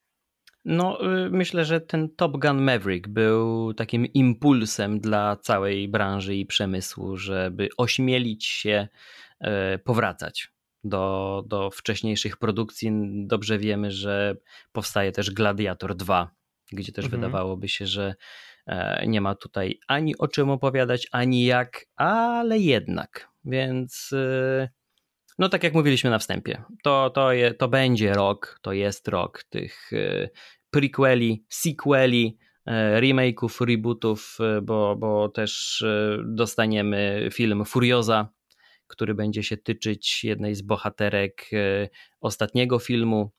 No, 0.65 1.15
y, 1.26 1.30
myślę, 1.30 1.65
że 1.65 1.82
ten 1.82 2.09
Top 2.15 2.38
Gun 2.38 2.61
Maverick 2.61 3.07
był 3.07 3.73
takim 3.73 4.05
impulsem 4.05 4.99
dla 4.99 5.36
całej 5.36 5.88
branży 5.88 6.36
i 6.36 6.45
przemysłu, 6.45 7.17
żeby 7.17 7.69
ośmielić 7.78 8.45
się 8.45 8.88
e, 9.39 9.80
powracać 9.80 10.55
do, 10.86 11.43
do 11.47 11.71
wcześniejszych 11.71 12.38
produkcji. 12.38 12.91
Dobrze 13.27 13.57
wiemy, 13.57 13.91
że 13.91 14.36
powstaje 14.71 15.11
też 15.11 15.31
Gladiator 15.31 15.95
2, 15.95 16.31
gdzie 16.71 16.91
też 16.91 17.05
mhm. 17.05 17.21
wydawałoby 17.21 17.67
się, 17.67 17.88
że 17.88 18.15
e, 18.65 19.07
nie 19.07 19.21
ma 19.21 19.36
tutaj 19.36 19.79
ani 19.88 20.17
o 20.17 20.27
czym 20.27 20.49
opowiadać, 20.49 21.07
ani 21.11 21.45
jak, 21.45 21.86
ale 21.95 22.59
jednak. 22.59 23.29
Więc 23.45 24.11
e, 24.13 24.69
no 25.39 25.49
tak 25.49 25.63
jak 25.63 25.73
mówiliśmy 25.73 26.09
na 26.09 26.19
wstępie, 26.19 26.63
to, 26.83 27.09
to, 27.09 27.33
je, 27.33 27.53
to 27.53 27.67
będzie 27.67 28.13
rok, 28.13 28.59
to 28.61 28.73
jest 28.73 29.07
rok 29.07 29.43
tych 29.43 29.91
prequeli, 30.69 31.45
sequeli, 31.49 32.38
remake'ów, 32.99 33.65
rebootów, 33.65 34.38
bo, 34.63 34.95
bo 34.95 35.29
też 35.29 35.83
dostaniemy 36.25 37.29
film 37.31 37.65
Furioza, 37.65 38.29
który 38.88 39.13
będzie 39.13 39.43
się 39.43 39.57
tyczyć 39.57 40.23
jednej 40.23 40.55
z 40.55 40.61
bohaterek 40.61 41.45
e, 41.53 41.89
ostatniego 42.21 42.79
filmu 42.79 43.31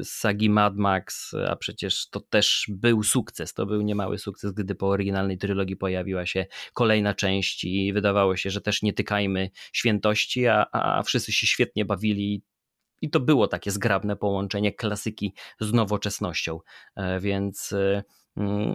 e, 0.00 0.04
sagi 0.04 0.50
Mad 0.50 0.76
Max, 0.76 1.34
a 1.48 1.56
przecież 1.56 2.08
to 2.08 2.20
też 2.20 2.66
był 2.68 3.02
sukces, 3.02 3.54
to 3.54 3.66
był 3.66 3.82
niemały 3.82 4.18
sukces, 4.18 4.52
gdy 4.52 4.74
po 4.74 4.88
oryginalnej 4.88 5.38
trylogii 5.38 5.76
pojawiła 5.76 6.26
się 6.26 6.46
kolejna 6.72 7.14
część 7.14 7.64
i 7.64 7.92
wydawało 7.92 8.36
się, 8.36 8.50
że 8.50 8.60
też 8.60 8.82
nie 8.82 8.92
tykajmy 8.92 9.50
świętości, 9.72 10.46
a, 10.46 10.66
a 10.72 11.02
wszyscy 11.02 11.32
się 11.32 11.46
świetnie 11.46 11.84
bawili 11.84 12.42
i 13.02 13.10
to 13.10 13.20
było 13.20 13.48
takie 13.48 13.70
zgrabne 13.70 14.16
połączenie 14.16 14.72
klasyki 14.72 15.34
z 15.60 15.72
nowoczesnością, 15.72 16.58
e, 16.96 17.20
więc 17.20 17.74
mm, 18.36 18.74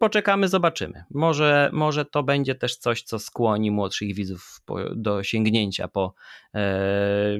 poczekamy, 0.00 0.48
zobaczymy. 0.48 1.04
Może, 1.10 1.70
może 1.72 2.04
to 2.04 2.22
będzie 2.22 2.54
też 2.54 2.76
coś, 2.76 3.02
co 3.02 3.18
skłoni 3.18 3.70
młodszych 3.70 4.14
widzów 4.14 4.60
do 4.94 5.22
sięgnięcia 5.22 5.88
po 5.88 6.14
e, 6.54 7.38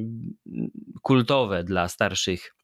kultowe 1.03 1.65
dla 1.65 1.89
starszych 1.89 2.57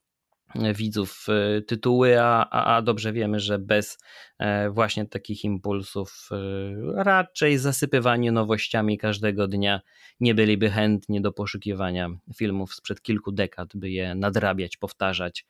widzów 0.75 1.25
e, 1.29 1.61
tytuły, 1.61 2.21
a, 2.21 2.49
a, 2.49 2.81
dobrze 2.81 3.13
wiemy, 3.13 3.39
że 3.39 3.59
bez 3.59 3.97
e, 4.39 4.69
właśnie 4.69 5.05
takich 5.05 5.43
impulsów 5.43 6.29
e, 6.31 7.03
raczej 7.03 7.57
zasypywanie 7.57 8.31
nowościami 8.31 8.97
każdego 8.97 9.47
dnia 9.47 9.81
nie 10.19 10.35
byliby 10.35 10.69
chętni 10.69 11.21
do 11.21 11.31
poszukiwania 11.31 12.09
filmów 12.37 12.73
sprzed 12.73 13.01
kilku 13.01 13.31
dekad, 13.31 13.69
by 13.75 13.89
je 13.89 14.15
nadrabiać, 14.15 14.77
powtarzać 14.77 15.45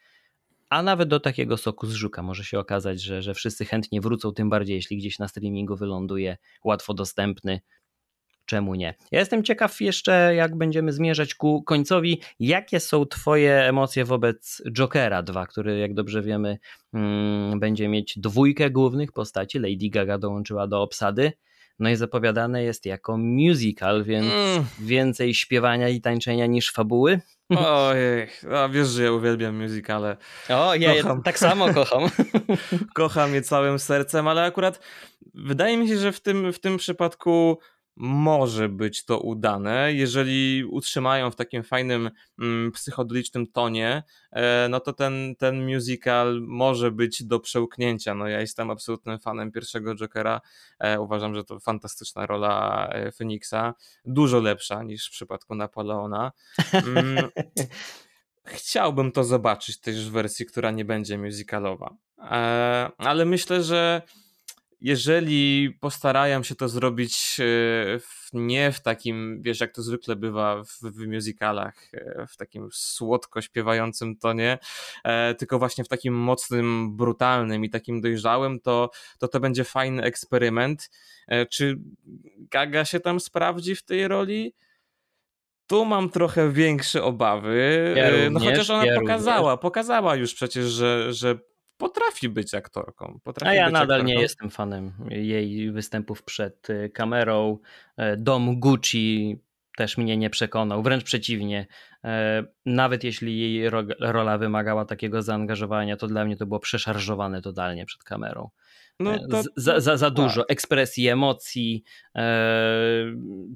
a 0.74 0.84
nawet 0.84 1.10
do 1.10 1.20
takiego 1.20 1.58
soku 1.58 1.88
z 1.88 1.94
żuka 1.94 2.24
może 2.24 2.44
się 2.44 2.60
okazać, 2.60 3.02
że, 3.02 3.22
że 3.22 3.34
wszyscy 3.34 3.66
chętnie 3.66 4.02
wrócą, 4.02 4.34
tym 4.34 4.50
bardziej 4.50 4.76
jeśli 4.76 4.98
gdzieś 4.98 5.20
na 5.20 5.28
streamingu 5.28 5.76
wyląduje, 5.76 6.38
łatwo 6.64 6.94
dostępny. 6.94 7.62
Czemu 8.46 8.76
nie? 8.76 8.96
Ja 9.12 9.20
jestem 9.20 9.44
ciekaw 9.44 9.82
jeszcze, 9.82 10.36
jak 10.36 10.58
będziemy 10.58 10.94
zmierzać 10.94 11.36
ku 11.36 11.64
końcowi, 11.64 12.22
jakie 12.40 12.80
są 12.80 13.06
Twoje 13.06 13.68
emocje 13.68 14.06
wobec 14.06 14.62
Jokera 14.78 15.24
2, 15.24 15.48
który, 15.48 15.80
jak 15.80 15.94
dobrze 15.94 16.22
wiemy, 16.22 16.58
hmm, 16.92 17.60
będzie 17.60 17.88
mieć 17.88 18.20
dwójkę 18.20 18.70
głównych 18.70 19.12
postaci. 19.12 19.60
Lady 19.60 19.90
Gaga 19.90 20.18
dołączyła 20.18 20.68
do 20.68 20.82
obsady. 20.82 21.34
No 21.80 21.90
i 21.90 21.96
zapowiadane 21.96 22.64
jest 22.64 22.86
jako 22.86 23.18
musical, 23.18 24.04
więc 24.04 24.34
mm. 24.34 24.66
więcej 24.80 25.34
śpiewania 25.34 25.90
i 25.90 26.02
tańczenia 26.02 26.46
niż 26.46 26.72
fabuły. 26.72 27.22
Ojej, 27.50 28.28
a 28.56 28.70
wiesz, 28.70 28.88
że 28.88 29.04
ja 29.04 29.12
uwielbiam 29.12 29.62
musicale. 29.62 30.18
O, 30.50 30.76
ja 30.76 30.96
kocham. 30.96 31.24
tak 31.24 31.40
samo 31.40 31.74
kocham. 31.74 32.10
kocham 32.96 33.34
je 33.34 33.42
całym 33.42 33.80
sercem, 33.80 34.28
ale 34.28 34.44
akurat 34.44 34.80
wydaje 35.34 35.78
mi 35.78 35.88
się, 35.88 35.98
że 35.98 36.12
w 36.12 36.22
tym, 36.22 36.54
w 36.54 36.60
tym 36.60 36.78
przypadku 36.78 37.60
może 37.96 38.70
być 38.70 39.06
to 39.06 39.20
udane, 39.20 39.94
jeżeli 39.94 40.66
utrzymają 40.66 41.32
w 41.32 41.36
takim 41.36 41.64
fajnym 41.64 42.12
mm, 42.40 42.72
psychodelicznym 42.72 43.48
tonie, 43.48 44.04
e, 44.32 44.68
no 44.70 44.80
to 44.80 44.94
ten, 44.94 45.36
ten 45.38 45.74
musical 45.74 46.42
może 46.42 46.92
być 46.92 47.24
do 47.24 47.40
przełknięcia. 47.40 48.16
No 48.16 48.28
ja 48.28 48.42
jestem 48.42 48.70
absolutnym 48.70 49.20
fanem 49.20 49.52
pierwszego 49.52 49.96
Jokera. 49.96 50.42
E, 50.80 51.00
uważam, 51.00 51.36
że 51.36 51.44
to 51.44 51.60
fantastyczna 51.60 52.26
rola 52.26 52.88
e, 52.92 53.12
Phoenixa, 53.12 53.74
dużo 54.06 54.40
lepsza 54.40 54.84
niż 54.84 55.08
w 55.08 55.12
przypadku 55.12 55.56
Napoleona. 55.56 56.32
Mm, 56.74 57.30
chciałbym 58.46 59.12
to 59.12 59.24
zobaczyć 59.24 59.80
też 59.80 60.10
w 60.10 60.12
wersji, 60.12 60.46
która 60.46 60.72
nie 60.72 60.86
będzie 60.86 61.18
musicalowa. 61.18 61.96
Ale 62.98 63.26
myślę, 63.26 63.64
że 63.64 64.02
jeżeli 64.84 65.72
postarają 65.80 66.44
się 66.44 66.56
to 66.56 66.70
zrobić 66.70 67.38
e, 67.40 68.00
nie 68.34 68.72
w 68.72 68.82
takim, 68.82 69.42
wiesz, 69.42 69.60
jak 69.60 69.72
to 69.74 69.82
zwykle 69.82 70.16
bywa 70.16 70.64
w, 70.64 70.80
w 70.82 71.08
musicalach, 71.08 71.76
e, 71.94 72.28
w 72.28 72.38
takim 72.38 72.70
słodko 72.72 73.42
śpiewającym 73.42 74.18
tonie, 74.18 74.58
e, 75.04 75.36
tylko 75.36 75.60
właśnie 75.60 75.84
w 75.84 75.88
takim 75.88 76.14
mocnym, 76.14 76.98
brutalnym 76.98 77.66
i 77.66 77.70
takim 77.70 78.02
dojrzałym, 78.02 78.60
to 78.60 78.90
to, 79.20 79.28
to 79.28 79.40
będzie 79.40 79.64
fajny 79.64 80.04
eksperyment. 80.04 80.90
Czy 81.50 81.80
Gaga 82.38 82.86
się 82.86 83.00
tam 83.00 83.20
sprawdzi 83.20 83.76
w 83.76 83.84
tej 83.84 84.08
roli? 84.08 84.54
tu 85.68 85.86
mam 85.86 86.10
trochę 86.10 86.52
większe 86.52 87.04
obawy. 87.04 87.94
Ja 87.98 88.10
również, 88.10 88.32
no 88.32 88.40
chociaż 88.40 88.70
ona 88.70 88.86
ja 88.86 89.00
pokazała, 89.00 89.52
również. 89.52 89.62
pokazała 89.62 90.16
już 90.16 90.34
przecież, 90.34 90.66
że, 90.66 91.14
że 91.14 91.40
potrafi 91.84 92.30
być 92.30 92.54
aktorką. 92.54 93.20
Potrafi 93.24 93.52
A 93.52 93.54
ja 93.54 93.70
nadal 93.70 93.82
aktorką. 93.82 94.06
nie 94.06 94.22
jestem 94.22 94.50
fanem 94.50 94.92
jej 95.10 95.72
występów 95.72 96.24
przed 96.24 96.70
y, 96.70 96.90
kamerą. 96.90 97.58
E, 97.98 98.18
dom 98.18 98.60
Gucci 98.60 99.40
też 99.78 99.98
mnie 99.98 100.18
nie 100.18 100.30
przekonał, 100.30 100.84
wręcz 100.84 101.04
przeciwnie. 101.04 101.68
E, 102.04 102.44
nawet 102.66 103.04
jeśli 103.04 103.40
jej 103.40 103.70
rola 104.00 104.38
wymagała 104.38 104.86
takiego 104.86 105.22
zaangażowania, 105.22 105.98
to 105.98 106.08
dla 106.08 106.26
mnie 106.26 106.38
to 106.38 106.46
było 106.46 106.60
przeszarżowane 106.60 107.42
totalnie 107.42 107.86
przed 107.86 108.04
kamerą. 108.04 108.50
No 109.00 109.16
e, 109.16 109.28
to, 109.32 109.42
za, 109.56 109.80
za, 109.80 109.98
za 109.98 110.10
dużo 110.10 110.42
tak. 110.42 110.52
ekspresji, 110.52 111.08
emocji, 111.08 111.84
e, 112.16 113.06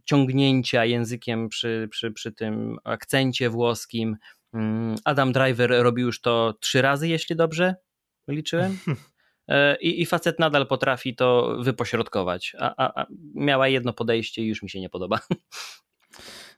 ciągnięcia 0.05 0.85
językiem 0.85 1.49
przy, 1.49 1.87
przy, 1.91 2.11
przy 2.11 2.31
tym 2.31 2.77
akcencie 2.83 3.49
włoskim. 3.49 4.17
Mm, 4.53 4.95
Adam 5.05 5.31
Driver 5.31 5.71
robił 5.83 6.05
już 6.05 6.21
to 6.21 6.53
trzy 6.59 6.81
razy, 6.81 7.07
jeśli 7.07 7.35
dobrze 7.35 7.75
liczyłem. 8.33 8.77
E, 9.49 9.77
I, 9.81 10.01
I 10.01 10.05
facet 10.05 10.39
nadal 10.39 10.67
potrafi 10.67 11.15
to 11.15 11.57
wypośrodkować, 11.59 12.55
a, 12.59 12.73
a, 12.77 13.01
a 13.01 13.05
miała 13.35 13.67
jedno 13.67 13.93
podejście 13.93 14.41
i 14.41 14.47
już 14.47 14.63
mi 14.63 14.69
się 14.69 14.79
nie 14.79 14.89
podoba. 14.89 15.19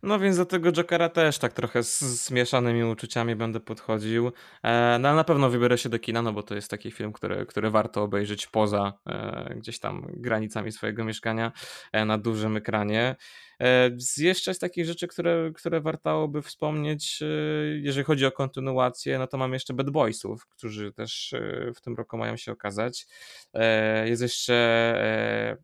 No 0.03 0.19
więc 0.19 0.37
do 0.37 0.45
tego 0.45 0.71
Jokera 0.71 1.09
też 1.09 1.39
tak 1.39 1.53
trochę 1.53 1.83
z 1.83 1.99
zmieszanymi 1.99 2.83
uczuciami 2.83 3.35
będę 3.35 3.59
podchodził. 3.59 4.31
E, 4.63 4.97
no 4.99 5.09
ale 5.09 5.15
na 5.15 5.23
pewno 5.23 5.49
wybiorę 5.49 5.77
się 5.77 5.89
do 5.89 5.99
kina, 5.99 6.21
no 6.21 6.33
bo 6.33 6.43
to 6.43 6.55
jest 6.55 6.71
taki 6.71 6.91
film, 6.91 7.13
który, 7.13 7.45
który 7.45 7.69
warto 7.69 8.03
obejrzeć 8.03 8.47
poza 8.47 8.93
e, 9.05 9.55
gdzieś 9.55 9.79
tam 9.79 10.07
granicami 10.07 10.71
swojego 10.71 11.03
mieszkania 11.03 11.51
e, 11.91 12.05
na 12.05 12.17
dużym 12.17 12.57
ekranie. 12.57 13.15
E, 13.59 13.91
z 13.97 14.17
jeszcze 14.17 14.53
z 14.53 14.59
takich 14.59 14.85
rzeczy, 14.85 15.07
które, 15.07 15.51
które 15.55 15.81
wartałoby 15.81 16.41
wspomnieć, 16.41 17.19
e, 17.21 17.25
jeżeli 17.79 18.05
chodzi 18.05 18.25
o 18.25 18.31
kontynuację, 18.31 19.19
no 19.19 19.27
to 19.27 19.37
mam 19.37 19.53
jeszcze 19.53 19.73
Bad 19.73 19.89
Boysów, 19.89 20.47
którzy 20.47 20.93
też 20.93 21.33
e, 21.33 21.71
w 21.75 21.81
tym 21.81 21.95
roku 21.95 22.17
mają 22.17 22.37
się 22.37 22.51
okazać. 22.51 23.07
Jest 24.05 24.21
jeszcze 24.21 25.57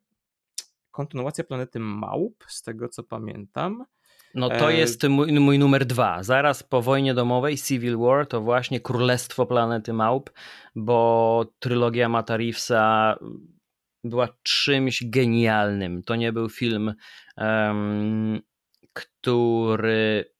kontynuacja 0.91 1.43
Planety 1.43 1.79
Małp, 1.79 2.43
z 2.47 2.61
tego 2.61 2.89
co 2.89 3.03
pamiętam. 3.03 3.86
No 4.36 4.49
to 4.49 4.69
jest 4.69 5.03
mój, 5.03 5.31
mój, 5.31 5.59
numer 5.59 5.86
dwa. 5.86 6.23
Zaraz 6.23 6.63
po 6.63 6.81
wojnie 6.81 7.13
domowej 7.13 7.57
Civil 7.57 7.97
War 7.97 8.27
to 8.27 8.41
właśnie 8.41 8.79
Królestwo 8.79 9.45
Planety 9.45 9.93
Małp, 9.93 10.29
bo 10.75 11.45
trylogia 11.59 12.09
Mata 12.09 12.38
Reevesa 12.38 13.19
była 14.03 14.27
czymś 14.43 15.03
genialnym. 15.09 16.03
To 16.03 16.15
nie 16.15 16.33
był 16.33 16.49
film, 16.49 16.93
um, 17.38 18.41
który 18.93 20.31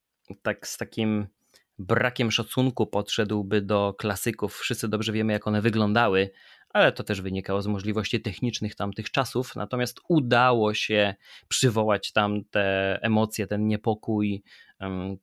tak 0.42 0.68
z 0.68 0.78
takim 0.78 1.28
brakiem 1.80 2.32
szacunku 2.32 2.88
podszedłby 2.88 3.62
do 3.62 3.96
klasyków. 3.98 4.58
Wszyscy 4.58 4.88
dobrze 4.88 5.12
wiemy, 5.12 5.34
jak 5.34 5.48
one 5.48 5.62
wyglądały, 5.62 6.30
ale 6.76 6.92
to 6.92 7.04
też 7.04 7.22
wynikało 7.22 7.62
z 7.62 7.68
możliwości 7.68 8.22
technicznych 8.22 8.76
tamtych 8.76 9.12
czasów. 9.12 9.56
Natomiast 9.56 10.00
udało 10.10 10.74
się 10.74 11.16
przywołać 11.48 12.12
tam 12.12 12.44
te 12.52 13.00
emocje, 13.02 13.48
ten 13.48 13.68
niepokój, 13.68 14.44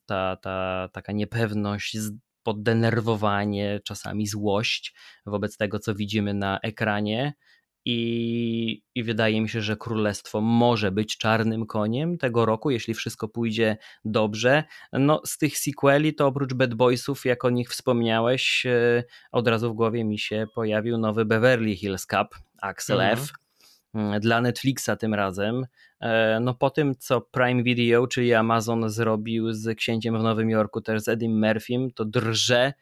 ta, 0.06 0.36
ta 0.36 0.88
taka 0.92 1.12
niepewność, 1.12 1.96
poddenerwowanie, 2.42 3.80
czasami 3.84 4.26
złość 4.26 4.94
wobec 5.26 5.56
tego, 5.56 5.78
co 5.78 5.94
widzimy 5.94 6.34
na 6.34 6.58
ekranie. 6.60 7.32
I, 7.84 8.82
I 8.94 9.04
wydaje 9.04 9.40
mi 9.40 9.48
się, 9.48 9.60
że 9.60 9.76
Królestwo 9.76 10.40
może 10.40 10.92
być 10.92 11.18
czarnym 11.18 11.66
koniem 11.66 12.18
tego 12.18 12.46
roku, 12.46 12.70
jeśli 12.70 12.94
wszystko 12.94 13.28
pójdzie 13.28 13.76
dobrze. 14.04 14.64
No, 14.92 15.20
z 15.24 15.38
tych 15.38 15.58
sequeli 15.58 16.14
to 16.14 16.26
oprócz 16.26 16.54
Bad 16.54 16.74
Boysów, 16.74 17.24
jak 17.24 17.44
o 17.44 17.50
nich 17.50 17.70
wspomniałeś, 17.70 18.66
e, 18.66 19.04
od 19.32 19.48
razu 19.48 19.72
w 19.72 19.76
głowie 19.76 20.04
mi 20.04 20.18
się 20.18 20.46
pojawił 20.54 20.98
nowy 20.98 21.24
Beverly 21.24 21.76
Hills 21.76 22.06
Cup, 22.06 22.28
Axel 22.62 23.00
mhm. 23.00 23.18
F. 23.18 23.32
Mm, 23.94 24.20
dla 24.20 24.40
Netflixa 24.40 24.90
tym 25.00 25.14
razem. 25.14 25.66
E, 26.00 26.40
no 26.40 26.54
po 26.54 26.70
tym, 26.70 26.94
co 26.98 27.20
Prime 27.20 27.62
Video, 27.62 28.06
czyli 28.06 28.34
Amazon 28.34 28.90
zrobił 28.90 29.52
z 29.52 29.78
Księciem 29.78 30.18
w 30.18 30.22
Nowym 30.22 30.50
Jorku, 30.50 30.80
też 30.80 31.02
z 31.02 31.08
Eddie 31.08 31.28
Murphym, 31.28 31.90
to 31.90 32.04
drże 32.04 32.72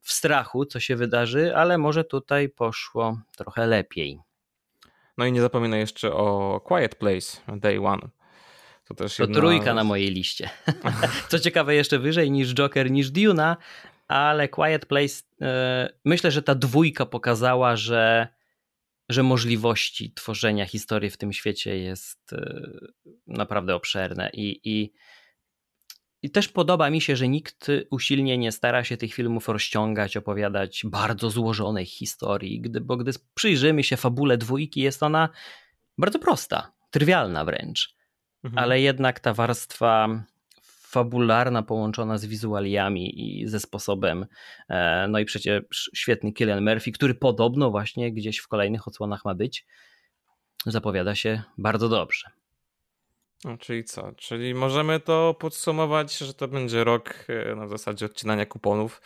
w 0.00 0.12
strachu, 0.12 0.64
co 0.64 0.80
się 0.80 0.96
wydarzy, 0.96 1.56
ale 1.56 1.78
może 1.78 2.04
tutaj 2.04 2.48
poszło 2.48 3.18
trochę 3.36 3.66
lepiej. 3.66 4.18
No 5.18 5.26
i 5.26 5.32
nie 5.32 5.40
zapominaj 5.40 5.80
jeszcze 5.80 6.12
o 6.12 6.60
Quiet 6.60 6.94
Place 6.94 7.40
Day 7.56 7.78
One. 7.86 8.08
To 8.84 8.94
też 8.94 9.16
to 9.16 9.22
jedna... 9.22 9.40
trójka 9.40 9.74
na 9.74 9.84
mojej 9.84 10.10
liście. 10.10 10.50
Co 11.28 11.38
ciekawe, 11.38 11.74
jeszcze 11.74 11.98
wyżej 11.98 12.30
niż 12.30 12.54
Joker, 12.54 12.90
niż 12.90 13.10
Duna, 13.10 13.56
ale 14.08 14.48
Quiet 14.48 14.86
Place, 14.86 15.22
yy, 15.40 15.46
myślę, 16.04 16.30
że 16.30 16.42
ta 16.42 16.54
dwójka 16.54 17.06
pokazała, 17.06 17.76
że, 17.76 18.28
że 19.08 19.22
możliwości 19.22 20.12
tworzenia 20.14 20.66
historii 20.66 21.10
w 21.10 21.16
tym 21.16 21.32
świecie 21.32 21.78
jest 21.78 22.32
yy, 22.32 23.14
naprawdę 23.26 23.74
obszerne 23.74 24.30
i, 24.32 24.60
i 24.64 24.92
i 26.22 26.30
też 26.30 26.48
podoba 26.48 26.90
mi 26.90 27.00
się, 27.00 27.16
że 27.16 27.28
nikt 27.28 27.66
usilnie 27.90 28.38
nie 28.38 28.52
stara 28.52 28.84
się 28.84 28.96
tych 28.96 29.14
filmów 29.14 29.48
rozciągać, 29.48 30.16
opowiadać 30.16 30.82
bardzo 30.84 31.30
złożonej 31.30 31.86
historii, 31.86 32.60
gdy, 32.60 32.80
bo 32.80 32.96
gdy 32.96 33.12
przyjrzymy 33.34 33.84
się 33.84 33.96
fabule 33.96 34.38
dwójki, 34.38 34.80
jest 34.80 35.02
ona 35.02 35.28
bardzo 35.98 36.18
prosta, 36.18 36.72
trywialna 36.90 37.44
wręcz, 37.44 37.94
mhm. 38.44 38.64
ale 38.64 38.80
jednak 38.80 39.20
ta 39.20 39.34
warstwa 39.34 40.24
fabularna 40.92 41.62
połączona 41.62 42.18
z 42.18 42.26
wizualiami 42.26 43.40
i 43.40 43.48
ze 43.48 43.60
sposobem, 43.60 44.26
e, 44.68 45.08
no 45.08 45.18
i 45.18 45.24
przecież 45.24 45.90
świetny 45.94 46.32
Killian 46.32 46.64
Murphy, 46.64 46.92
który 46.92 47.14
podobno 47.14 47.70
właśnie 47.70 48.12
gdzieś 48.12 48.38
w 48.38 48.48
kolejnych 48.48 48.88
odsłonach 48.88 49.24
ma 49.24 49.34
być, 49.34 49.66
zapowiada 50.66 51.14
się 51.14 51.42
bardzo 51.58 51.88
dobrze. 51.88 52.30
No, 53.44 53.58
czyli 53.58 53.84
co? 53.84 54.12
Czyli 54.16 54.54
możemy 54.54 55.00
to 55.00 55.34
podsumować, 55.38 56.18
że 56.18 56.34
to 56.34 56.48
będzie 56.48 56.84
rok 56.84 57.14
e, 57.28 57.54
na 57.54 57.68
zasadzie 57.68 58.06
odcinania 58.06 58.46
kuponów, 58.46 59.02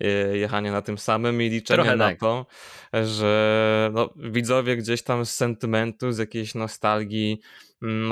e, 0.00 0.06
jechania 0.36 0.72
na 0.72 0.82
tym 0.82 0.98
samym 0.98 1.42
i 1.42 1.48
liczenia 1.48 1.82
Trochę 1.82 1.96
na 1.96 2.08
tak. 2.08 2.20
to, 2.20 2.46
że 3.04 3.90
no, 3.94 4.10
widzowie 4.16 4.76
gdzieś 4.76 5.02
tam 5.02 5.26
z 5.26 5.30
sentymentu, 5.30 6.12
z 6.12 6.18
jakiejś 6.18 6.54
nostalgii 6.54 7.40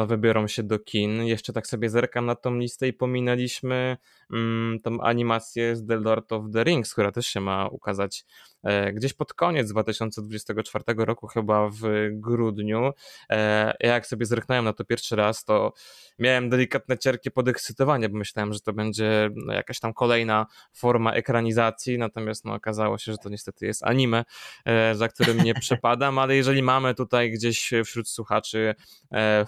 wybiorą 0.06 0.48
się 0.48 0.62
do 0.62 0.78
kin. 0.78 1.24
Jeszcze 1.24 1.52
tak 1.52 1.66
sobie 1.66 1.90
zerkam 1.90 2.26
na 2.26 2.34
tą 2.34 2.58
listę 2.58 2.88
i 2.88 2.92
pominęliśmy 2.92 3.96
mm, 4.32 4.80
tą 4.80 5.00
animację 5.00 5.76
z 5.76 5.86
The 5.86 5.96
Lord 5.96 6.32
of 6.32 6.44
the 6.52 6.64
Rings, 6.64 6.92
która 6.92 7.12
też 7.12 7.26
się 7.26 7.40
ma 7.40 7.68
ukazać 7.68 8.24
e, 8.62 8.92
gdzieś 8.92 9.12
pod 9.12 9.34
koniec 9.34 9.70
2024 9.70 10.84
roku, 10.96 11.26
chyba 11.26 11.68
w 11.68 12.08
grudniu. 12.12 12.90
E, 13.30 13.74
ja 13.80 13.92
jak 13.92 14.06
sobie 14.06 14.26
zerknąłem 14.26 14.64
na 14.64 14.72
to 14.72 14.84
pierwszy 14.84 15.16
raz, 15.16 15.44
to 15.44 15.72
miałem 16.18 16.50
delikatne 16.50 16.98
cierkie 16.98 17.30
podekscytowanie, 17.30 18.08
bo 18.08 18.18
myślałem, 18.18 18.52
że 18.52 18.60
to 18.60 18.72
będzie 18.72 19.30
no, 19.34 19.52
jakaś 19.52 19.80
tam 19.80 19.94
kolejna 19.94 20.46
forma 20.72 21.12
ekranizacji, 21.12 21.98
natomiast 21.98 22.44
no, 22.44 22.54
okazało 22.54 22.98
się, 22.98 23.12
że 23.12 23.18
to 23.18 23.28
niestety 23.28 23.66
jest 23.66 23.84
anime, 23.84 24.24
e, 24.64 24.94
za 24.94 25.08
którym 25.08 25.38
nie 25.38 25.54
przepadam, 25.64 26.18
ale 26.18 26.36
jeżeli 26.36 26.62
mamy 26.62 26.94
tutaj 26.94 27.30
gdzieś 27.30 27.70
wśród 27.84 28.08
słuchaczy 28.08 28.74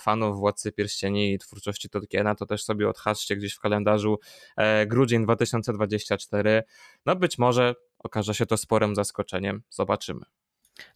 fanów 0.01 0.14
Władcy 0.17 0.73
Pierścieni 0.73 1.33
i 1.33 1.39
twórczości 1.39 1.89
Tolkiena, 1.89 2.35
to 2.35 2.47
też 2.47 2.65
sobie 2.65 2.89
odhaczcie 2.89 3.37
gdzieś 3.37 3.55
w 3.55 3.61
kalendarzu 3.61 4.19
grudzień 4.87 5.25
2024. 5.25 6.63
No 7.07 7.17
być 7.17 7.39
może 7.39 7.75
okaże 7.99 8.35
się 8.35 8.47
to 8.47 8.57
sporym 8.57 8.95
zaskoczeniem. 8.95 9.63
Zobaczymy. 9.71 10.21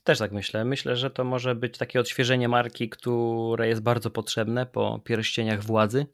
Też 0.04 0.18
tak 0.18 0.32
myślę. 0.32 0.64
Myślę, 0.64 0.96
że 0.96 1.10
to 1.10 1.24
może 1.24 1.54
być 1.54 1.78
takie 1.78 2.00
odświeżenie 2.00 2.48
marki, 2.48 2.88
które 2.88 3.68
jest 3.68 3.82
bardzo 3.82 4.10
potrzebne 4.10 4.66
po 4.66 5.00
pierścieniach 5.04 5.64
władzy, 5.64 6.06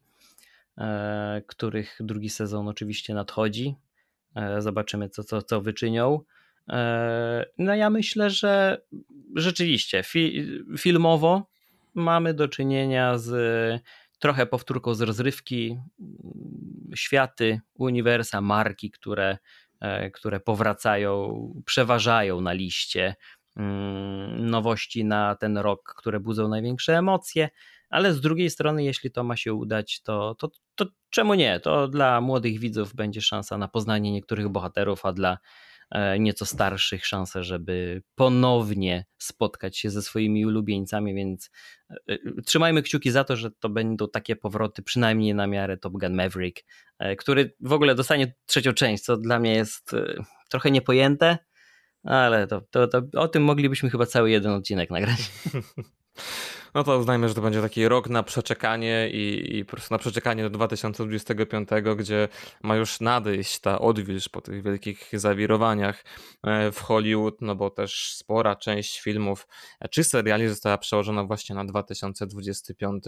e, 0.79 1.43
których 1.47 1.97
drugi 2.01 2.31
sezon 2.31 2.69
oczywiście 2.69 3.15
nadchodzi. 3.15 3.75
E, 4.35 4.63
zobaczymy, 4.63 5.09
co, 5.09 5.25
co, 5.25 5.43
co 5.43 5.61
wyczynią. 5.61 6.21
E, 6.69 7.47
no 7.59 7.75
ja 7.75 7.91
myślę, 7.91 8.31
że 8.31 8.83
rzeczywiście 9.35 10.03
fi 10.03 10.49
filmowo 10.79 11.47
mamy 11.95 12.35
do 12.35 12.49
czynienia 12.49 13.19
z 13.19 13.83
trochę 14.19 14.47
powtórką 14.47 14.95
z 14.95 15.01
rozrywki, 15.01 15.79
światy, 16.95 17.61
uniwersa, 17.75 18.41
marki, 18.41 18.91
które, 18.91 19.39
e, 19.81 20.11
które 20.11 20.41
powracają, 20.41 21.35
przeważają 21.67 22.41
na 22.41 22.53
liście. 22.53 23.15
Mm, 23.57 24.51
nowości 24.51 25.05
na 25.05 25.35
ten 25.35 25.59
rok, 25.59 25.95
które 25.97 26.21
budzą 26.21 26.49
największe 26.49 26.99
emocje, 26.99 27.49
ale 27.91 28.15
z 28.15 28.21
drugiej 28.21 28.51
strony, 28.51 28.85
jeśli 28.85 29.11
to 29.11 29.25
ma 29.25 29.37
się 29.37 29.55
udać, 29.55 30.03
to, 30.03 30.35
to, 30.35 30.51
to 30.75 30.87
czemu 31.11 31.35
nie? 31.35 31.61
To 31.61 31.89
dla 31.89 32.21
młodych 32.21 32.59
widzów 32.59 32.95
będzie 32.95 33.21
szansa 33.21 33.59
na 33.59 33.69
poznanie 33.69 34.13
niektórych 34.13 34.49
bohaterów, 34.49 35.07
a 35.07 35.13
dla 35.13 35.39
nieco 36.19 36.47
starszych 36.47 37.07
szansę, 37.07 37.45
żeby 37.45 38.03
ponownie 38.15 39.05
spotkać 39.19 39.79
się 39.79 39.91
ze 39.91 40.03
swoimi 40.03 40.47
ulubieńcami, 40.47 41.15
więc 41.15 41.51
e, 41.91 41.95
e, 42.09 42.19
trzymajmy 42.47 42.83
kciuki 42.83 43.11
za 43.11 43.25
to, 43.25 43.37
że 43.37 43.51
to 43.51 43.69
będą 43.69 44.09
takie 44.09 44.37
powroty, 44.37 44.83
przynajmniej 44.83 45.35
na 45.35 45.47
miarę 45.47 45.77
Top 45.77 45.93
Gun 45.93 46.15
Maverick, 46.15 46.65
który 47.19 47.55
w 47.61 47.73
ogóle 47.73 47.95
dostanie 47.95 48.35
trzecią 48.47 48.73
część, 48.73 49.05
co 49.05 49.17
dla 49.17 49.39
mnie 49.39 49.55
jest 49.55 49.91
trochę 50.49 50.71
niepojęte, 50.71 51.39
ale 52.05 52.47
to, 52.47 52.61
to, 52.61 52.89
to 52.89 53.03
o 53.13 53.29
tym 53.29 53.43
moglibyśmy 53.45 53.91
chyba 53.91 54.07
cały 54.07 54.31
jeden 54.31 54.53
odcinek 54.53 54.91
nagrać. 54.91 55.19
No 56.75 56.85
to 56.85 56.99
uznajmy, 56.99 57.29
że 57.29 57.35
to 57.35 57.41
będzie 57.41 57.63
taki 57.63 57.89
rok 57.89 58.09
na 58.09 58.23
przeczekanie 58.23 59.11
i, 59.13 59.57
i 59.57 59.65
po 59.65 59.71
prostu 59.71 59.95
na 59.95 59.99
przeczekanie 59.99 60.43
do 60.43 60.51
2025, 60.51 61.69
gdzie 61.97 62.29
ma 62.63 62.77
już 62.77 63.01
nadejść 63.01 63.59
ta 63.59 63.79
odwilż 63.79 64.29
po 64.29 64.41
tych 64.41 64.63
wielkich 64.63 65.09
zawirowaniach 65.13 66.05
e, 66.43 66.73
w 66.73 66.81
Hollywood, 66.81 67.41
no 67.41 67.55
bo 67.55 67.71
też 67.71 68.13
spora 68.15 68.57
część 68.57 69.01
filmów 69.01 69.47
e, 69.81 69.89
czy 69.89 70.05
seriali 70.05 70.49
została 70.49 70.79
przełożona 70.79 71.25
właśnie 71.25 71.55
na 71.55 71.65
2025. 71.65 73.05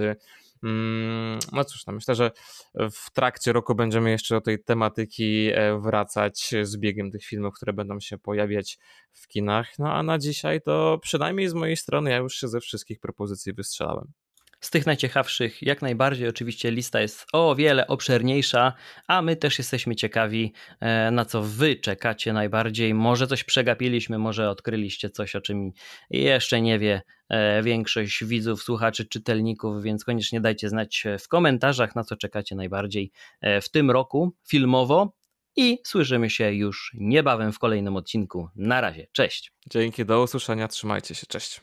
Mm, 0.62 1.38
no 1.52 1.64
cóż, 1.64 1.86
no 1.86 1.92
myślę, 1.92 2.14
że 2.14 2.30
w 2.74 3.10
trakcie 3.12 3.52
roku 3.52 3.74
będziemy 3.74 4.10
jeszcze 4.10 4.34
do 4.34 4.40
tej 4.40 4.64
tematyki 4.64 5.50
e, 5.54 5.80
wracać 5.80 6.54
z 6.62 6.76
biegiem 6.76 7.10
tych 7.10 7.24
filmów, 7.24 7.54
które 7.54 7.72
będą 7.72 8.00
się 8.00 8.18
pojawiać 8.18 8.78
w 9.12 9.28
kinach. 9.28 9.78
No 9.78 9.92
a 9.92 10.02
na 10.02 10.18
dzisiaj 10.18 10.62
to 10.62 10.98
przynajmniej 11.02 11.48
z 11.48 11.54
mojej 11.54 11.76
strony 11.76 12.10
ja 12.10 12.16
już 12.16 12.34
się 12.34 12.48
ze 12.48 12.60
wszystkich 12.60 13.00
propozycji 13.00 13.52
wystrzelałem. 13.52 14.12
Z 14.60 14.70
tych 14.70 14.86
najciekawszych, 14.86 15.62
jak 15.62 15.82
najbardziej, 15.82 16.28
oczywiście 16.28 16.70
lista 16.70 17.00
jest 17.00 17.26
o 17.32 17.54
wiele 17.54 17.86
obszerniejsza, 17.86 18.72
a 19.06 19.22
my 19.22 19.36
też 19.36 19.58
jesteśmy 19.58 19.96
ciekawi, 19.96 20.52
e, 20.80 21.10
na 21.10 21.24
co 21.24 21.42
wy 21.42 21.76
czekacie 21.76 22.32
najbardziej. 22.32 22.94
Może 22.94 23.26
coś 23.26 23.44
przegapiliśmy, 23.44 24.18
może 24.18 24.50
odkryliście 24.50 25.10
coś, 25.10 25.36
o 25.36 25.40
czym 25.40 25.72
jeszcze 26.10 26.60
nie 26.60 26.78
wie 26.78 27.02
e, 27.28 27.62
większość 27.62 28.24
widzów, 28.24 28.62
słuchaczy, 28.62 29.04
czytelników, 29.04 29.82
więc 29.82 30.04
koniecznie 30.04 30.40
dajcie 30.40 30.68
znać 30.68 31.04
w 31.20 31.28
komentarzach, 31.28 31.94
na 31.94 32.04
co 32.04 32.16
czekacie 32.16 32.56
najbardziej 32.56 33.10
e, 33.40 33.60
w 33.60 33.70
tym 33.70 33.90
roku 33.90 34.34
filmowo. 34.48 35.12
I 35.58 35.78
słyszymy 35.86 36.30
się 36.30 36.52
już 36.52 36.92
niebawem 36.94 37.52
w 37.52 37.58
kolejnym 37.58 37.96
odcinku. 37.96 38.48
Na 38.56 38.80
razie, 38.80 39.06
cześć. 39.12 39.52
Dzięki, 39.70 40.04
do 40.04 40.22
usłyszenia, 40.22 40.68
trzymajcie 40.68 41.14
się, 41.14 41.26
cześć. 41.26 41.60